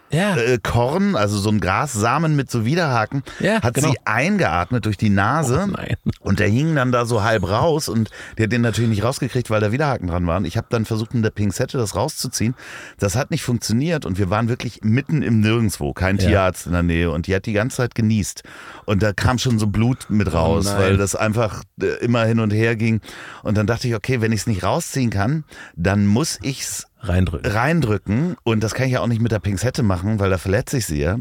Ja. 0.10 0.36
Äh, 0.38 0.58
Korn, 0.64 1.16
also 1.16 1.38
so 1.38 1.50
ein 1.50 1.60
Grassamen 1.60 2.36
mit 2.36 2.50
so 2.50 2.66
Widerhaken, 2.66 3.24
Ja, 3.40 3.62
hat 3.62 3.74
genau. 3.74 3.90
sie 3.92 3.98
eingeatmet 4.06 4.86
durch 4.86 4.98
die 4.98 5.10
Nase. 5.10 5.68
Oh. 5.70 5.94
Und 6.22 6.40
der 6.40 6.48
hing 6.48 6.76
dann 6.76 6.92
da 6.92 7.06
so 7.06 7.24
halb 7.24 7.44
raus 7.50 7.90
und 7.90 8.10
der 8.38 8.46
hat 8.46 8.52
den 8.52 8.62
natürlich 8.62 8.90
nicht 8.90 9.04
rausgekriegt, 9.04 9.50
weil 9.50 9.60
da 9.62 9.72
Widerhaken 9.72 10.08
dran 10.08 10.26
waren. 10.28 10.46
Ich 10.46 10.56
habe 10.58 10.68
dann 10.70 10.86
versucht, 10.86 11.14
mit 11.14 11.24
der 11.26 11.32
Pinzette 11.32 11.78
das 11.78 11.96
rauszuziehen. 11.96 12.56
Das 13.00 13.16
hat 13.16 13.32
nicht 13.32 13.44
funktioniert 13.44 14.06
und 14.06 14.18
wir 14.18 14.30
waren 14.30 14.48
wirklich 14.48 14.80
mitten 14.84 15.22
im 15.22 15.42
Nirgendwo, 15.42 15.94
kein 15.94 16.18
Ja. 16.18 16.28
Tierarzt 16.28 16.68
in 16.68 16.72
der 16.74 16.84
Nähe 16.84 17.12
und 17.12 17.28
die 17.28 17.36
hat 17.36 17.46
die 17.46 17.54
ganze 17.54 17.78
Zeit 17.78 17.96
genießt. 17.96 18.44
Und 18.86 19.04
da 19.04 19.12
kam 19.14 19.38
schon 19.38 19.60
so 19.60 19.68
Blut 19.68 20.10
mit 20.10 20.34
raus, 20.34 20.68
Oh 20.74 20.80
weil 20.80 20.98
das 20.98 21.16
einfach 21.16 21.64
äh, 21.82 21.86
immer 22.04 22.24
hin 22.26 22.40
und 22.40 22.52
her 22.52 22.76
ging. 22.76 23.02
Und 23.44 23.58
dann 23.58 23.68
dachte 23.68 23.88
ich, 23.88 23.96
okay, 23.96 24.22
wenn 24.22 24.32
ich 24.32 24.42
es 24.42 24.48
nicht 24.48 24.64
rausziehen 24.64 25.10
kann, 25.10 25.44
dann 25.76 26.06
muss 26.08 26.40
ich's 26.42 26.87
Reindrücken. 27.00 27.52
reindrücken 27.52 28.36
und 28.44 28.64
das 28.64 28.74
kann 28.74 28.88
ich 28.88 28.94
ja 28.94 29.02
auch 29.02 29.08
nicht 29.08 29.22
mit 29.22 29.32
der 29.32 29.40
Pinzette 29.40 29.84
machen, 29.84 30.20
weil 30.20 30.30
da 30.30 30.38
verletze 30.38 30.78
ich 30.78 30.86
sie 30.86 31.00
ja. 31.00 31.18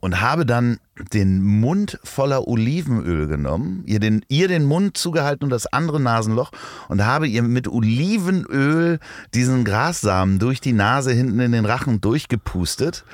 und 0.00 0.20
habe 0.20 0.44
dann 0.44 0.78
den 1.12 1.42
Mund 1.42 1.98
voller 2.04 2.48
Olivenöl 2.48 3.26
genommen, 3.26 3.82
ihr 3.86 4.00
den, 4.00 4.24
ihr 4.28 4.48
den 4.48 4.64
Mund 4.64 4.96
zugehalten 4.96 5.44
und 5.44 5.50
das 5.50 5.66
andere 5.66 6.00
Nasenloch 6.00 6.50
und 6.88 7.04
habe 7.04 7.28
ihr 7.28 7.42
mit 7.42 7.68
Olivenöl 7.68 8.98
diesen 9.34 9.64
Grassamen 9.64 10.38
durch 10.38 10.60
die 10.60 10.72
Nase 10.72 11.12
hinten 11.12 11.40
in 11.40 11.52
den 11.52 11.64
Rachen 11.66 12.00
durchgepustet. 12.00 13.04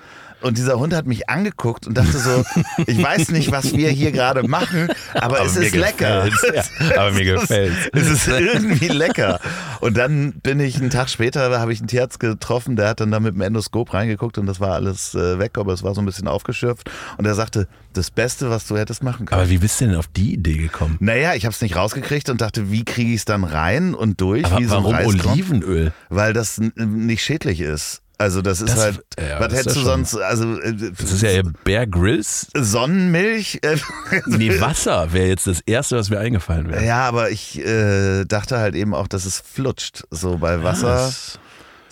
Und 0.43 0.59
dieser 0.59 0.79
Hund 0.79 0.95
hat 0.95 1.07
mich 1.07 1.29
angeguckt 1.29 1.87
und 1.87 1.95
dachte 1.97 2.19
so, 2.19 2.45
ich 2.87 3.03
weiß 3.03 3.31
nicht, 3.31 3.51
was 3.51 3.75
wir 3.75 3.91
hier 3.91 4.13
gerade 4.13 4.47
machen, 4.47 4.89
aber, 5.15 5.39
aber 5.39 5.47
es 5.47 5.57
ist 5.57 5.75
lecker. 5.75 6.29
Ja, 6.55 6.65
aber 6.97 7.13
mir 7.13 7.25
gefällt 7.25 7.73
es. 7.93 8.09
ist 8.09 8.29
irgendwie 8.29 8.89
lecker. 8.89 9.41
Und 9.81 9.97
dann 9.97 10.33
bin 10.33 10.61
ich 10.61 10.77
einen 10.77 10.91
Tag 10.91 11.09
später, 11.09 11.59
habe 11.59 11.73
ich 11.73 11.81
einen 11.81 11.89
Tierarzt 11.89 12.21
getroffen, 12.21 12.77
der 12.77 12.89
hat 12.89 13.01
dann 13.01 13.11
da 13.11 13.21
mit 13.21 13.35
dem 13.35 13.41
Endoskop 13.41 13.95
reingeguckt 13.95 14.39
und 14.39 14.47
das 14.47 14.61
war 14.61 14.75
alles 14.75 15.15
äh, 15.15 15.39
weg, 15.39 15.59
aber 15.59 15.73
es 15.73 15.83
war 15.83 15.95
so 15.95 16.01
ein 16.01 16.07
bisschen 16.07 16.29
aufgeschürft. 16.29 16.91
Und 17.17 17.27
er 17.27 17.35
sagte, 17.35 17.69
das 17.93 18.11
Beste, 18.11 18.51
was 18.51 18.67
du 18.67 18.77
hättest 18.77 19.03
machen 19.03 19.27
können. 19.27 19.41
Aber 19.41 19.51
wie 19.51 19.59
bist 19.59 19.81
du 19.81 19.87
denn 19.87 19.97
auf 19.97 20.09
die 20.09 20.35
Idee 20.35 20.57
gekommen? 20.57 20.97
Naja, 21.01 21.35
ich 21.35 21.45
habe 21.45 21.53
es 21.53 21.61
nicht 21.61 21.77
rausgekriegt 21.77 22.31
und 22.31 22.41
dachte, 22.41 22.71
wie 22.71 22.85
kriege 22.85 23.11
ich 23.11 23.19
es 23.19 23.25
dann 23.25 23.45
rein 23.45 23.95
und 23.95 24.21
durch? 24.21 24.45
Aber 24.47 24.59
wie 24.59 24.65
so 24.65 24.77
warum 24.77 24.95
Olivenöl? 24.95 25.93
Weil 26.09 26.33
das 26.33 26.61
nicht 26.77 27.23
schädlich 27.23 27.61
ist. 27.61 28.02
Also 28.23 28.41
das 28.41 28.61
ist 28.61 28.77
das, 28.77 28.79
halt, 28.79 29.01
ja, 29.19 29.41
was 29.41 29.53
hättest 29.53 29.75
du 29.75 29.81
sonst, 29.81 30.15
also 30.15 30.61
äh, 30.61 30.93
das 30.97 31.11
ist 31.11 31.23
ja 31.23 31.43
Bear 31.65 31.89
Grylls. 31.89 32.47
Sonnenmilch? 32.55 33.59
Äh, 33.63 33.79
nee, 34.27 34.61
Wasser 34.61 35.13
wäre 35.13 35.27
jetzt 35.27 35.49
das 35.49 35.61
Erste, 35.63 35.97
was 35.97 36.09
mir 36.09 36.21
eingefallen 36.21 36.71
wäre. 36.71 36.85
Ja, 36.85 37.01
aber 37.09 37.31
ich 37.31 37.59
äh, 37.59 38.25
dachte 38.25 38.59
halt 38.59 38.77
eben 38.77 38.95
auch, 38.95 39.09
dass 39.09 39.25
es 39.25 39.43
flutscht, 39.45 40.05
so 40.13 40.39
bei 40.39 40.63
Wasser. 40.63 40.95
Das 40.95 41.41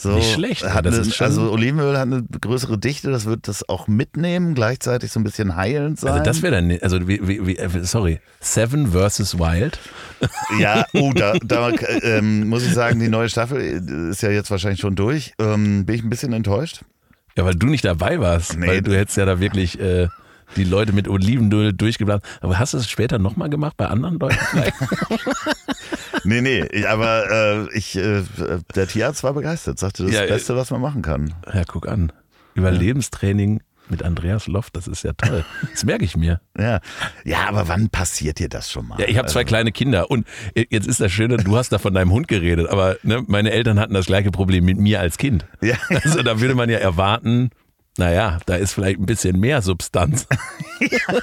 so, 0.01 0.15
Nicht 0.15 0.33
schlecht. 0.33 0.65
Hat 0.65 0.87
eine, 0.87 0.97
also 0.97 1.53
Olivenöl 1.53 1.95
hat 1.99 2.07
eine 2.07 2.23
größere 2.23 2.79
Dichte, 2.79 3.11
das 3.11 3.27
wird 3.27 3.49
das 3.49 3.69
auch 3.69 3.87
mitnehmen, 3.87 4.55
gleichzeitig 4.55 5.13
so 5.13 5.21
ein 5.21 5.25
bisschen 5.25 5.57
heilend 5.57 6.01
sein. 6.01 6.13
Also 6.13 6.25
das 6.25 6.41
wäre 6.41 6.55
dann, 6.55 6.79
also 6.81 7.07
wie, 7.07 7.21
wie, 7.29 7.47
wie, 7.47 7.57
äh, 7.59 7.69
sorry, 7.85 8.21
Seven 8.41 8.93
versus 8.93 9.39
Wild. 9.39 9.79
Ja, 10.59 10.87
oh, 10.95 11.13
da, 11.15 11.35
da 11.45 11.71
ähm, 12.03 12.49
muss 12.49 12.65
ich 12.65 12.73
sagen, 12.73 12.99
die 12.99 13.09
neue 13.09 13.29
Staffel 13.29 13.61
ist 14.11 14.23
ja 14.23 14.31
jetzt 14.31 14.51
wahrscheinlich 14.51 14.81
schon 14.81 14.97
durch. 14.97 15.35
Ähm, 15.39 15.85
bin 15.85 15.97
ich 15.97 16.03
ein 16.03 16.09
bisschen 16.09 16.33
enttäuscht. 16.33 16.81
Ja, 17.37 17.45
weil 17.45 17.55
du 17.55 17.67
nicht 17.67 17.85
dabei 17.85 18.21
warst, 18.21 18.57
nee. 18.57 18.67
weil 18.67 18.81
du 18.83 18.97
hättest 18.97 19.19
ja 19.19 19.27
da 19.27 19.39
wirklich 19.39 19.79
äh, 19.79 20.09
die 20.57 20.65
Leute 20.65 20.95
mit 20.95 21.09
Olivenöl 21.09 21.75
durchgeblasen. 21.75 22.23
Aber 22.41 22.59
hast 22.59 22.73
du 22.73 22.79
es 22.79 22.89
später 22.89 23.19
nochmal 23.19 23.51
gemacht 23.51 23.77
bei 23.77 23.87
anderen 23.87 24.19
Leuten? 24.19 24.39
nee, 26.25 26.41
nee, 26.41 26.87
aber 26.87 27.69
äh, 27.71 27.77
ich, 27.77 27.97
äh, 27.97 28.23
der 28.75 28.89
Tierarzt 28.89 29.23
war 29.23 29.35
begeistert, 29.35 29.79
sagte, 29.79 30.03
das 30.05 30.13
ist 30.13 30.19
ja, 30.19 30.27
das 30.27 30.31
Beste, 30.31 30.57
was 30.57 30.71
man 30.71 30.81
machen 30.81 31.03
kann. 31.03 31.35
Ja, 31.53 31.65
guck 31.65 31.89
an. 31.89 32.13
Überlebenstraining 32.55 33.61
mit 33.91 34.03
Andreas 34.03 34.47
Loft, 34.47 34.77
das 34.77 34.87
ist 34.87 35.03
ja 35.03 35.13
toll. 35.13 35.45
Das 35.71 35.85
merke 35.85 36.05
ich 36.05 36.17
mir. 36.17 36.41
Ja, 36.59 36.81
ja 37.25 37.49
aber 37.49 37.69
wann 37.69 37.89
passiert 37.89 38.39
dir 38.39 38.51
das 38.51 38.71
schon 38.71 38.87
mal? 38.87 39.01
Ja, 39.01 39.09
ich 39.09 39.17
habe 39.17 39.29
zwei 39.29 39.41
also 39.41 39.49
kleine 39.49 39.73
Kinder 39.73 40.11
und 40.11 40.27
jetzt 40.55 40.87
ist 40.87 41.01
das 41.01 41.11
Schöne, 41.11 41.39
du 41.39 41.57
hast 41.57 41.71
da 41.71 41.79
von 41.79 41.95
deinem 41.95 42.11
Hund 42.11 42.29
geredet, 42.29 42.69
aber 42.69 42.99
ne, 43.03 43.25
meine 43.29 43.51
Eltern 43.51 43.81
hatten 43.81 43.95
das 43.95 44.05
gleiche 44.05 44.31
Problem 44.31 44.67
mit 44.67 44.77
mir 44.77 45.01
als 45.01 45.17
Kind. 45.17 45.47
Ja. 45.63 45.77
Also 45.89 46.23
da 46.23 46.41
würde 46.41 46.55
man 46.55 46.69
ja 46.69 46.77
erwarten, 46.77 47.51
naja, 48.01 48.39
da 48.47 48.57
ist 48.57 48.73
vielleicht 48.73 48.99
ein 48.99 49.05
bisschen 49.05 49.39
mehr 49.39 49.61
Substanz. 49.61 50.27
ja. 50.81 51.19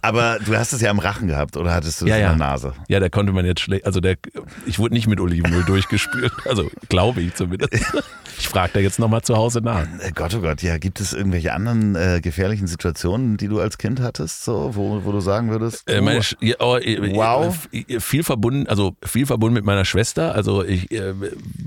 Aber 0.00 0.38
du 0.38 0.56
hast 0.56 0.72
es 0.72 0.80
ja 0.80 0.92
im 0.92 1.00
Rachen 1.00 1.26
gehabt 1.26 1.56
oder 1.56 1.74
hattest 1.74 2.00
du 2.00 2.04
es 2.04 2.10
ja, 2.10 2.16
in 2.18 2.22
der 2.22 2.36
Nase? 2.36 2.72
Ja, 2.86 3.00
da 3.00 3.08
konnte 3.08 3.32
man 3.32 3.44
jetzt 3.44 3.62
schlecht, 3.62 3.84
also 3.84 4.00
der, 4.00 4.16
ich 4.64 4.78
wurde 4.78 4.94
nicht 4.94 5.08
mit 5.08 5.18
Olivenöl 5.18 5.64
durchgespült, 5.64 6.32
also 6.46 6.70
glaube 6.88 7.20
ich 7.20 7.34
zumindest. 7.34 7.72
Ich 8.38 8.48
frage 8.48 8.70
da 8.74 8.80
jetzt 8.80 9.00
nochmal 9.00 9.22
zu 9.22 9.36
Hause 9.36 9.60
nach. 9.60 9.82
Äh, 9.98 10.12
Gott, 10.14 10.32
oh 10.36 10.40
Gott, 10.40 10.62
ja, 10.62 10.78
gibt 10.78 11.00
es 11.00 11.12
irgendwelche 11.12 11.52
anderen 11.52 11.96
äh, 11.96 12.20
gefährlichen 12.22 12.68
Situationen, 12.68 13.36
die 13.36 13.48
du 13.48 13.58
als 13.58 13.76
Kind 13.76 14.00
hattest, 14.00 14.44
so, 14.44 14.70
wo, 14.76 15.04
wo 15.04 15.10
du 15.10 15.18
sagen 15.18 15.50
würdest? 15.50 15.90
Äh, 15.90 16.00
meine, 16.00 16.20
oh, 16.60 16.76
äh, 16.76 17.12
wow. 17.12 17.68
Viel 17.98 18.22
verbunden, 18.22 18.68
also 18.68 18.94
viel 19.02 19.26
verbunden 19.26 19.54
mit 19.54 19.64
meiner 19.64 19.84
Schwester. 19.84 20.32
Also 20.32 20.64
ich, 20.64 20.92
äh, 20.92 21.12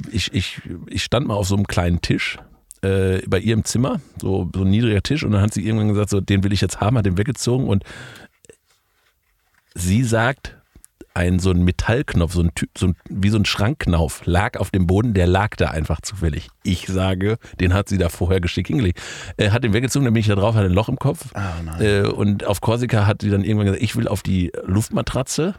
ich, 0.09 0.33
ich, 0.33 0.61
ich 0.87 1.03
stand 1.03 1.27
mal 1.27 1.35
auf 1.35 1.47
so 1.47 1.55
einem 1.55 1.67
kleinen 1.67 1.99
Tisch 1.99 2.39
äh, 2.83 3.21
bei 3.27 3.39
ihr 3.39 3.53
im 3.53 3.63
Zimmer, 3.63 3.99
so, 4.21 4.49
so 4.53 4.61
ein 4.61 4.69
niedriger 4.69 5.01
Tisch, 5.01 5.23
und 5.23 5.31
dann 5.31 5.41
hat 5.41 5.53
sie 5.53 5.65
irgendwann 5.65 5.89
gesagt, 5.89 6.09
so, 6.09 6.21
den 6.21 6.43
will 6.43 6.53
ich 6.53 6.61
jetzt 6.61 6.81
haben, 6.81 6.97
hat 6.97 7.05
den 7.05 7.17
weggezogen 7.17 7.67
und 7.67 7.83
sie 9.73 10.03
sagt, 10.03 10.57
ein 11.13 11.39
so 11.39 11.51
ein 11.51 11.63
Metallknopf, 11.63 12.33
so 12.33 12.41
ein, 12.41 12.51
so 12.77 12.87
ein, 12.87 12.95
wie 13.09 13.29
so 13.29 13.37
ein 13.37 13.45
Schrankknauf, 13.45 14.25
lag 14.25 14.59
auf 14.59 14.71
dem 14.71 14.87
Boden, 14.87 15.13
der 15.13 15.27
lag 15.27 15.55
da 15.55 15.69
einfach 15.69 16.01
zufällig. 16.01 16.49
Ich 16.63 16.87
sage, 16.87 17.37
den 17.59 17.73
hat 17.73 17.87
sie 17.87 17.97
da 17.97 18.09
vorher 18.09 18.41
geschickt 18.41 18.67
hingelegt. 18.67 18.99
Er 19.37 19.53
hat 19.53 19.63
den 19.63 19.73
weggezogen, 19.73 20.05
dann 20.05 20.13
bin 20.13 20.21
ich 20.21 20.27
da 20.27 20.35
drauf, 20.35 20.55
hatte 20.55 20.65
ein 20.65 20.73
Loch 20.73 20.89
im 20.89 20.97
Kopf. 20.97 21.27
Oh 21.35 21.83
äh, 21.83 22.07
und 22.07 22.45
auf 22.45 22.61
Korsika 22.61 23.05
hat 23.05 23.21
sie 23.21 23.29
dann 23.29 23.43
irgendwann 23.43 23.67
gesagt, 23.67 23.83
ich 23.83 23.95
will 23.95 24.07
auf 24.07 24.23
die 24.23 24.51
Luftmatratze. 24.65 25.55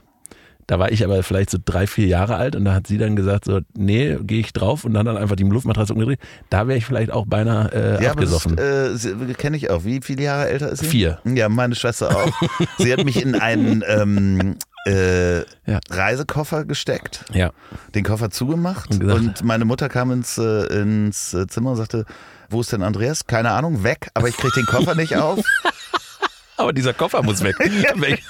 Da 0.67 0.79
war 0.79 0.91
ich 0.91 1.05
aber 1.05 1.23
vielleicht 1.23 1.51
so 1.51 1.59
drei, 1.63 1.87
vier 1.87 2.07
Jahre 2.07 2.37
alt 2.37 2.57
und 2.57 2.65
da 2.65 2.75
hat 2.75 2.87
sie 2.87 2.99
dann 2.99 3.17
gesagt, 3.17 3.45
so, 3.45 3.61
nee, 3.77 4.17
gehe 4.23 4.41
ich 4.41 4.53
drauf 4.53 4.85
und 4.85 4.95
dann 4.95 5.07
dann 5.07 5.17
einfach 5.17 5.37
die 5.37 5.45
Luftmatratze 5.45 5.93
umgedreht. 5.93 6.21
Da 6.51 6.67
wäre 6.67 6.79
ich 6.79 6.87
vielleicht 6.87 7.11
auch 7.11 7.27
beinahe 7.27 7.73
äh, 7.73 8.05
ja, 8.05 8.13
abgesoffen. 8.13 8.57
Ja, 8.57 8.95
äh, 8.95 9.35
kenne 9.35 9.57
ich 9.57 9.71
auch. 9.71 9.85
Wie 9.85 10.01
viele 10.03 10.23
Jahre 10.23 10.49
älter 10.49 10.71
ist 10.71 10.81
sie? 10.81 10.87
Vier. 10.87 11.19
Ja, 11.25 11.49
meine 11.49 11.75
Schwester 11.75 12.17
auch. 12.17 12.33
sie 12.79 12.93
hat 12.93 13.05
mich 13.05 13.21
in 13.21 13.35
einen 13.35 13.85
ähm, 13.87 14.57
äh, 14.87 15.39
ja. 15.41 15.81
Reisekoffer 15.91 16.65
gesteckt, 16.65 17.25
ja. 17.33 17.51
den 17.95 18.05
Koffer 18.05 18.31
zugemacht 18.31 18.91
und, 18.91 19.05
und 19.05 19.45
meine 19.45 19.65
Mutter 19.65 19.89
kam 19.89 20.11
ins, 20.11 20.39
äh, 20.39 20.67
ins 20.67 21.37
Zimmer 21.49 21.71
und 21.71 21.77
sagte, 21.77 22.05
wo 22.51 22.61
ist 22.61 22.73
denn 22.73 22.83
Andreas? 22.83 23.27
Keine 23.27 23.51
Ahnung, 23.51 23.83
weg, 23.83 24.09
aber 24.15 24.29
ich 24.29 24.37
kriege 24.37 24.53
den 24.55 24.67
Koffer 24.67 24.95
nicht 24.95 25.17
auf. 25.17 25.41
Aber 26.57 26.73
dieser 26.73 26.93
Koffer 26.95 27.23
muss 27.23 27.43
weg. 27.43 27.59
weg. 27.59 28.23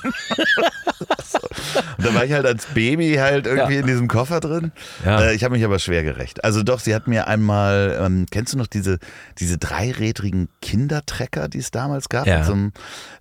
Und 1.99 2.07
da 2.07 2.15
war 2.15 2.25
ich 2.25 2.33
halt 2.33 2.47
als 2.47 2.67
Baby 2.67 3.15
halt 3.15 3.47
irgendwie 3.47 3.75
ja. 3.75 3.81
in 3.81 3.87
diesem 3.87 4.09
Koffer 4.09 4.41
drin. 4.41 4.73
Ja. 5.05 5.21
Äh, 5.21 5.35
ich 5.35 5.45
habe 5.45 5.55
mich 5.55 5.65
aber 5.65 5.79
schwer 5.79 6.03
gerecht. 6.05 6.45
Also 6.45 6.63
doch, 6.63 6.81
sie 6.81 6.95
hat 6.95 7.07
mir 7.07 7.27
einmal, 7.27 7.99
ähm, 8.01 8.27
kennst 8.31 8.55
du 8.55 8.59
noch 8.59 8.67
diese, 8.67 8.99
diese 9.39 9.59
dreirädrigen 9.59 10.49
Kindertrecker, 10.63 11.49
die 11.49 11.59
es 11.59 11.71
damals 11.71 12.09
gab? 12.09 12.27
Ja. 12.27 12.39
Also, 12.39 12.71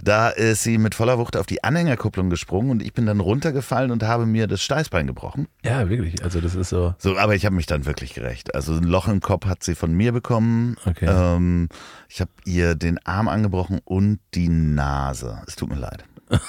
da 0.01 0.29
ist 0.29 0.63
sie 0.63 0.77
mit 0.77 0.95
voller 0.95 1.17
Wucht 1.17 1.37
auf 1.37 1.45
die 1.45 1.63
Anhängerkupplung 1.63 2.29
gesprungen 2.29 2.71
und 2.71 2.81
ich 2.81 2.93
bin 2.93 3.05
dann 3.05 3.19
runtergefallen 3.19 3.91
und 3.91 4.03
habe 4.03 4.25
mir 4.25 4.47
das 4.47 4.61
Steißbein 4.61 5.07
gebrochen. 5.07 5.47
Ja, 5.63 5.89
wirklich. 5.89 6.23
Also 6.23 6.41
das 6.41 6.55
ist 6.55 6.69
so. 6.69 6.95
So, 6.97 7.17
aber 7.17 7.35
ich 7.35 7.45
habe 7.45 7.55
mich 7.55 7.65
dann 7.65 7.85
wirklich 7.85 8.13
gerecht. 8.13 8.55
Also 8.55 8.73
ein 8.73 8.83
Loch 8.83 9.07
im 9.07 9.19
Kopf 9.19 9.45
hat 9.45 9.63
sie 9.63 9.75
von 9.75 9.93
mir 9.93 10.11
bekommen. 10.11 10.77
Okay. 10.85 11.07
Ähm, 11.07 11.69
ich 12.09 12.21
habe 12.21 12.31
ihr 12.45 12.75
den 12.75 13.03
Arm 13.05 13.27
angebrochen 13.27 13.79
und 13.83 14.19
die 14.33 14.49
Nase. 14.49 14.92
Es 15.47 15.55
tut 15.55 15.69
mir 15.69 15.79
leid. 15.79 16.03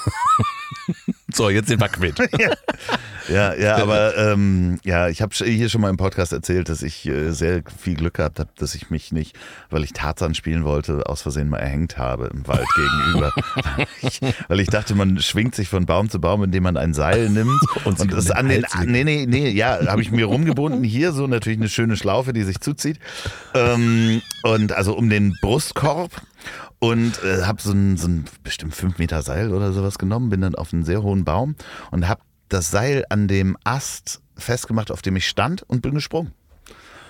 so, 1.32 1.51
jetzt 1.51 1.68
sind 1.68 1.80
wir 1.80 1.88
quitt. 1.88 2.16
ja, 3.28 3.55
ja, 3.55 3.76
aber 3.76 4.16
ähm, 4.16 4.78
ja, 4.84 5.09
ich 5.09 5.20
habe 5.22 5.34
hier 5.34 5.68
schon 5.68 5.80
mal 5.80 5.90
im 5.90 5.97
Podcast 5.97 6.32
erzählt, 6.32 6.68
dass 6.68 6.82
ich 6.82 7.07
äh, 7.07 7.32
sehr 7.32 7.62
viel 7.78 7.95
Glück 7.95 8.14
gehabt 8.14 8.38
habe, 8.38 8.51
dass 8.57 8.74
ich 8.74 8.90
mich 8.90 9.12
nicht, 9.12 9.36
weil 9.70 9.84
ich 9.84 9.92
Tarzan 9.92 10.34
spielen 10.34 10.64
wollte, 10.64 11.07
aus 11.07 11.22
Versehen 11.22 11.49
mal 11.49 11.59
erhängt 11.59 11.99
habe 11.99 12.30
im 12.32 12.47
Wald 12.47 12.66
gegenüber. 12.76 13.32
ich, 14.03 14.20
weil 14.49 14.61
ich 14.61 14.68
dachte, 14.68 14.95
man 14.95 15.20
schwingt 15.20 15.55
sich 15.55 15.68
von 15.68 15.86
Baum 15.86 16.09
zu 16.09 16.20
Baum, 16.20 16.45
indem 16.45 16.62
man 16.62 16.76
ein 16.76 16.95
Seil 16.95 17.28
nimmt 17.28 17.61
und, 17.84 18.01
und 18.01 18.12
das 18.12 18.30
an 18.30 18.49
den, 18.49 18.64
nee, 18.86 19.05
nee, 19.05 19.26
nee, 19.26 19.51
ja, 19.51 19.86
habe 19.86 20.03
ich 20.03 20.11
mir 20.11 20.26
rumgebunden. 20.26 20.84
Hier 20.84 21.12
so 21.12 21.26
natürlich 21.26 21.59
eine 21.59 21.68
schöne 21.68 21.97
Schlaufe, 21.97 22.32
die 22.32 22.42
sich 22.42 22.61
zuzieht. 22.61 22.99
Ähm, 23.55 24.22
und 24.42 24.72
also 24.72 24.97
um 24.97 25.09
den 25.09 25.36
Brustkorb 25.40 26.22
und 26.91 27.22
äh, 27.22 27.43
habe 27.43 27.62
so 27.62 27.72
ein, 27.72 27.97
so 27.97 28.09
ein 28.09 28.24
bestimmt 28.43 28.74
fünf 28.74 28.99
Meter 28.99 29.22
Seil 29.22 29.53
oder 29.53 29.72
sowas 29.72 29.99
genommen, 29.99 30.28
bin 30.28 30.43
dann 30.43 30.55
auf 30.55 30.72
einen 30.72 30.85
sehr 30.85 31.03
hohen 31.03 31.24
Baum 31.24 31.57
und 31.91 32.09
habe 32.09 32.20
das 32.49 32.70
Seil 32.70 33.05
an 33.09 33.26
dem 33.26 33.57
Ast 33.64 34.20
festgemacht, 34.37 34.91
auf 34.91 35.01
dem 35.01 35.16
ich 35.16 35.26
stand 35.26 35.62
und 35.62 35.80
bin 35.80 35.95
gesprungen. 35.95 36.32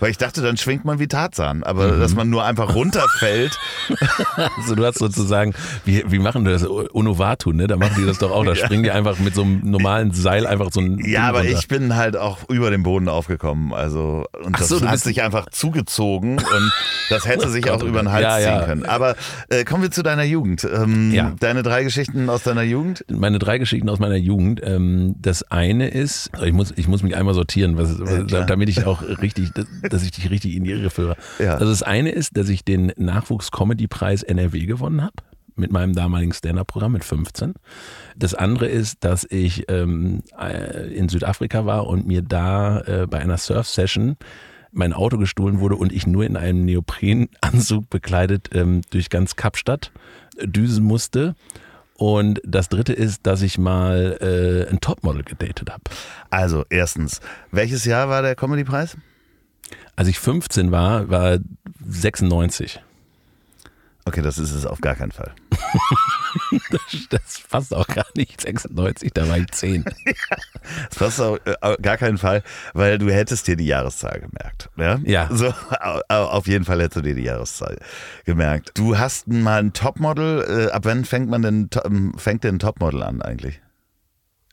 Weil 0.01 0.11
ich 0.11 0.18
dachte, 0.18 0.42
dann 0.42 0.57
schwingt 0.57 0.84
man 0.84 0.99
wie 0.99 1.07
Tarzan, 1.07 1.62
aber 1.62 1.92
mhm. 1.92 2.01
dass 2.01 2.14
man 2.14 2.28
nur 2.28 2.45
einfach 2.45 2.74
runterfällt. 2.74 3.59
also 4.57 4.74
du 4.74 4.84
hast 4.84 4.99
sozusagen, 4.99 5.55
wie, 5.84 6.05
wie 6.09 6.18
machen 6.18 6.45
die 6.45 6.51
das? 6.51 6.64
Unovatu, 6.64 7.53
ne? 7.53 7.66
Da 7.66 7.76
machen 7.76 7.95
die 7.99 8.07
das 8.07 8.18
doch 8.18 8.30
auch. 8.30 8.45
Da 8.45 8.53
ja. 8.55 8.64
springen 8.64 8.82
die 8.82 8.90
einfach 8.90 9.18
mit 9.18 9.34
so 9.34 9.42
einem 9.42 9.61
normalen 9.62 10.12
Seil 10.12 10.47
einfach 10.47 10.70
so 10.72 10.80
ein. 10.80 10.99
Ja, 11.05 11.28
aber 11.28 11.40
runter. 11.40 11.59
ich 11.59 11.68
bin 11.68 11.95
halt 11.95 12.16
auch 12.16 12.49
über 12.49 12.70
den 12.70 12.82
Boden 12.82 13.09
aufgekommen. 13.09 13.72
Also, 13.72 14.26
und 14.42 14.59
das 14.59 14.68
so, 14.68 14.80
hat 14.82 14.99
sich 14.99 15.22
einfach 15.22 15.49
zugezogen 15.51 16.38
und 16.38 16.72
das 17.11 17.26
hätte 17.26 17.49
sich 17.49 17.70
auch 17.70 17.82
über 17.82 18.03
den 18.03 18.11
Hals 18.11 18.24
ja, 18.24 18.38
ja. 18.38 18.59
ziehen 18.59 18.66
können. 18.66 18.86
Aber 18.86 19.16
äh, 19.49 19.64
kommen 19.64 19.82
wir 19.82 19.90
zu 19.90 20.03
deiner 20.03 20.24
Jugend. 20.24 20.64
Ähm, 20.64 21.12
ja. 21.12 21.32
Deine 21.38 21.62
drei 21.62 21.84
Geschichten 21.84 22.28
aus 22.28 22.42
deiner 22.42 22.62
Jugend? 22.62 23.05
Meine 23.11 23.38
drei 23.38 23.59
Geschichten 23.59 23.88
aus 23.88 23.99
meiner 23.99 24.16
Jugend. 24.16 24.61
Ähm, 24.64 25.14
das 25.18 25.51
eine 25.51 25.88
ist, 25.88 26.30
ich 26.42 26.53
muss, 26.53 26.72
ich 26.76 26.88
muss 26.88 27.03
mich 27.03 27.16
einmal 27.16 27.34
sortieren, 27.34 27.76
was, 27.76 28.01
was, 28.01 28.47
damit 28.47 28.68
ich 28.68 28.86
auch 28.86 29.03
richtig 29.03 29.53
dass 29.91 30.03
ich 30.03 30.11
dich 30.11 30.30
richtig 30.30 30.55
in 30.55 30.64
die 30.64 30.72
Irre 30.72 30.91
führe. 30.91 31.16
Ja. 31.39 31.55
Also 31.55 31.66
das 31.66 31.82
eine 31.82 32.11
ist, 32.11 32.37
dass 32.37 32.49
ich 32.49 32.64
den 32.64 32.93
Nachwuchs-Comedy-Preis 32.97 34.22
NRW 34.22 34.66
gewonnen 34.66 35.03
habe 35.03 35.14
mit 35.57 35.70
meinem 35.70 35.95
damaligen 35.95 36.32
Stand-Up-Programm 36.32 36.93
mit 36.93 37.05
15. 37.05 37.55
Das 38.16 38.35
andere 38.35 38.66
ist, 38.66 39.05
dass 39.05 39.24
ich 39.24 39.70
ähm, 39.70 40.22
äh, 40.39 40.93
in 40.93 41.09
Südafrika 41.09 41.64
war 41.64 41.87
und 41.87 42.07
mir 42.07 42.22
da 42.22 42.80
äh, 42.80 43.07
bei 43.07 43.20
einer 43.20 43.39
Surf-Session 43.39 44.16
mein 44.72 44.93
Auto 44.93 45.18
gestohlen 45.18 45.61
wurde 45.61 45.76
und 45.76 45.93
ich 45.93 46.07
nur 46.07 46.24
in 46.24 46.37
einem 46.37 46.64
Neoprenanzug 46.64 47.89
bekleidet 47.89 48.51
ähm, 48.53 48.80
durch 48.91 49.09
ganz 49.09 49.37
Kapstadt 49.37 49.93
düsen 50.43 50.85
musste. 50.85 51.37
Und 51.97 52.41
das 52.45 52.68
dritte 52.68 52.93
ist, 52.93 53.24
dass 53.24 53.41
ich 53.43 53.57
mal 53.57 54.18
äh, 54.20 54.68
ein 54.68 54.80
Topmodel 54.80 55.22
gedatet 55.22 55.70
habe. 55.70 55.85
Also, 56.28 56.64
erstens, 56.68 57.20
welches 57.53 57.85
Jahr 57.85 58.09
war 58.09 58.22
der 58.22 58.35
Comedy-Preis? 58.35 58.97
Als 59.97 60.09
ich 60.09 60.18
15 60.18 60.70
war, 60.70 61.09
war 61.09 61.39
96. 61.87 62.81
Okay, 64.07 64.20
das 64.20 64.37
ist 64.37 64.53
es 64.53 64.66
auf 64.66 64.83
gar 64.83 64.95
keinen 64.97 65.12
Fall. 65.12 65.33
das, 66.70 67.09
das 67.09 67.41
passt 67.49 67.75
auch 67.75 67.87
gar 67.87 68.05
nicht. 68.14 68.39
96, 68.39 69.12
da 69.14 69.27
war 69.29 69.39
ich 69.39 69.51
10. 69.51 69.85
das 70.91 70.99
passt 70.99 71.20
auch 71.22 71.39
äh, 71.47 71.77
gar 71.81 71.97
keinen 71.97 72.18
Fall, 72.18 72.43
weil 72.75 72.99
du 72.99 73.11
hättest 73.11 73.47
dir 73.47 73.57
die 73.57 73.66
Jahreszahl 73.66 74.20
gemerkt. 74.20 74.68
Ja. 74.77 75.01
ja. 75.05 75.29
So, 75.33 75.55
auf 76.09 76.47
jeden 76.47 76.66
Fall 76.66 76.83
hättest 76.83 76.97
du 76.97 77.01
dir 77.03 77.14
die 77.14 77.22
Jahreszahl 77.22 77.79
gemerkt. 78.27 78.72
Du 78.75 78.99
hast 78.99 79.27
mal 79.27 79.61
ein 79.61 79.72
Topmodel. 79.72 80.66
Äh, 80.68 80.72
ab 80.72 80.83
wann 80.85 81.07
fängt 81.07 81.31
man 81.31 81.41
denn, 81.41 81.70
fängt 82.18 82.45
denn 82.45 82.57
ein 82.57 82.59
Topmodel 82.59 83.03
an 83.03 83.22
eigentlich? 83.22 83.62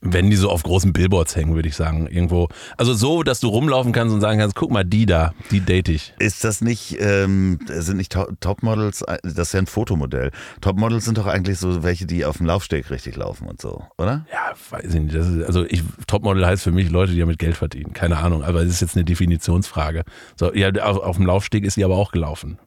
Wenn 0.03 0.31
die 0.31 0.35
so 0.35 0.49
auf 0.49 0.63
großen 0.63 0.93
Billboards 0.93 1.35
hängen, 1.35 1.53
würde 1.53 1.69
ich 1.69 1.75
sagen, 1.75 2.07
irgendwo. 2.07 2.49
Also 2.75 2.93
so, 2.93 3.21
dass 3.21 3.39
du 3.39 3.49
rumlaufen 3.49 3.91
kannst 3.91 4.13
und 4.13 4.19
sagen 4.19 4.39
kannst, 4.39 4.55
guck 4.55 4.71
mal, 4.71 4.83
die 4.83 5.05
da, 5.05 5.33
die 5.51 5.59
date 5.59 5.89
ich. 5.89 6.13
Ist 6.17 6.43
das 6.43 6.61
nicht, 6.61 6.97
ähm, 6.99 7.59
sind 7.67 7.97
nicht 7.97 8.11
Topmodels, 8.39 9.03
das 9.23 9.37
ist 9.37 9.53
ja 9.53 9.59
ein 9.59 9.67
Fotomodell. 9.67 10.31
Topmodels 10.59 11.05
sind 11.05 11.19
doch 11.19 11.27
eigentlich 11.27 11.59
so 11.59 11.83
welche, 11.83 12.07
die 12.07 12.25
auf 12.25 12.37
dem 12.37 12.47
Laufsteg 12.47 12.89
richtig 12.89 13.15
laufen 13.15 13.47
und 13.47 13.61
so, 13.61 13.83
oder? 13.99 14.25
Ja, 14.31 14.53
weiß 14.71 14.93
ich 14.93 15.01
nicht. 15.01 15.13
Ist, 15.13 15.43
also 15.45 15.65
ich, 15.65 15.83
Topmodel 16.07 16.47
heißt 16.47 16.63
für 16.63 16.71
mich 16.71 16.89
Leute, 16.89 17.13
die 17.13 17.19
damit 17.19 17.37
Geld 17.37 17.57
verdienen. 17.57 17.93
Keine 17.93 18.17
Ahnung, 18.17 18.43
aber 18.43 18.63
es 18.63 18.69
ist 18.69 18.81
jetzt 18.81 18.95
eine 18.95 19.05
Definitionsfrage. 19.05 20.03
So, 20.35 20.51
ja, 20.53 20.71
auf, 20.83 20.97
auf 20.97 21.17
dem 21.17 21.27
Laufsteg 21.27 21.63
ist 21.63 21.75
sie 21.75 21.85
aber 21.85 21.97
auch 21.97 22.11
gelaufen. 22.11 22.57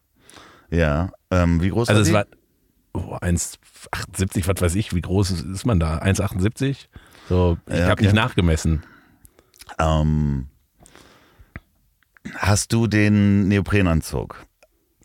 Ja, 0.71 1.11
ähm, 1.31 1.61
wie 1.61 1.71
groß 1.71 1.89
also 1.89 2.13
war 2.13 2.27
es 2.27 2.31
war 2.95 3.03
oh, 3.03 3.17
1,78, 3.17 4.47
was 4.47 4.61
weiß 4.61 4.75
ich, 4.77 4.95
wie 4.95 5.01
groß 5.01 5.31
ist 5.31 5.67
man 5.67 5.81
da? 5.81 5.99
1,78? 5.99 6.87
So, 7.29 7.59
ich 7.67 7.77
ja, 7.77 7.89
habe 7.89 8.03
nicht 8.03 8.15
nachgemessen. 8.15 8.83
Ähm, 9.79 10.49
hast 12.37 12.73
du 12.73 12.87
den 12.87 13.49
Neoprenanzug? 13.49 14.45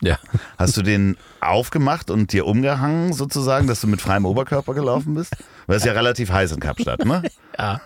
Ja. 0.02 0.18
Hast 0.58 0.78
du 0.78 0.82
den 0.82 1.18
aufgemacht 1.42 2.10
und 2.10 2.32
dir 2.32 2.46
umgehangen 2.46 3.12
sozusagen, 3.14 3.68
dass 3.68 3.82
du 3.82 3.88
mit 3.88 4.02
freiem 4.02 4.26
Oberkörper 4.26 4.74
gelaufen 4.74 5.14
bist? 5.14 5.36
Weil 5.68 5.78
es 5.78 5.84
ja 5.84 5.92
relativ 5.92 6.32
heiß 6.32 6.54
in 6.54 6.60
Kapstadt, 6.60 7.04
ne? 7.06 7.24
Ja. 7.58 7.82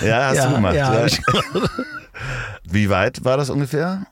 Ja, 0.00 0.28
hast 0.28 0.36
ja, 0.36 0.48
du 0.48 0.54
gemacht. 0.54 0.74
Ja. 0.74 1.06
Wie 2.64 2.88
weit 2.88 3.24
war 3.24 3.36
das 3.36 3.50
ungefähr? 3.50 4.06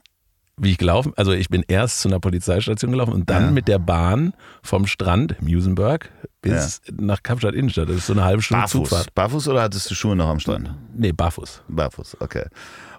Wie 0.60 0.72
ich 0.72 0.78
gelaufen, 0.78 1.12
also 1.16 1.32
ich 1.32 1.48
bin 1.48 1.64
erst 1.66 2.00
zu 2.00 2.08
einer 2.08 2.20
Polizeistation 2.20 2.90
gelaufen 2.90 3.12
und 3.12 3.30
dann 3.30 3.44
ja. 3.46 3.50
mit 3.50 3.66
der 3.66 3.78
Bahn 3.78 4.34
vom 4.62 4.86
Strand 4.86 5.40
Musenberg 5.40 6.10
bis 6.42 6.82
ja. 6.86 6.94
nach 6.98 7.22
Kapstadt 7.22 7.54
Innenstadt. 7.54 7.88
Das 7.88 7.96
ist 7.96 8.06
so 8.06 8.12
eine 8.12 8.24
halbe 8.24 8.42
Stunde 8.42 8.62
barfuß. 8.62 8.88
Zugfahrt. 8.88 9.14
Barfuß 9.14 9.48
oder 9.48 9.62
hattest 9.62 9.90
du 9.90 9.94
Schuhe 9.94 10.16
noch 10.16 10.28
am 10.28 10.38
Strand? 10.38 10.74
Nee, 10.94 11.12
barfuß. 11.12 11.62
Barfuß, 11.68 12.18
okay. 12.20 12.44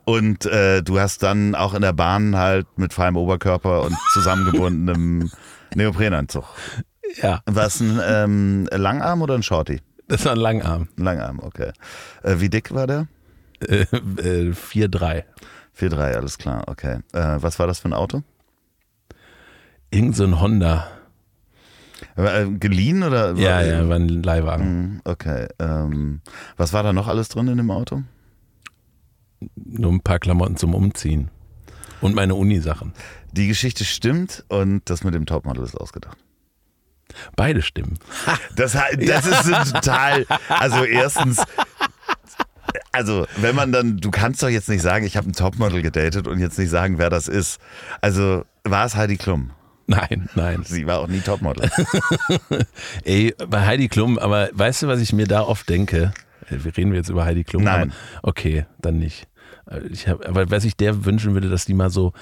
Und 0.05 0.45
äh, 0.45 0.81
du 0.81 0.99
hast 0.99 1.21
dann 1.23 1.53
auch 1.53 1.73
in 1.73 1.81
der 1.81 1.93
Bahn 1.93 2.35
halt 2.35 2.67
mit 2.77 2.93
freiem 2.93 3.15
Oberkörper 3.15 3.83
und 3.83 3.95
zusammengebundenem 4.13 5.31
Neoprenanzug. 5.75 6.45
Ja. 7.21 7.41
War 7.45 7.65
es 7.65 7.79
ein 7.79 7.99
ähm, 8.03 8.67
Langarm 8.71 9.21
oder 9.21 9.35
ein 9.35 9.43
Shorty? 9.43 9.81
Das 10.07 10.25
war 10.25 10.33
ein 10.33 10.39
Langarm. 10.39 10.87
Langarm, 10.97 11.39
okay. 11.39 11.71
Äh, 12.23 12.35
wie 12.39 12.49
dick 12.49 12.73
war 12.73 12.87
der? 12.87 13.07
Äh, 13.67 13.81
äh, 13.81 14.51
4,3. 14.51 15.23
4-3, 15.81 16.15
alles 16.15 16.37
klar, 16.37 16.63
okay. 16.67 16.99
Äh, 17.13 17.37
was 17.41 17.59
war 17.59 17.67
das 17.67 17.79
für 17.79 17.89
ein 17.89 17.93
Auto? 17.93 18.23
Irgend 19.89 20.15
so 20.15 20.23
ein 20.23 20.39
Honda. 20.39 20.87
Äh, 22.15 22.47
geliehen 22.51 23.03
oder? 23.03 23.33
Ja, 23.35 23.61
ja, 23.61 23.87
war 23.87 23.95
ein 23.95 24.23
Leihwagen. 24.23 24.65
Hm, 24.65 25.01
okay. 25.05 25.47
Ähm, 25.59 26.21
was 26.57 26.73
war 26.73 26.83
da 26.83 26.93
noch 26.93 27.07
alles 27.07 27.29
drin 27.29 27.47
in 27.47 27.57
dem 27.57 27.71
Auto? 27.71 28.03
Nur 29.55 29.91
ein 29.91 30.01
paar 30.01 30.19
Klamotten 30.19 30.55
zum 30.57 30.73
Umziehen. 30.73 31.29
Und 31.99 32.15
meine 32.15 32.35
Uni-Sachen. 32.35 32.93
Die 33.31 33.47
Geschichte 33.47 33.85
stimmt 33.85 34.43
und 34.49 34.89
das 34.89 35.03
mit 35.03 35.13
dem 35.13 35.25
Topmodel 35.25 35.63
ist 35.63 35.75
ausgedacht. 35.75 36.17
Beide 37.35 37.61
stimmen. 37.61 37.99
Das, 38.55 38.73
das 38.73 39.25
ist 39.27 39.73
total. 39.73 40.25
Also, 40.49 40.83
erstens, 40.83 41.43
also, 42.91 43.25
wenn 43.37 43.55
man 43.55 43.71
dann, 43.71 43.97
du 43.97 44.11
kannst 44.11 44.43
doch 44.43 44.49
jetzt 44.49 44.69
nicht 44.69 44.81
sagen, 44.81 45.05
ich 45.05 45.17
habe 45.17 45.29
ein 45.29 45.33
Topmodel 45.33 45.81
gedatet 45.81 46.27
und 46.27 46.39
jetzt 46.39 46.59
nicht 46.59 46.69
sagen, 46.69 46.97
wer 46.97 47.09
das 47.09 47.27
ist. 47.27 47.59
Also, 48.01 48.43
war 48.63 48.85
es 48.85 48.95
Heidi 48.95 49.17
Klum? 49.17 49.51
Nein, 49.87 50.29
nein. 50.35 50.63
Sie 50.65 50.85
war 50.87 50.99
auch 50.99 51.07
nie 51.07 51.19
Topmodel. 51.19 51.69
Ey, 53.03 53.33
bei 53.47 53.65
Heidi 53.65 53.87
Klum, 53.87 54.17
aber 54.19 54.49
weißt 54.53 54.83
du, 54.83 54.87
was 54.87 54.99
ich 54.99 55.13
mir 55.13 55.27
da 55.27 55.41
oft 55.41 55.67
denke? 55.69 56.13
Wir 56.49 56.75
reden 56.75 56.93
jetzt 56.93 57.09
über 57.09 57.25
Heidi 57.25 57.43
Klum. 57.43 57.63
Nein. 57.63 57.93
Okay, 58.23 58.65
dann 58.79 58.97
nicht. 58.99 59.27
Ich 59.89 60.07
hab, 60.07 60.27
aber 60.27 60.49
was 60.51 60.65
ich 60.65 60.75
der 60.75 61.05
wünschen 61.05 61.33
würde, 61.33 61.49
dass 61.49 61.65
die 61.65 61.73
mal 61.73 61.89
so 61.89 62.13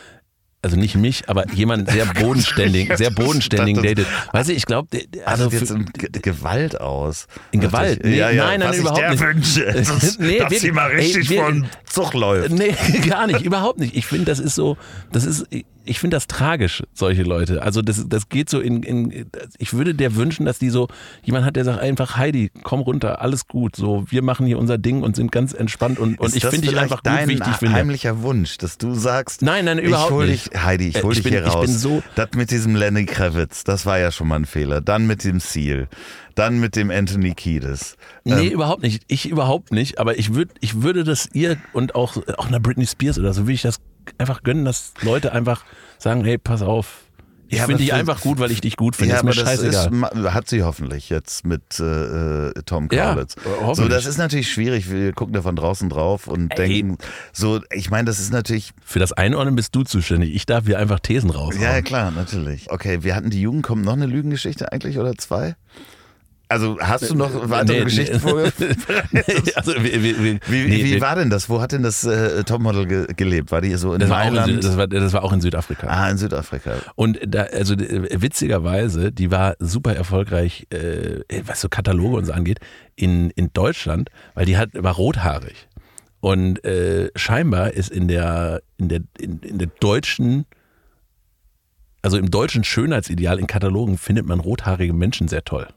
also 0.61 0.75
nicht 0.75 0.95
mich, 0.95 1.29
aber 1.29 1.49
jemand 1.53 1.89
sehr 1.89 2.05
bodenständig, 2.19 2.95
sehr 2.97 3.11
bodenständigen 3.11 3.81
datet. 3.81 4.07
Weißt 4.33 4.49
du, 4.49 4.53
ich 4.53 4.65
glaube, 4.65 4.89
also 5.25 5.49
jetzt 5.49 5.71
in 5.71 5.85
Gewalt 6.21 6.79
aus. 6.79 7.27
In 7.51 7.61
Gewalt? 7.61 8.03
Nee, 8.03 8.17
ja, 8.17 8.29
ja, 8.29 8.45
nein, 8.45 8.59
nein, 8.59 8.73
überhaupt 8.73 9.01
ich 9.01 9.09
nicht. 9.11 9.21
Wünsche, 9.21 9.63
ist, 9.63 10.19
nee, 10.19 10.39
dass 10.39 10.59
sie 10.59 10.71
mal 10.71 10.91
richtig 10.91 11.29
ey, 11.29 11.37
wir, 11.37 11.43
von 11.43 11.69
Zug 11.85 12.13
läuft. 12.13 12.51
Nee, 12.51 12.75
gar 13.07 13.27
nicht, 13.27 13.41
überhaupt 13.41 13.79
nicht. 13.79 13.95
Ich 13.95 14.05
finde, 14.05 14.25
das 14.25 14.39
ist 14.39 14.55
so, 14.55 14.77
das 15.11 15.25
ist, 15.25 15.45
ich 15.89 15.99
finde 15.99 16.15
das 16.15 16.27
tragisch, 16.27 16.83
solche 16.93 17.23
Leute. 17.23 17.63
Also 17.63 17.81
das, 17.81 18.05
das 18.07 18.29
geht 18.29 18.49
so 18.49 18.59
in, 18.59 18.83
in, 18.83 19.25
ich 19.57 19.73
würde 19.73 19.95
der 19.95 20.15
wünschen, 20.15 20.45
dass 20.45 20.59
die 20.59 20.69
so, 20.69 20.87
jemand 21.23 21.45
hat, 21.45 21.55
der 21.55 21.65
sagt 21.65 21.79
einfach, 21.79 22.15
Heidi, 22.15 22.51
komm 22.63 22.81
runter, 22.81 23.21
alles 23.21 23.47
gut, 23.47 23.75
so, 23.75 24.05
wir 24.07 24.21
machen 24.21 24.45
hier 24.45 24.59
unser 24.59 24.77
Ding 24.77 25.01
und 25.01 25.15
sind 25.15 25.31
ganz 25.31 25.53
entspannt 25.53 25.99
und, 25.99 26.19
und 26.19 26.35
ich 26.35 26.45
finde 26.45 26.67
dich 26.67 26.77
einfach 26.77 27.01
gut, 27.01 27.27
wie 27.27 27.33
ich 27.33 27.39
dich 27.39 27.55
finde. 27.55 27.75
heimlicher 27.75 28.21
Wunsch, 28.21 28.57
dass 28.59 28.77
du 28.77 28.93
sagst, 28.93 29.41
nein, 29.41 29.65
nein, 29.65 29.79
überhaupt 29.79 30.11
ich 30.11 30.15
hol 30.15 30.27
nicht. 30.27 30.53
Dich, 30.53 30.63
Heidi, 30.63 30.87
ich 30.89 31.03
hol 31.03 31.11
ich 31.11 31.17
dich 31.17 31.23
bin, 31.23 31.33
hier 31.33 31.45
raus. 31.45 31.65
Ich 31.65 31.71
bin 31.71 31.77
so 31.77 32.03
das 32.15 32.29
mit 32.35 32.51
diesem 32.51 32.75
Lenny 32.75 33.05
Kravitz, 33.05 33.63
das 33.63 33.85
war 33.85 33.97
ja 33.97 34.11
schon 34.11 34.27
mal 34.27 34.35
ein 34.35 34.45
Fehler. 34.45 34.81
Dann 34.81 35.07
mit 35.07 35.23
dem 35.23 35.39
Seal, 35.39 35.87
dann 36.35 36.59
mit 36.59 36.75
dem 36.75 36.91
Anthony 36.91 37.33
Kiedis. 37.33 37.97
Nee, 38.23 38.47
ähm, 38.47 38.53
überhaupt 38.53 38.83
nicht. 38.83 39.03
Ich 39.07 39.27
überhaupt 39.27 39.71
nicht. 39.71 39.99
Aber 39.99 40.19
ich, 40.19 40.35
würd, 40.35 40.51
ich 40.61 40.81
würde 40.83 41.03
das 41.03 41.29
ihr 41.33 41.57
und 41.73 41.95
auch, 41.95 42.15
auch 42.37 42.47
einer 42.47 42.59
Britney 42.59 42.85
Spears 42.85 43.17
oder 43.17 43.33
so, 43.33 43.41
würde 43.41 43.53
ich 43.53 43.61
das 43.63 43.79
einfach 44.17 44.43
gönnen, 44.43 44.65
dass 44.65 44.93
Leute 45.01 45.31
einfach 45.31 45.63
sagen, 45.97 46.23
hey, 46.23 46.37
pass 46.37 46.61
auf, 46.61 47.03
ich 47.51 47.57
ja, 47.57 47.65
finde 47.65 47.81
dich 47.81 47.93
einfach 47.93 48.21
gut, 48.21 48.37
weil 48.37 48.51
ich 48.51 48.61
dich 48.61 48.77
gut 48.77 48.95
finde. 48.95 49.13
Ja, 49.13 49.17
ist 49.17 49.23
mir 49.23 49.31
aber 49.31 49.41
das 49.41 49.49
scheißegal. 49.49 50.11
Ist, 50.13 50.33
hat 50.33 50.47
sie 50.47 50.61
hoffentlich 50.61 51.09
jetzt 51.09 51.47
mit 51.47 51.79
äh, 51.79 52.51
Tom 52.63 52.89
Kaulitz. 52.89 53.35
Ja, 53.43 53.73
so, 53.73 53.87
das 53.87 54.05
ist 54.05 54.19
natürlich 54.19 54.51
schwierig. 54.51 54.91
Wir 54.91 55.13
gucken 55.13 55.33
da 55.33 55.41
von 55.41 55.55
draußen 55.55 55.89
drauf 55.89 56.27
und 56.27 56.51
Ey. 56.51 56.67
denken, 56.67 56.97
so, 57.33 57.59
ich 57.73 57.89
meine, 57.89 58.05
das 58.05 58.19
ist 58.19 58.31
natürlich. 58.31 58.71
Für 58.85 58.99
das 58.99 59.13
Einordnen 59.13 59.55
bist 59.55 59.73
du 59.73 59.83
zuständig. 59.83 60.35
Ich 60.35 60.45
darf 60.45 60.67
hier 60.67 60.77
einfach 60.77 60.99
Thesen 60.99 61.31
raus. 61.31 61.55
Ja, 61.59 61.81
klar, 61.81 62.11
natürlich. 62.11 62.69
Okay, 62.69 62.99
wir 63.01 63.15
hatten 63.15 63.31
die 63.31 63.41
Jugend, 63.41 63.63
kommt 63.63 63.83
noch 63.83 63.93
eine 63.93 64.05
Lügengeschichte 64.05 64.71
eigentlich 64.71 64.99
oder 64.99 65.15
zwei? 65.15 65.55
Also 66.51 66.79
hast 66.79 67.07
du 67.07 67.13
noch 67.13 67.47
weitere 67.47 67.77
nee, 67.77 67.83
Geschichten 67.83 68.21
nee. 68.23 69.21
also, 69.55 69.75
wie, 69.75 70.03
wie, 70.03 70.19
wie, 70.19 70.39
wie, 70.47 70.83
wie 70.83 70.99
war 70.99 71.15
denn 71.15 71.29
das? 71.29 71.47
Wo 71.47 71.61
hat 71.61 71.73
denn 71.73 71.83
das 71.83 72.03
äh, 72.05 72.43
Topmodel 72.43 72.87
ge 72.87 73.07
gelebt? 73.15 73.51
War 73.51 73.61
die 73.61 73.75
so 73.75 73.93
in 73.93 73.99
das 73.99 74.09
Mailand? 74.09 74.47
War 74.47 74.49
in, 74.49 74.61
das, 74.61 74.75
war, 74.75 74.87
das 74.87 75.13
war 75.13 75.23
auch 75.23 75.31
in 75.31 75.41
Südafrika. 75.41 75.85
Ah, 75.85 76.09
in 76.09 76.17
Südafrika. 76.17 76.77
Und 76.95 77.19
da, 77.23 77.43
also 77.43 77.75
witzigerweise, 77.77 79.11
die 79.11 79.29
war 79.29 79.57
super 79.59 79.95
erfolgreich, 79.95 80.65
äh, 80.71 81.21
was 81.45 81.61
so 81.61 81.69
Kataloge 81.69 82.17
und 82.17 82.25
so 82.25 82.33
angeht, 82.33 82.59
in, 82.95 83.29
in 83.29 83.53
Deutschland, 83.53 84.09
weil 84.33 84.47
die 84.47 84.57
hat, 84.57 84.69
war 84.73 84.95
rothaarig. 84.95 85.67
Und 86.19 86.65
äh, 86.65 87.11
scheinbar 87.15 87.73
ist 87.73 87.91
in 87.91 88.07
der, 88.07 88.63
in 88.77 88.89
der, 88.89 89.01
in, 89.19 89.39
in 89.41 89.59
der 89.59 89.69
deutschen 89.79 90.45
also 92.01 92.17
im 92.17 92.31
deutschen 92.31 92.63
Schönheitsideal 92.63 93.39
in 93.39 93.45
Katalogen 93.45 93.97
findet 93.97 94.25
man 94.25 94.39
rothaarige 94.39 94.93
Menschen 94.93 95.27
sehr 95.27 95.43
toll. 95.43 95.67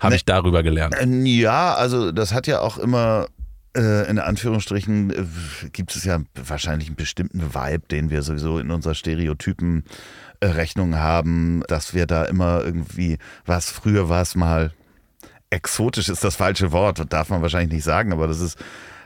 Habe 0.00 0.10
ne, 0.10 0.16
ich 0.16 0.24
darüber 0.24 0.62
gelernt. 0.62 0.94
Äh, 0.94 1.06
ja, 1.06 1.74
also 1.74 2.12
das 2.12 2.32
hat 2.32 2.46
ja 2.46 2.60
auch 2.60 2.78
immer 2.78 3.26
äh, 3.76 4.08
in 4.10 4.18
Anführungsstrichen 4.18 5.10
äh, 5.10 5.24
gibt 5.72 5.94
es 5.94 6.04
ja 6.04 6.20
wahrscheinlich 6.34 6.88
einen 6.88 6.96
bestimmten 6.96 7.54
Vibe, 7.54 7.86
den 7.90 8.10
wir 8.10 8.22
sowieso 8.22 8.58
in 8.58 8.70
unserer 8.70 8.94
Stereotypen-Rechnung 8.94 10.96
haben, 10.96 11.62
dass 11.68 11.94
wir 11.94 12.06
da 12.06 12.24
immer 12.24 12.64
irgendwie, 12.64 13.18
was 13.46 13.70
früher 13.70 14.08
war 14.08 14.22
es 14.22 14.34
mal, 14.34 14.72
exotisch 15.50 16.08
ist 16.08 16.24
das 16.24 16.36
falsche 16.36 16.72
Wort, 16.72 17.00
darf 17.10 17.30
man 17.30 17.42
wahrscheinlich 17.42 17.72
nicht 17.72 17.84
sagen, 17.84 18.12
aber 18.12 18.26
das 18.26 18.40
ist 18.40 18.58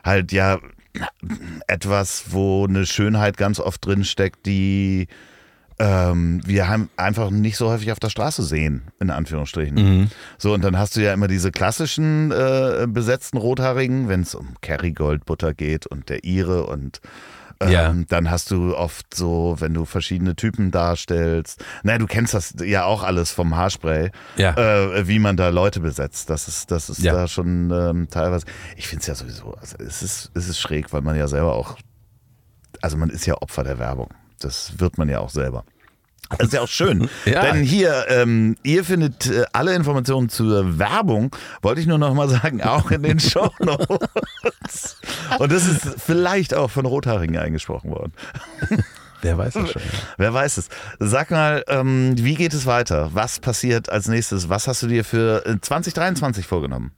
halt 0.05 0.32
ja 0.32 0.59
etwas, 1.66 2.24
wo 2.28 2.66
eine 2.66 2.86
Schönheit 2.86 3.36
ganz 3.36 3.61
oft 3.61 3.84
drin 3.84 4.05
steckt, 4.05 4.47
die 4.47 5.09
ähm, 5.83 6.41
wir 6.47 6.68
haben 6.68 6.89
einfach 6.97 7.30
nicht 7.30 7.57
so 7.57 7.68
häufig 7.68 7.91
auf 7.91 7.99
der 7.99 8.09
Straße 8.11 8.43
sehen, 8.45 8.83
in 9.01 9.11
Anführungsstrichen. 9.11 9.74
Mhm. 9.76 10.11
So, 10.39 10.55
und 10.55 10.62
dann 10.62 10.78
hast 10.78 10.95
du 10.97 11.01
ja 11.03 11.12
immer 11.12 11.26
diese 11.26 11.51
klassischen 11.51 12.30
äh, 12.30 12.87
besetzten 12.89 13.37
Rothaarigen, 13.39 14.09
wenn 14.09 14.20
es 14.20 14.35
um 14.37 14.55
Kerrygold 14.61 15.24
Butter 15.26 15.55
geht 15.55 15.87
und 15.89 16.09
der 16.09 16.24
Ire 16.24 16.66
und 16.66 17.01
Ja. 17.62 17.91
Ähm, 17.91 18.07
dann 18.09 18.28
hast 18.28 18.51
du 18.51 18.76
oft 18.76 19.14
so, 19.14 19.55
wenn 19.61 19.72
du 19.72 19.85
verschiedene 19.85 20.35
Typen 20.35 20.72
darstellst. 20.72 21.64
Naja, 21.85 21.99
du 21.99 22.07
kennst 22.09 22.35
das 22.35 22.55
ja 22.64 22.85
auch 22.85 23.05
alles 23.05 23.30
vom 23.30 23.55
Haarspray, 23.57 24.11
Ja. 24.37 24.55
äh, 24.57 25.07
wie 25.07 25.20
man 25.20 25.37
da 25.37 25.49
Leute 25.51 25.78
besetzt. 25.80 26.28
Das 26.28 26.49
ist, 26.49 26.70
das 26.72 26.91
ist 26.91 27.03
Ja. 27.03 27.12
da 27.12 27.28
schon 27.28 27.70
ähm, 27.72 28.09
teilweise. 28.11 28.47
Ich 28.76 28.89
finde 28.89 29.03
es 29.03 29.07
ja 29.07 29.14
sowieso, 29.14 29.55
also 29.55 29.76
es 29.78 30.03
ist, 30.03 30.30
es 30.35 30.49
ist 30.49 30.59
schräg, 30.59 30.93
weil 30.93 31.03
man 31.03 31.14
ja 31.16 31.28
selber 31.28 31.55
auch, 31.55 31.76
also 32.80 32.97
man 32.97 33.11
ist 33.11 33.26
ja 33.26 33.35
Opfer 33.41 33.62
der 33.62 33.78
Werbung. 33.78 34.09
Das 34.41 34.80
wird 34.80 34.99
man 34.99 35.09
ja 35.09 35.20
auch 35.20 35.30
selber. 35.30 35.64
Das 36.39 36.49
ist 36.49 36.53
ja 36.53 36.61
auch 36.62 36.68
schön. 36.68 37.09
Ja. 37.24 37.43
Denn 37.43 37.62
hier, 37.62 38.07
ähm, 38.09 38.57
ihr 38.62 38.85
findet 38.85 39.26
äh, 39.26 39.45
alle 39.53 39.74
Informationen 39.74 40.28
zur 40.28 40.78
Werbung, 40.78 41.35
wollte 41.62 41.80
ich 41.80 41.87
nur 41.87 41.99
noch 41.99 42.12
mal 42.14 42.28
sagen, 42.28 42.62
auch 42.62 42.91
in 42.91 43.03
den 43.03 43.20
Show 43.20 43.51
Notes. 43.61 44.97
Und 45.39 45.53
das 45.53 45.66
ist 45.66 46.01
vielleicht 46.01 46.53
auch 46.55 46.70
von 46.70 46.85
Rothaarigen 46.85 47.37
eingesprochen 47.37 47.91
worden. 47.91 48.12
Wer 49.22 49.39
weiß 49.39 49.55
das 49.55 49.70
schon. 49.70 49.83
Wer 50.18 50.35
weiß 50.35 50.59
es. 50.59 50.68
Sag 50.99 51.30
mal, 51.30 51.64
ähm, 51.68 52.14
wie 52.16 52.35
geht 52.35 52.55
es 52.55 52.66
weiter? 52.66 53.11
Was 53.12 53.39
passiert 53.39 53.89
als 53.89 54.09
nächstes? 54.09 54.49
Was 54.49 54.66
hast 54.66 54.83
du 54.83 54.89
dir 54.89 55.05
für 55.05 55.47
äh, 55.47 55.61
2023 55.61 56.47
vorgenommen? 56.47 56.93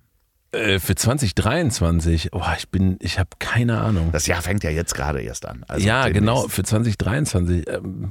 Äh, 0.54 0.78
für 0.78 0.94
2023, 0.94 2.32
oh, 2.32 2.42
ich 2.56 2.70
bin, 2.70 2.96
ich 3.00 3.18
habe 3.18 3.30
keine 3.38 3.80
Ahnung. 3.80 4.10
Das 4.12 4.26
Jahr 4.26 4.40
fängt 4.40 4.64
ja 4.64 4.70
jetzt 4.70 4.94
gerade 4.94 5.20
erst 5.20 5.46
an. 5.46 5.64
Also 5.68 5.86
ja, 5.86 6.04
demnächst. 6.04 6.20
genau, 6.20 6.48
für 6.48 6.62
2023. 6.62 7.68
Ähm, 7.68 8.10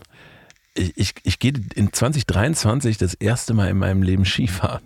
ich 0.73 0.97
ich, 0.97 1.13
ich 1.23 1.39
gehe 1.39 1.53
in 1.75 1.93
2023 1.93 2.97
das 2.97 3.13
erste 3.13 3.53
Mal 3.53 3.69
in 3.69 3.77
meinem 3.77 4.03
Leben 4.03 4.25
Skifahren. 4.25 4.83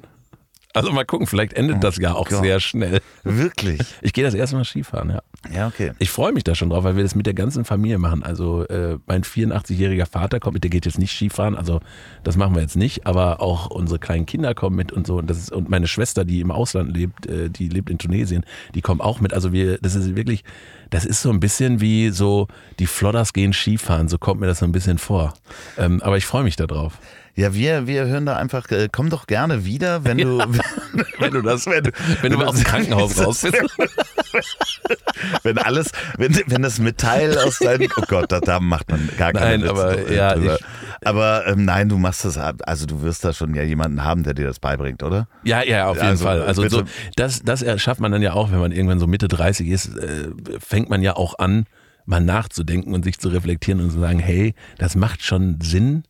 Also 0.78 0.92
mal 0.92 1.06
gucken, 1.06 1.28
vielleicht 1.28 1.54
endet 1.54 1.84
das 1.84 1.98
Jahr 1.98 2.16
auch 2.16 2.30
Gott. 2.30 2.42
sehr 2.42 2.60
schnell. 2.60 3.02
Wirklich? 3.24 3.82
Ich 4.02 4.14
gehe 4.14 4.24
das 4.24 4.34
erste 4.34 4.56
Mal 4.56 4.64
Skifahren, 4.64 5.10
ja. 5.10 5.22
Ja, 5.54 5.68
okay. 5.68 5.92
Ich 6.00 6.10
freue 6.10 6.32
mich 6.32 6.44
da 6.44 6.56
schon 6.56 6.70
drauf, 6.70 6.84
weil 6.84 6.96
wir 6.96 7.04
das 7.04 7.16
mit 7.16 7.26
der 7.26 7.34
ganzen 7.34 7.66
Familie 7.66 7.98
machen. 7.98 8.24
Also 8.24 8.66
äh, 8.68 8.98
mein 9.06 9.24
84-jähriger 9.24 10.06
Vater 10.06 10.40
kommt 10.40 10.56
mit, 10.56 10.64
der 10.64 10.70
geht 10.70 10.86
jetzt 10.86 10.98
nicht 10.98 11.16
Skifahren, 11.16 11.56
also 11.56 11.80
das 12.24 12.38
machen 12.38 12.56
wir 12.56 12.62
jetzt 12.62 12.76
nicht, 12.76 13.06
aber 13.06 13.42
auch 13.42 13.68
unsere 13.68 14.00
kleinen 14.00 14.26
Kinder 14.26 14.54
kommen 14.56 14.76
mit 14.76 14.92
und 14.92 15.08
so. 15.08 15.18
Und, 15.18 15.30
das 15.30 15.38
ist, 15.38 15.52
und 15.52 15.70
meine 15.70 15.88
Schwester, 15.88 16.26
die 16.26 16.42
im 16.42 16.52
Ausland 16.52 16.96
lebt, 16.96 17.26
äh, 17.28 17.50
die 17.50 17.70
lebt 17.70 17.90
in 17.90 17.98
Tunesien, 17.98 18.46
die 18.76 18.82
kommen 18.82 19.02
auch 19.02 19.20
mit. 19.20 19.34
Also 19.34 19.52
wir, 19.52 19.78
das 19.80 19.96
ist 19.96 20.16
wirklich, 20.16 20.44
das 20.90 21.06
ist 21.06 21.22
so 21.22 21.30
ein 21.30 21.40
bisschen 21.40 21.82
wie 21.82 22.10
so, 22.10 22.48
die 22.80 22.88
Flodders 22.88 23.34
gehen 23.34 23.54
Skifahren, 23.54 24.08
so 24.08 24.18
kommt 24.18 24.42
mir 24.42 24.48
das 24.48 24.60
so 24.60 24.66
ein 24.66 24.72
bisschen 24.72 24.98
vor. 24.98 25.34
Ähm, 25.78 26.02
aber 26.02 26.18
ich 26.18 26.26
freue 26.26 26.44
mich 26.44 26.56
da 26.56 26.68
drauf. 26.68 27.00
Ja, 27.40 27.54
wir, 27.54 27.86
wir 27.86 28.08
hören 28.08 28.26
da 28.26 28.36
einfach, 28.36 28.70
äh, 28.72 28.90
komm 28.92 29.12
doch 29.12 29.28
gerne 29.28 29.64
wieder, 29.64 30.04
wenn 30.04 30.18
du, 30.18 30.40
Wenn 31.20 31.32
du 31.32 31.42
das, 31.44 31.68
wenn 31.68 31.84
du, 31.84 31.92
wenn 32.24 32.32
du 32.32 32.40
wenn 32.40 32.48
aus 32.48 32.56
dem 32.56 32.64
Krankenhaus 32.66 33.24
raus 33.24 33.42
bist. 33.42 33.54
wenn 35.44 35.58
alles, 35.60 35.92
wenn, 36.18 36.36
wenn 36.48 36.62
das 36.64 36.80
Metall 36.80 37.38
aus 37.38 37.60
deinem, 37.60 37.90
oh 37.98 38.04
Gott, 38.08 38.32
da, 38.32 38.40
da 38.40 38.60
macht 38.60 38.90
man 38.90 39.08
gar 39.18 39.34
keine 39.34 39.60
Nein, 39.60 39.70
aber 39.70 39.96
drüber. 39.98 40.12
ja, 40.14 40.36
ich- 40.36 40.60
aber 41.06 41.46
ähm, 41.46 41.64
nein, 41.66 41.90
du 41.90 41.98
machst 42.00 42.26
das, 42.26 42.38
also 42.38 42.88
du 42.88 43.04
wirst 43.04 43.24
da 43.24 43.32
schon 43.32 43.54
ja 43.54 43.62
jemanden 43.62 44.04
haben, 44.04 44.24
der 44.24 44.34
dir 44.34 44.48
das 44.48 44.60
beibringt, 44.60 45.04
oder? 45.04 45.28
Ja, 45.44 45.62
ja, 45.64 45.88
auf 45.90 45.98
jeden 45.98 46.08
Also, 46.08 46.26
Fall. 46.26 46.42
Also 46.42 46.68
so, 46.68 46.84
das, 47.16 47.44
das 47.44 47.64
schafft 47.80 48.02
man 48.02 48.12
dann 48.12 48.24
ja 48.24 48.34
auch, 48.34 48.52
wenn 48.52 48.60
man 48.60 48.72
irgendwann 48.72 49.00
so 49.00 49.06
Mitte 49.06 49.28
30 49.28 49.68
ist, 49.68 49.96
äh, 49.96 50.30
fängt 50.60 50.90
man 50.90 51.04
ja 51.04 51.16
auch 51.16 51.38
an, 51.38 51.66
mal 52.08 52.20
nachzudenken 52.20 52.96
und 52.96 53.04
sich 53.04 53.20
zu 53.20 53.30
reflektieren 53.30 53.80
und 53.80 53.92
zu 53.92 54.00
sagen, 54.00 54.18
hey, 54.18 54.56
das 54.80 54.96
macht 54.96 55.24
schon 55.24 55.60
Sinn 55.62 56.04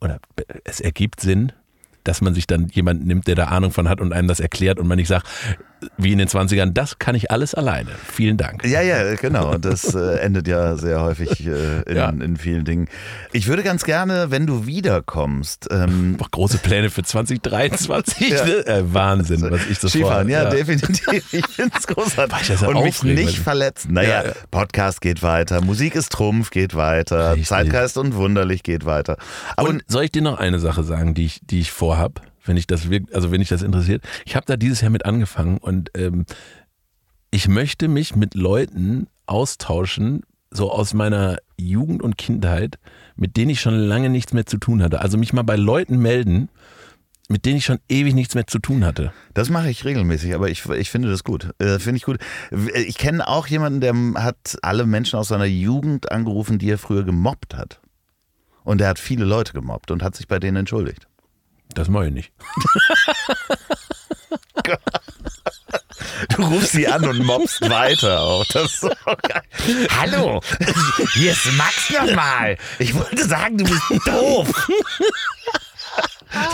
oder 0.00 0.20
es 0.64 0.80
ergibt 0.80 1.20
Sinn, 1.20 1.52
dass 2.04 2.20
man 2.20 2.34
sich 2.34 2.46
dann 2.46 2.68
jemanden 2.68 3.06
nimmt, 3.06 3.26
der 3.26 3.34
da 3.34 3.46
Ahnung 3.46 3.72
von 3.72 3.88
hat 3.88 4.00
und 4.00 4.12
einem 4.12 4.28
das 4.28 4.40
erklärt 4.40 4.78
und 4.78 4.86
man 4.86 4.96
nicht 4.96 5.08
sagt, 5.08 5.26
wie 5.98 6.12
in 6.12 6.18
den 6.18 6.28
20ern, 6.28 6.72
das 6.72 6.98
kann 6.98 7.14
ich 7.14 7.30
alles 7.30 7.54
alleine. 7.54 7.90
Vielen 8.10 8.36
Dank. 8.36 8.64
Ja, 8.64 8.80
ja, 8.80 9.14
genau. 9.16 9.52
Und 9.54 9.64
das 9.64 9.94
äh, 9.94 10.16
endet 10.20 10.48
ja 10.48 10.76
sehr 10.76 11.02
häufig 11.02 11.46
äh, 11.46 11.82
in, 11.82 11.96
Ja. 11.96 12.08
in 12.08 12.36
vielen 12.36 12.64
Dingen. 12.64 12.88
Ich 13.32 13.46
würde 13.46 13.62
ganz 13.62 13.84
gerne, 13.84 14.30
wenn 14.30 14.46
du 14.46 14.66
wiederkommst, 14.66 15.68
ähm, 15.70 16.16
Boah, 16.16 16.28
große 16.30 16.58
Pläne 16.58 16.88
für 16.90 17.02
2023. 17.02 18.28
Ja. 18.30 18.44
Ne? 18.44 18.66
Äh, 18.66 18.82
Wahnsinn, 18.94 19.42
was 19.50 19.66
ich 19.70 19.78
so 19.78 19.88
Skifahren, 19.88 20.28
ja, 20.28 20.42
vor- 20.42 20.50
definitiv. 20.50 21.32
Ich 21.32 21.46
finde 21.54 21.72
es 21.78 21.86
großartig. 21.86 22.48
Ja 22.60 22.68
Und 22.68 22.82
mich 22.82 23.02
nicht 23.02 23.26
weil- 23.38 23.44
verletzen. 23.44 23.92
Naja, 23.92 24.22
Ja, 24.22 24.26
ja. 24.28 24.32
Podcast 24.50 25.00
geht 25.00 25.22
weiter, 25.22 25.60
Musik 25.60 25.94
ist 25.94 26.10
Trumpf 26.12 26.50
geht 26.50 26.74
weiter, 26.74 27.32
Richtig. 27.32 27.48
Zeitgeist 27.48 27.98
und 27.98 28.14
Wunderlich 28.14 28.62
geht 28.62 28.84
weiter. 28.86 29.16
Aber 29.56 29.68
Und 29.68 29.82
soll 29.88 30.04
ich 30.04 30.12
dir 30.12 30.22
noch 30.22 30.38
eine 30.38 30.58
Sache 30.58 30.82
sagen, 30.84 31.14
die 31.14 31.26
ich, 31.26 31.40
die 31.44 31.60
ich 31.60 31.70
vorhab, 31.70 32.20
wenn 32.46 32.56
ich 32.56 32.66
das 32.66 32.88
wirk- 32.88 33.12
also 33.12 33.30
wenn 33.30 33.40
ich 33.40 33.48
das 33.48 33.62
interessiert? 33.62 34.02
Ich 34.24 34.36
habe 34.36 34.46
da 34.46 34.56
dieses 34.56 34.80
Jahr 34.80 34.90
mit 34.90 35.04
angefangen 35.04 35.58
und 35.58 35.90
ähm, 35.96 36.26
ich 37.30 37.48
möchte 37.48 37.88
mich 37.88 38.16
mit 38.16 38.34
Leuten 38.34 39.08
austauschen, 39.26 40.22
so 40.50 40.70
aus 40.70 40.94
meiner 40.94 41.38
Jugend 41.58 42.02
und 42.02 42.16
Kindheit, 42.16 42.78
mit 43.16 43.36
denen 43.36 43.50
ich 43.50 43.60
schon 43.60 43.74
lange 43.74 44.10
nichts 44.10 44.32
mehr 44.32 44.46
zu 44.46 44.58
tun 44.58 44.82
hatte. 44.82 45.00
Also 45.00 45.18
mich 45.18 45.32
mal 45.32 45.42
bei 45.42 45.56
Leuten 45.56 45.98
melden, 45.98 46.48
mit 47.28 47.44
denen 47.44 47.56
ich 47.56 47.64
schon 47.64 47.80
ewig 47.88 48.14
nichts 48.14 48.36
mehr 48.36 48.46
zu 48.46 48.60
tun 48.60 48.84
hatte. 48.84 49.12
Das 49.34 49.50
mache 49.50 49.68
ich 49.68 49.84
regelmäßig, 49.84 50.34
aber 50.34 50.48
ich, 50.48 50.64
ich 50.66 50.90
finde 50.90 51.10
das 51.10 51.24
gut. 51.24 51.50
Äh, 51.58 51.80
finde 51.80 51.96
ich 51.96 52.04
gut. 52.04 52.18
Ich 52.74 52.96
kenne 52.96 53.26
auch 53.26 53.48
jemanden, 53.48 53.80
der 53.80 53.94
hat 54.22 54.56
alle 54.62 54.86
Menschen 54.86 55.18
aus 55.18 55.28
seiner 55.28 55.44
Jugend 55.44 56.12
angerufen, 56.12 56.58
die 56.58 56.70
er 56.70 56.78
früher 56.78 57.02
gemobbt 57.02 57.56
hat. 57.56 57.80
Und 58.62 58.80
er 58.80 58.88
hat 58.88 58.98
viele 59.00 59.24
Leute 59.24 59.52
gemobbt 59.52 59.90
und 59.90 60.02
hat 60.02 60.14
sich 60.14 60.28
bei 60.28 60.38
denen 60.38 60.58
entschuldigt. 60.58 61.08
Das 61.76 61.88
mache 61.88 62.06
ich 62.06 62.12
nicht. 62.12 62.32
Du 66.34 66.42
rufst 66.42 66.72
sie 66.72 66.88
an 66.88 67.04
und 67.04 67.18
mobbst 67.24 67.60
weiter 67.68 68.20
auch. 68.20 68.44
Das 68.46 68.72
ist 68.74 68.80
so 68.80 68.88
geil. 69.06 69.42
Hallo, 70.00 70.40
hier 71.14 71.32
ist 71.32 71.52
Max 71.52 71.90
nochmal. 71.90 72.56
Ich 72.78 72.94
wollte 72.94 73.24
sagen, 73.26 73.58
du 73.58 73.64
bist 73.64 73.82
doof. 74.06 74.68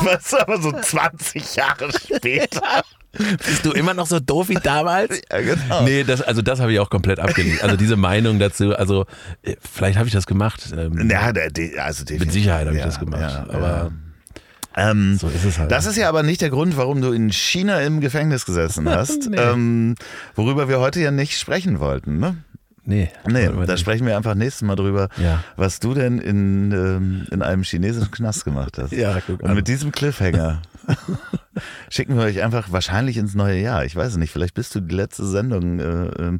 Was 0.02 0.34
aber 0.34 0.60
so 0.60 0.72
20 0.72 1.54
Jahre 1.56 1.90
später. 1.92 2.82
Bist 3.12 3.64
du 3.64 3.72
immer 3.72 3.94
noch 3.94 4.06
so 4.06 4.18
doof 4.20 4.48
wie 4.48 4.54
damals? 4.54 5.20
Ja, 5.30 5.40
genau. 5.40 5.82
Nee, 5.82 6.02
das, 6.02 6.22
also 6.22 6.42
das 6.42 6.60
habe 6.60 6.72
ich 6.72 6.80
auch 6.80 6.90
komplett 6.90 7.20
abgelehnt. 7.20 7.62
Also 7.62 7.76
diese 7.76 7.96
Meinung 7.96 8.38
dazu, 8.38 8.74
also 8.74 9.06
äh, 9.42 9.54
vielleicht 9.60 9.98
habe 9.98 10.08
ich 10.08 10.14
das 10.14 10.26
gemacht. 10.26 10.72
Ähm, 10.76 11.08
Ja, 11.10 11.32
also 11.84 12.04
Mit 12.08 12.32
Sicherheit 12.32 12.66
habe 12.66 12.74
ich 12.76 12.80
Ja, 12.80 12.86
das 12.86 12.98
gemacht. 12.98 13.20
ja, 13.20 13.46
aber 13.54 13.92
Ähm, 14.76 15.16
so 15.18 15.28
ist 15.28 15.44
es 15.44 15.58
halt. 15.58 15.70
Das 15.70 15.86
ist 15.86 15.96
ja 15.96 16.08
aber 16.08 16.22
nicht 16.22 16.40
der 16.40 16.50
Grund, 16.50 16.76
warum 16.76 17.00
du 17.02 17.12
in 17.12 17.30
China 17.30 17.80
im 17.80 18.00
Gefängnis 18.00 18.44
gesessen 18.46 18.88
hast, 18.88 19.28
Nee. 19.30 19.36
ähm, 19.36 19.94
worüber 20.34 20.68
wir 20.68 20.80
heute 20.80 21.00
ja 21.00 21.10
nicht 21.10 21.38
sprechen 21.38 21.80
wollten. 21.80 22.18
Ne? 22.18 22.36
nee, 22.84 23.10
Nee, 23.28 23.48
da 23.66 23.76
sprechen 23.76 24.06
wir 24.06 24.16
einfach 24.16 24.34
nächstes 24.34 24.62
Mal 24.62 24.74
drüber, 24.76 25.08
Ja. 25.16 25.44
was 25.56 25.78
du 25.78 25.94
denn 25.94 26.18
in, 26.18 26.72
ähm, 26.72 27.26
in 27.30 27.40
einem 27.42 27.62
chinesischen 27.62 28.10
Knast 28.10 28.44
gemacht 28.44 28.76
hast. 28.78 28.92
Ja, 28.92 29.18
guck 29.24 29.42
Und 29.42 29.50
an. 29.50 29.54
mit 29.56 29.68
diesem 29.68 29.92
Cliffhanger 29.92 30.62
schicken 31.90 32.16
wir 32.16 32.22
euch 32.24 32.42
einfach 32.42 32.72
wahrscheinlich 32.72 33.16
ins 33.18 33.34
neue 33.34 33.60
Jahr. 33.60 33.84
Ich 33.84 33.94
weiß 33.94 34.12
es 34.12 34.16
nicht, 34.16 34.32
vielleicht 34.32 34.54
bist 34.54 34.74
du 34.74 34.80
die 34.80 34.94
letzte 34.94 35.24
Sendung 35.26 35.78
äh, 35.78 36.38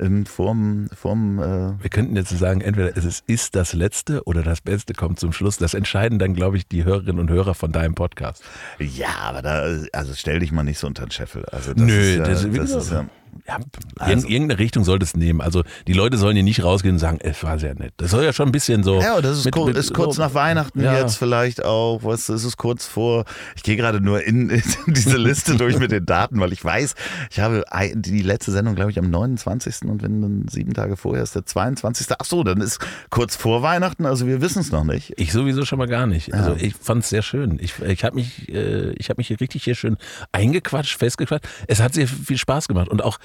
ähm, 0.00 0.26
vorm, 0.26 0.88
vorm 0.94 1.38
äh, 1.38 1.82
Wir 1.82 1.90
könnten 1.90 2.16
jetzt 2.16 2.30
sagen, 2.36 2.60
entweder 2.60 2.96
es 2.96 3.22
ist, 3.26 3.54
das 3.56 3.72
Letzte 3.72 4.24
oder 4.24 4.42
das 4.42 4.60
Beste 4.60 4.92
kommt 4.94 5.18
zum 5.20 5.32
Schluss. 5.32 5.56
Das 5.58 5.74
entscheiden 5.74 6.18
dann, 6.18 6.34
glaube 6.34 6.56
ich, 6.56 6.66
die 6.68 6.84
Hörerinnen 6.84 7.18
und 7.20 7.30
Hörer 7.30 7.54
von 7.54 7.72
deinem 7.72 7.94
Podcast. 7.94 8.42
ja, 8.78 9.08
aber 9.22 9.42
da, 9.42 9.64
also 9.92 10.14
stell 10.14 10.40
dich 10.40 10.52
mal 10.52 10.62
nicht 10.62 10.78
so 10.78 10.86
unter 10.86 11.06
den 11.06 11.10
Scheffel. 11.10 11.44
Also 11.46 11.72
das 11.74 11.82
Nö, 11.82 11.92
ist 11.98 12.16
ja, 12.18 12.24
das- 12.24 12.42
das, 12.50 12.70
ist 12.84 12.90
ja, 12.92 13.06
Ja, 13.46 13.58
Also- 13.98 14.26
irg- 14.26 14.30
irgendeine 14.30 14.58
Richtung 14.58 14.84
sollte 14.84 15.04
es 15.04 15.16
nehmen. 15.16 15.40
Also 15.40 15.62
die 15.86 15.92
Leute 15.92 16.16
sollen 16.18 16.34
hier 16.36 16.42
nicht 16.42 16.62
rausgehen 16.62 16.94
und 16.96 16.98
sagen, 16.98 17.18
es 17.20 17.42
war 17.42 17.58
sehr 17.58 17.74
nett. 17.74 17.92
Das 17.98 18.10
soll 18.10 18.24
ja 18.24 18.32
schon 18.32 18.48
ein 18.48 18.52
bisschen 18.52 18.82
so. 18.82 19.00
Ja, 19.00 19.20
das 19.20 19.38
ist, 19.38 19.44
mit- 19.44 19.54
kur 19.54 19.66
mit- 19.66 19.76
ist 19.76 19.94
kurz 19.94 20.16
so- 20.16 20.22
nach 20.22 20.34
Weihnachten 20.34 20.82
Ja. 20.82 20.98
jetzt 20.98 21.16
vielleicht 21.16 21.64
auch. 21.64 22.00
Was 22.04 22.28
ist 22.28 22.44
es 22.44 22.56
kurz 22.56 22.86
vor? 22.86 23.24
Ich 23.56 23.62
gehe 23.62 23.76
gerade 23.76 24.00
nur 24.00 24.22
in, 24.22 24.50
in 24.86 24.94
diese 24.94 25.16
Liste 25.16 25.56
durch 25.56 25.78
mit 25.78 25.90
den 25.92 26.06
Daten, 26.06 26.40
weil 26.40 26.52
ich 26.52 26.64
weiß, 26.64 26.94
ich 27.30 27.40
habe 27.40 27.64
die 27.94 28.22
letzte 28.22 28.52
Sendung, 28.52 28.74
glaube 28.74 28.90
ich, 28.90 28.98
am 28.98 29.10
29. 29.10 29.82
und 29.88 30.02
wenn 30.02 30.22
dann 30.22 30.46
sieben 30.50 30.74
Tage 30.74 30.96
vorher 30.96 31.22
ist 31.22 31.34
der 31.34 31.44
22. 31.46 32.06
Ach 32.18 32.24
so, 32.24 32.42
dann 32.44 32.60
ist 32.60 32.78
kurz 33.10 33.36
vor 33.36 33.62
Weihnachten, 33.62 34.06
also 34.06 34.26
wir 34.26 34.40
wissen 34.40 34.60
es 34.60 34.70
noch 34.72 34.84
nicht. 34.84 35.12
Ich 35.16 35.32
sowieso 35.32 35.64
schon 35.64 35.78
mal 35.78 35.88
gar 35.88 36.06
nicht. 36.06 36.32
Also 36.34 36.54
ich 36.56 36.74
fand 36.74 37.02
es 37.04 37.10
sehr 37.10 37.22
schön. 37.22 37.58
Ich, 37.60 37.78
ich 37.80 38.04
habe 38.04 38.16
mich, 38.16 38.48
äh, 38.48 38.90
ich 38.92 39.08
habe 39.10 39.18
mich 39.18 39.28
hier 39.28 39.40
richtig 39.40 39.64
hier 39.64 39.74
schön 39.74 39.96
eingequatscht, 40.32 40.98
festgequatscht. 40.98 41.46
Es 41.66 41.80
hat 41.80 41.94
sehr 41.94 42.06
viel 42.08 42.38
Spaß 42.38 42.68
gemacht 42.68 42.88
und 42.88 43.02
auch 43.02 43.18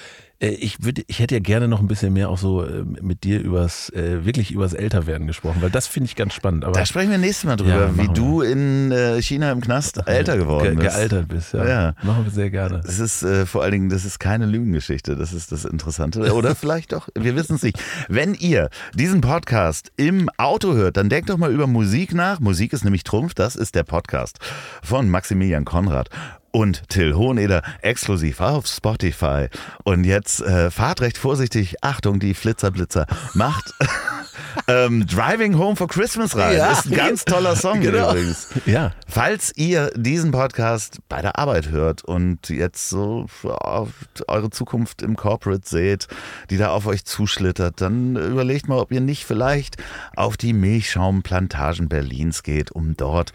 ich 0.43 0.83
würde, 0.83 1.03
ich 1.05 1.19
hätte 1.19 1.35
ja 1.35 1.39
gerne 1.39 1.67
noch 1.67 1.81
ein 1.81 1.87
bisschen 1.87 2.13
mehr 2.13 2.29
auch 2.29 2.39
so 2.39 2.63
äh, 2.65 2.83
mit 2.83 3.23
dir 3.23 3.39
übers 3.39 3.89
äh, 3.91 4.25
wirklich 4.25 4.51
übers 4.51 4.73
Älterwerden 4.73 5.27
gesprochen, 5.27 5.61
weil 5.61 5.69
das 5.69 5.85
finde 5.85 6.05
ich 6.05 6.15
ganz 6.15 6.33
spannend. 6.33 6.65
Aber 6.65 6.73
Da 6.73 6.83
sprechen 6.83 7.11
wir 7.11 7.19
nächstes 7.19 7.43
Mal 7.43 7.57
drüber, 7.57 7.69
Ja, 7.75 7.93
wie 7.95 8.01
machen 8.01 8.15
du 8.15 8.41
in 8.41 8.91
äh, 8.91 9.21
China 9.21 9.51
im 9.51 9.61
Knast 9.61 9.99
älter 10.07 10.37
geworden 10.37 10.77
ge 10.77 10.83
bist. 10.85 10.95
gealtert 10.95 11.27
bist, 11.27 11.53
ja. 11.53 11.67
Ja. 11.67 11.93
Machen 12.01 12.25
wir 12.25 12.31
sehr 12.31 12.49
gerne. 12.49 12.81
Das 12.83 12.97
ist 12.97 13.21
äh, 13.21 13.45
vor 13.45 13.61
allen 13.61 13.71
Dingen, 13.73 13.89
das 13.89 14.03
ist 14.03 14.17
keine 14.19 14.47
Lügengeschichte, 14.47 15.15
das 15.15 15.31
ist 15.31 15.51
das 15.51 15.63
Interessante. 15.63 16.33
Oder 16.33 16.55
vielleicht 16.55 16.93
doch, 16.93 17.07
wir 17.13 17.35
wissen 17.35 17.57
es 17.57 17.61
nicht. 17.61 17.77
Wenn 18.09 18.33
ihr 18.33 18.71
diesen 18.95 19.21
Podcast 19.21 19.91
im 19.95 20.27
Auto 20.37 20.73
hört, 20.73 20.97
dann 20.97 21.09
denkt 21.09 21.29
doch 21.29 21.37
mal 21.37 21.51
über 21.51 21.67
Musik 21.67 22.15
nach. 22.15 22.39
Musik 22.39 22.73
ist 22.73 22.83
nämlich 22.83 23.03
Trumpf, 23.03 23.35
das 23.35 23.55
ist 23.55 23.75
der 23.75 23.83
Podcast 23.83 24.39
von 24.81 25.07
Maximilian 25.07 25.65
Konrad 25.65 26.09
und 26.51 26.89
Till 26.89 27.15
Hoheneder 27.15 27.61
exklusiv 27.81 28.41
auf 28.41 28.67
Spotify. 28.67 29.47
Und 29.83 30.03
jetzt 30.03 30.41
äh, 30.41 30.69
fahrt 30.69 31.01
recht 31.01 31.17
vorsichtig. 31.17 31.75
Achtung, 31.81 32.19
die 32.19 32.33
Flitzerblitzer. 32.33 33.07
Macht 33.33 33.73
ähm, 34.67 35.05
Driving 35.07 35.57
Home 35.57 35.75
for 35.75 35.87
Christmas 35.87 36.35
rein. 36.35 36.57
Ja. 36.57 36.73
Ist 36.73 36.87
ein 36.87 36.95
ganz 36.95 37.25
toller 37.25 37.55
Song 37.55 37.81
Genau. 37.81 38.11
übrigens. 38.11 38.49
Ja. 38.65 38.91
Falls 39.07 39.53
ihr 39.55 39.91
diesen 39.95 40.31
Podcast 40.31 40.99
bei 41.09 41.21
der 41.21 41.37
Arbeit 41.39 41.69
hört 41.69 42.03
und 42.03 42.49
jetzt 42.49 42.89
so 42.89 43.27
eure 43.43 44.49
Zukunft 44.49 45.01
im 45.01 45.15
Corporate 45.15 45.67
seht, 45.67 46.07
die 46.49 46.57
da 46.57 46.69
auf 46.69 46.85
euch 46.85 47.05
zuschlittert, 47.05 47.81
dann 47.81 48.15
überlegt 48.15 48.67
mal, 48.67 48.79
ob 48.79 48.91
ihr 48.91 49.01
nicht 49.01 49.25
vielleicht 49.25 49.77
auf 50.15 50.37
die 50.37 50.53
Milchschaumplantagen 50.53 51.87
Berlins 51.89 52.43
geht, 52.43 52.71
um 52.71 52.95
dort 52.97 53.33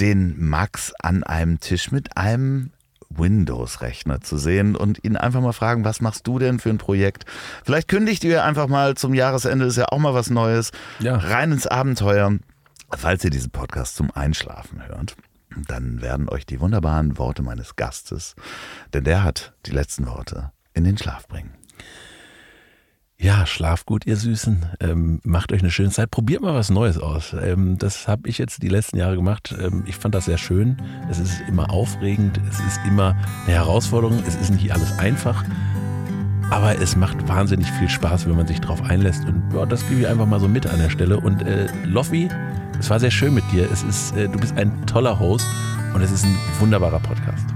den 0.00 0.38
Max 0.44 0.92
an 1.00 1.22
einem 1.24 1.60
Tisch 1.60 1.90
mit 1.90 2.16
einem 2.16 2.70
Windows-Rechner 3.08 4.20
zu 4.20 4.36
sehen 4.36 4.76
und 4.76 5.02
ihn 5.04 5.16
einfach 5.16 5.40
mal 5.40 5.52
fragen, 5.52 5.84
was 5.84 6.00
machst 6.00 6.26
du 6.26 6.38
denn 6.38 6.58
für 6.58 6.70
ein 6.70 6.78
Projekt? 6.78 7.24
Vielleicht 7.64 7.88
kündigt 7.88 8.24
ihr 8.24 8.44
einfach 8.44 8.66
mal 8.68 8.94
zum 8.96 9.14
Jahresende, 9.14 9.64
ist 9.66 9.76
ja 9.76 9.86
auch 9.90 9.98
mal 9.98 10.14
was 10.14 10.30
Neues, 10.30 10.70
Ja. 10.98 11.16
rein 11.16 11.52
ins 11.52 11.66
Abenteuer. 11.66 12.36
Falls 12.90 13.24
ihr 13.24 13.30
diesen 13.30 13.50
Podcast 13.50 13.96
zum 13.96 14.10
Einschlafen 14.12 14.86
hört, 14.86 15.16
dann 15.68 16.02
werden 16.02 16.28
euch 16.28 16.46
die 16.46 16.60
wunderbaren 16.60 17.18
Worte 17.18 17.42
meines 17.42 17.76
Gastes, 17.76 18.34
denn 18.92 19.04
der 19.04 19.22
hat 19.24 19.54
die 19.66 19.70
letzten 19.72 20.06
Worte, 20.06 20.52
in 20.74 20.84
den 20.84 20.98
Schlaf 20.98 21.26
bringen. 21.26 21.54
Ja, 23.18 23.46
schlaft 23.46 23.86
gut, 23.86 24.06
ihr 24.06 24.16
Süßen. 24.16 24.66
Ähm, 24.80 25.20
macht 25.24 25.50
euch 25.50 25.60
eine 25.60 25.70
schöne 25.70 25.90
Zeit. 25.90 26.10
Probiert 26.10 26.42
mal 26.42 26.54
was 26.54 26.68
Neues 26.68 26.98
aus. 26.98 27.34
Ähm, 27.40 27.78
das 27.78 28.06
habe 28.06 28.28
ich 28.28 28.36
jetzt 28.36 28.62
die 28.62 28.68
letzten 28.68 28.98
Jahre 28.98 29.16
gemacht. 29.16 29.54
Ähm, 29.58 29.84
ich 29.86 29.96
fand 29.96 30.14
das 30.14 30.26
sehr 30.26 30.36
schön. 30.36 30.76
Es 31.10 31.18
ist 31.18 31.40
immer 31.48 31.70
aufregend. 31.70 32.38
Es 32.50 32.60
ist 32.60 32.78
immer 32.86 33.16
eine 33.46 33.54
Herausforderung. 33.54 34.22
Es 34.26 34.36
ist 34.36 34.50
nicht 34.50 34.70
alles 34.70 34.98
einfach. 34.98 35.44
Aber 36.50 36.78
es 36.80 36.94
macht 36.94 37.26
wahnsinnig 37.26 37.70
viel 37.72 37.88
Spaß, 37.88 38.26
wenn 38.26 38.36
man 38.36 38.46
sich 38.46 38.60
drauf 38.60 38.82
einlässt. 38.82 39.24
Und 39.24 39.42
ja, 39.54 39.64
das 39.64 39.88
gebe 39.88 40.02
ich 40.02 40.06
einfach 40.06 40.26
mal 40.26 40.38
so 40.38 40.46
mit 40.46 40.66
an 40.66 40.78
der 40.78 40.90
Stelle. 40.90 41.18
Und 41.18 41.42
äh, 41.42 41.68
Loffi, 41.84 42.28
es 42.78 42.90
war 42.90 43.00
sehr 43.00 43.10
schön 43.10 43.32
mit 43.32 43.44
dir. 43.50 43.70
Es 43.72 43.82
ist, 43.82 44.14
äh, 44.14 44.28
du 44.28 44.38
bist 44.38 44.56
ein 44.58 44.86
toller 44.86 45.18
Host 45.18 45.46
und 45.94 46.02
es 46.02 46.10
ist 46.12 46.24
ein 46.24 46.36
wunderbarer 46.60 47.00
Podcast. 47.00 47.55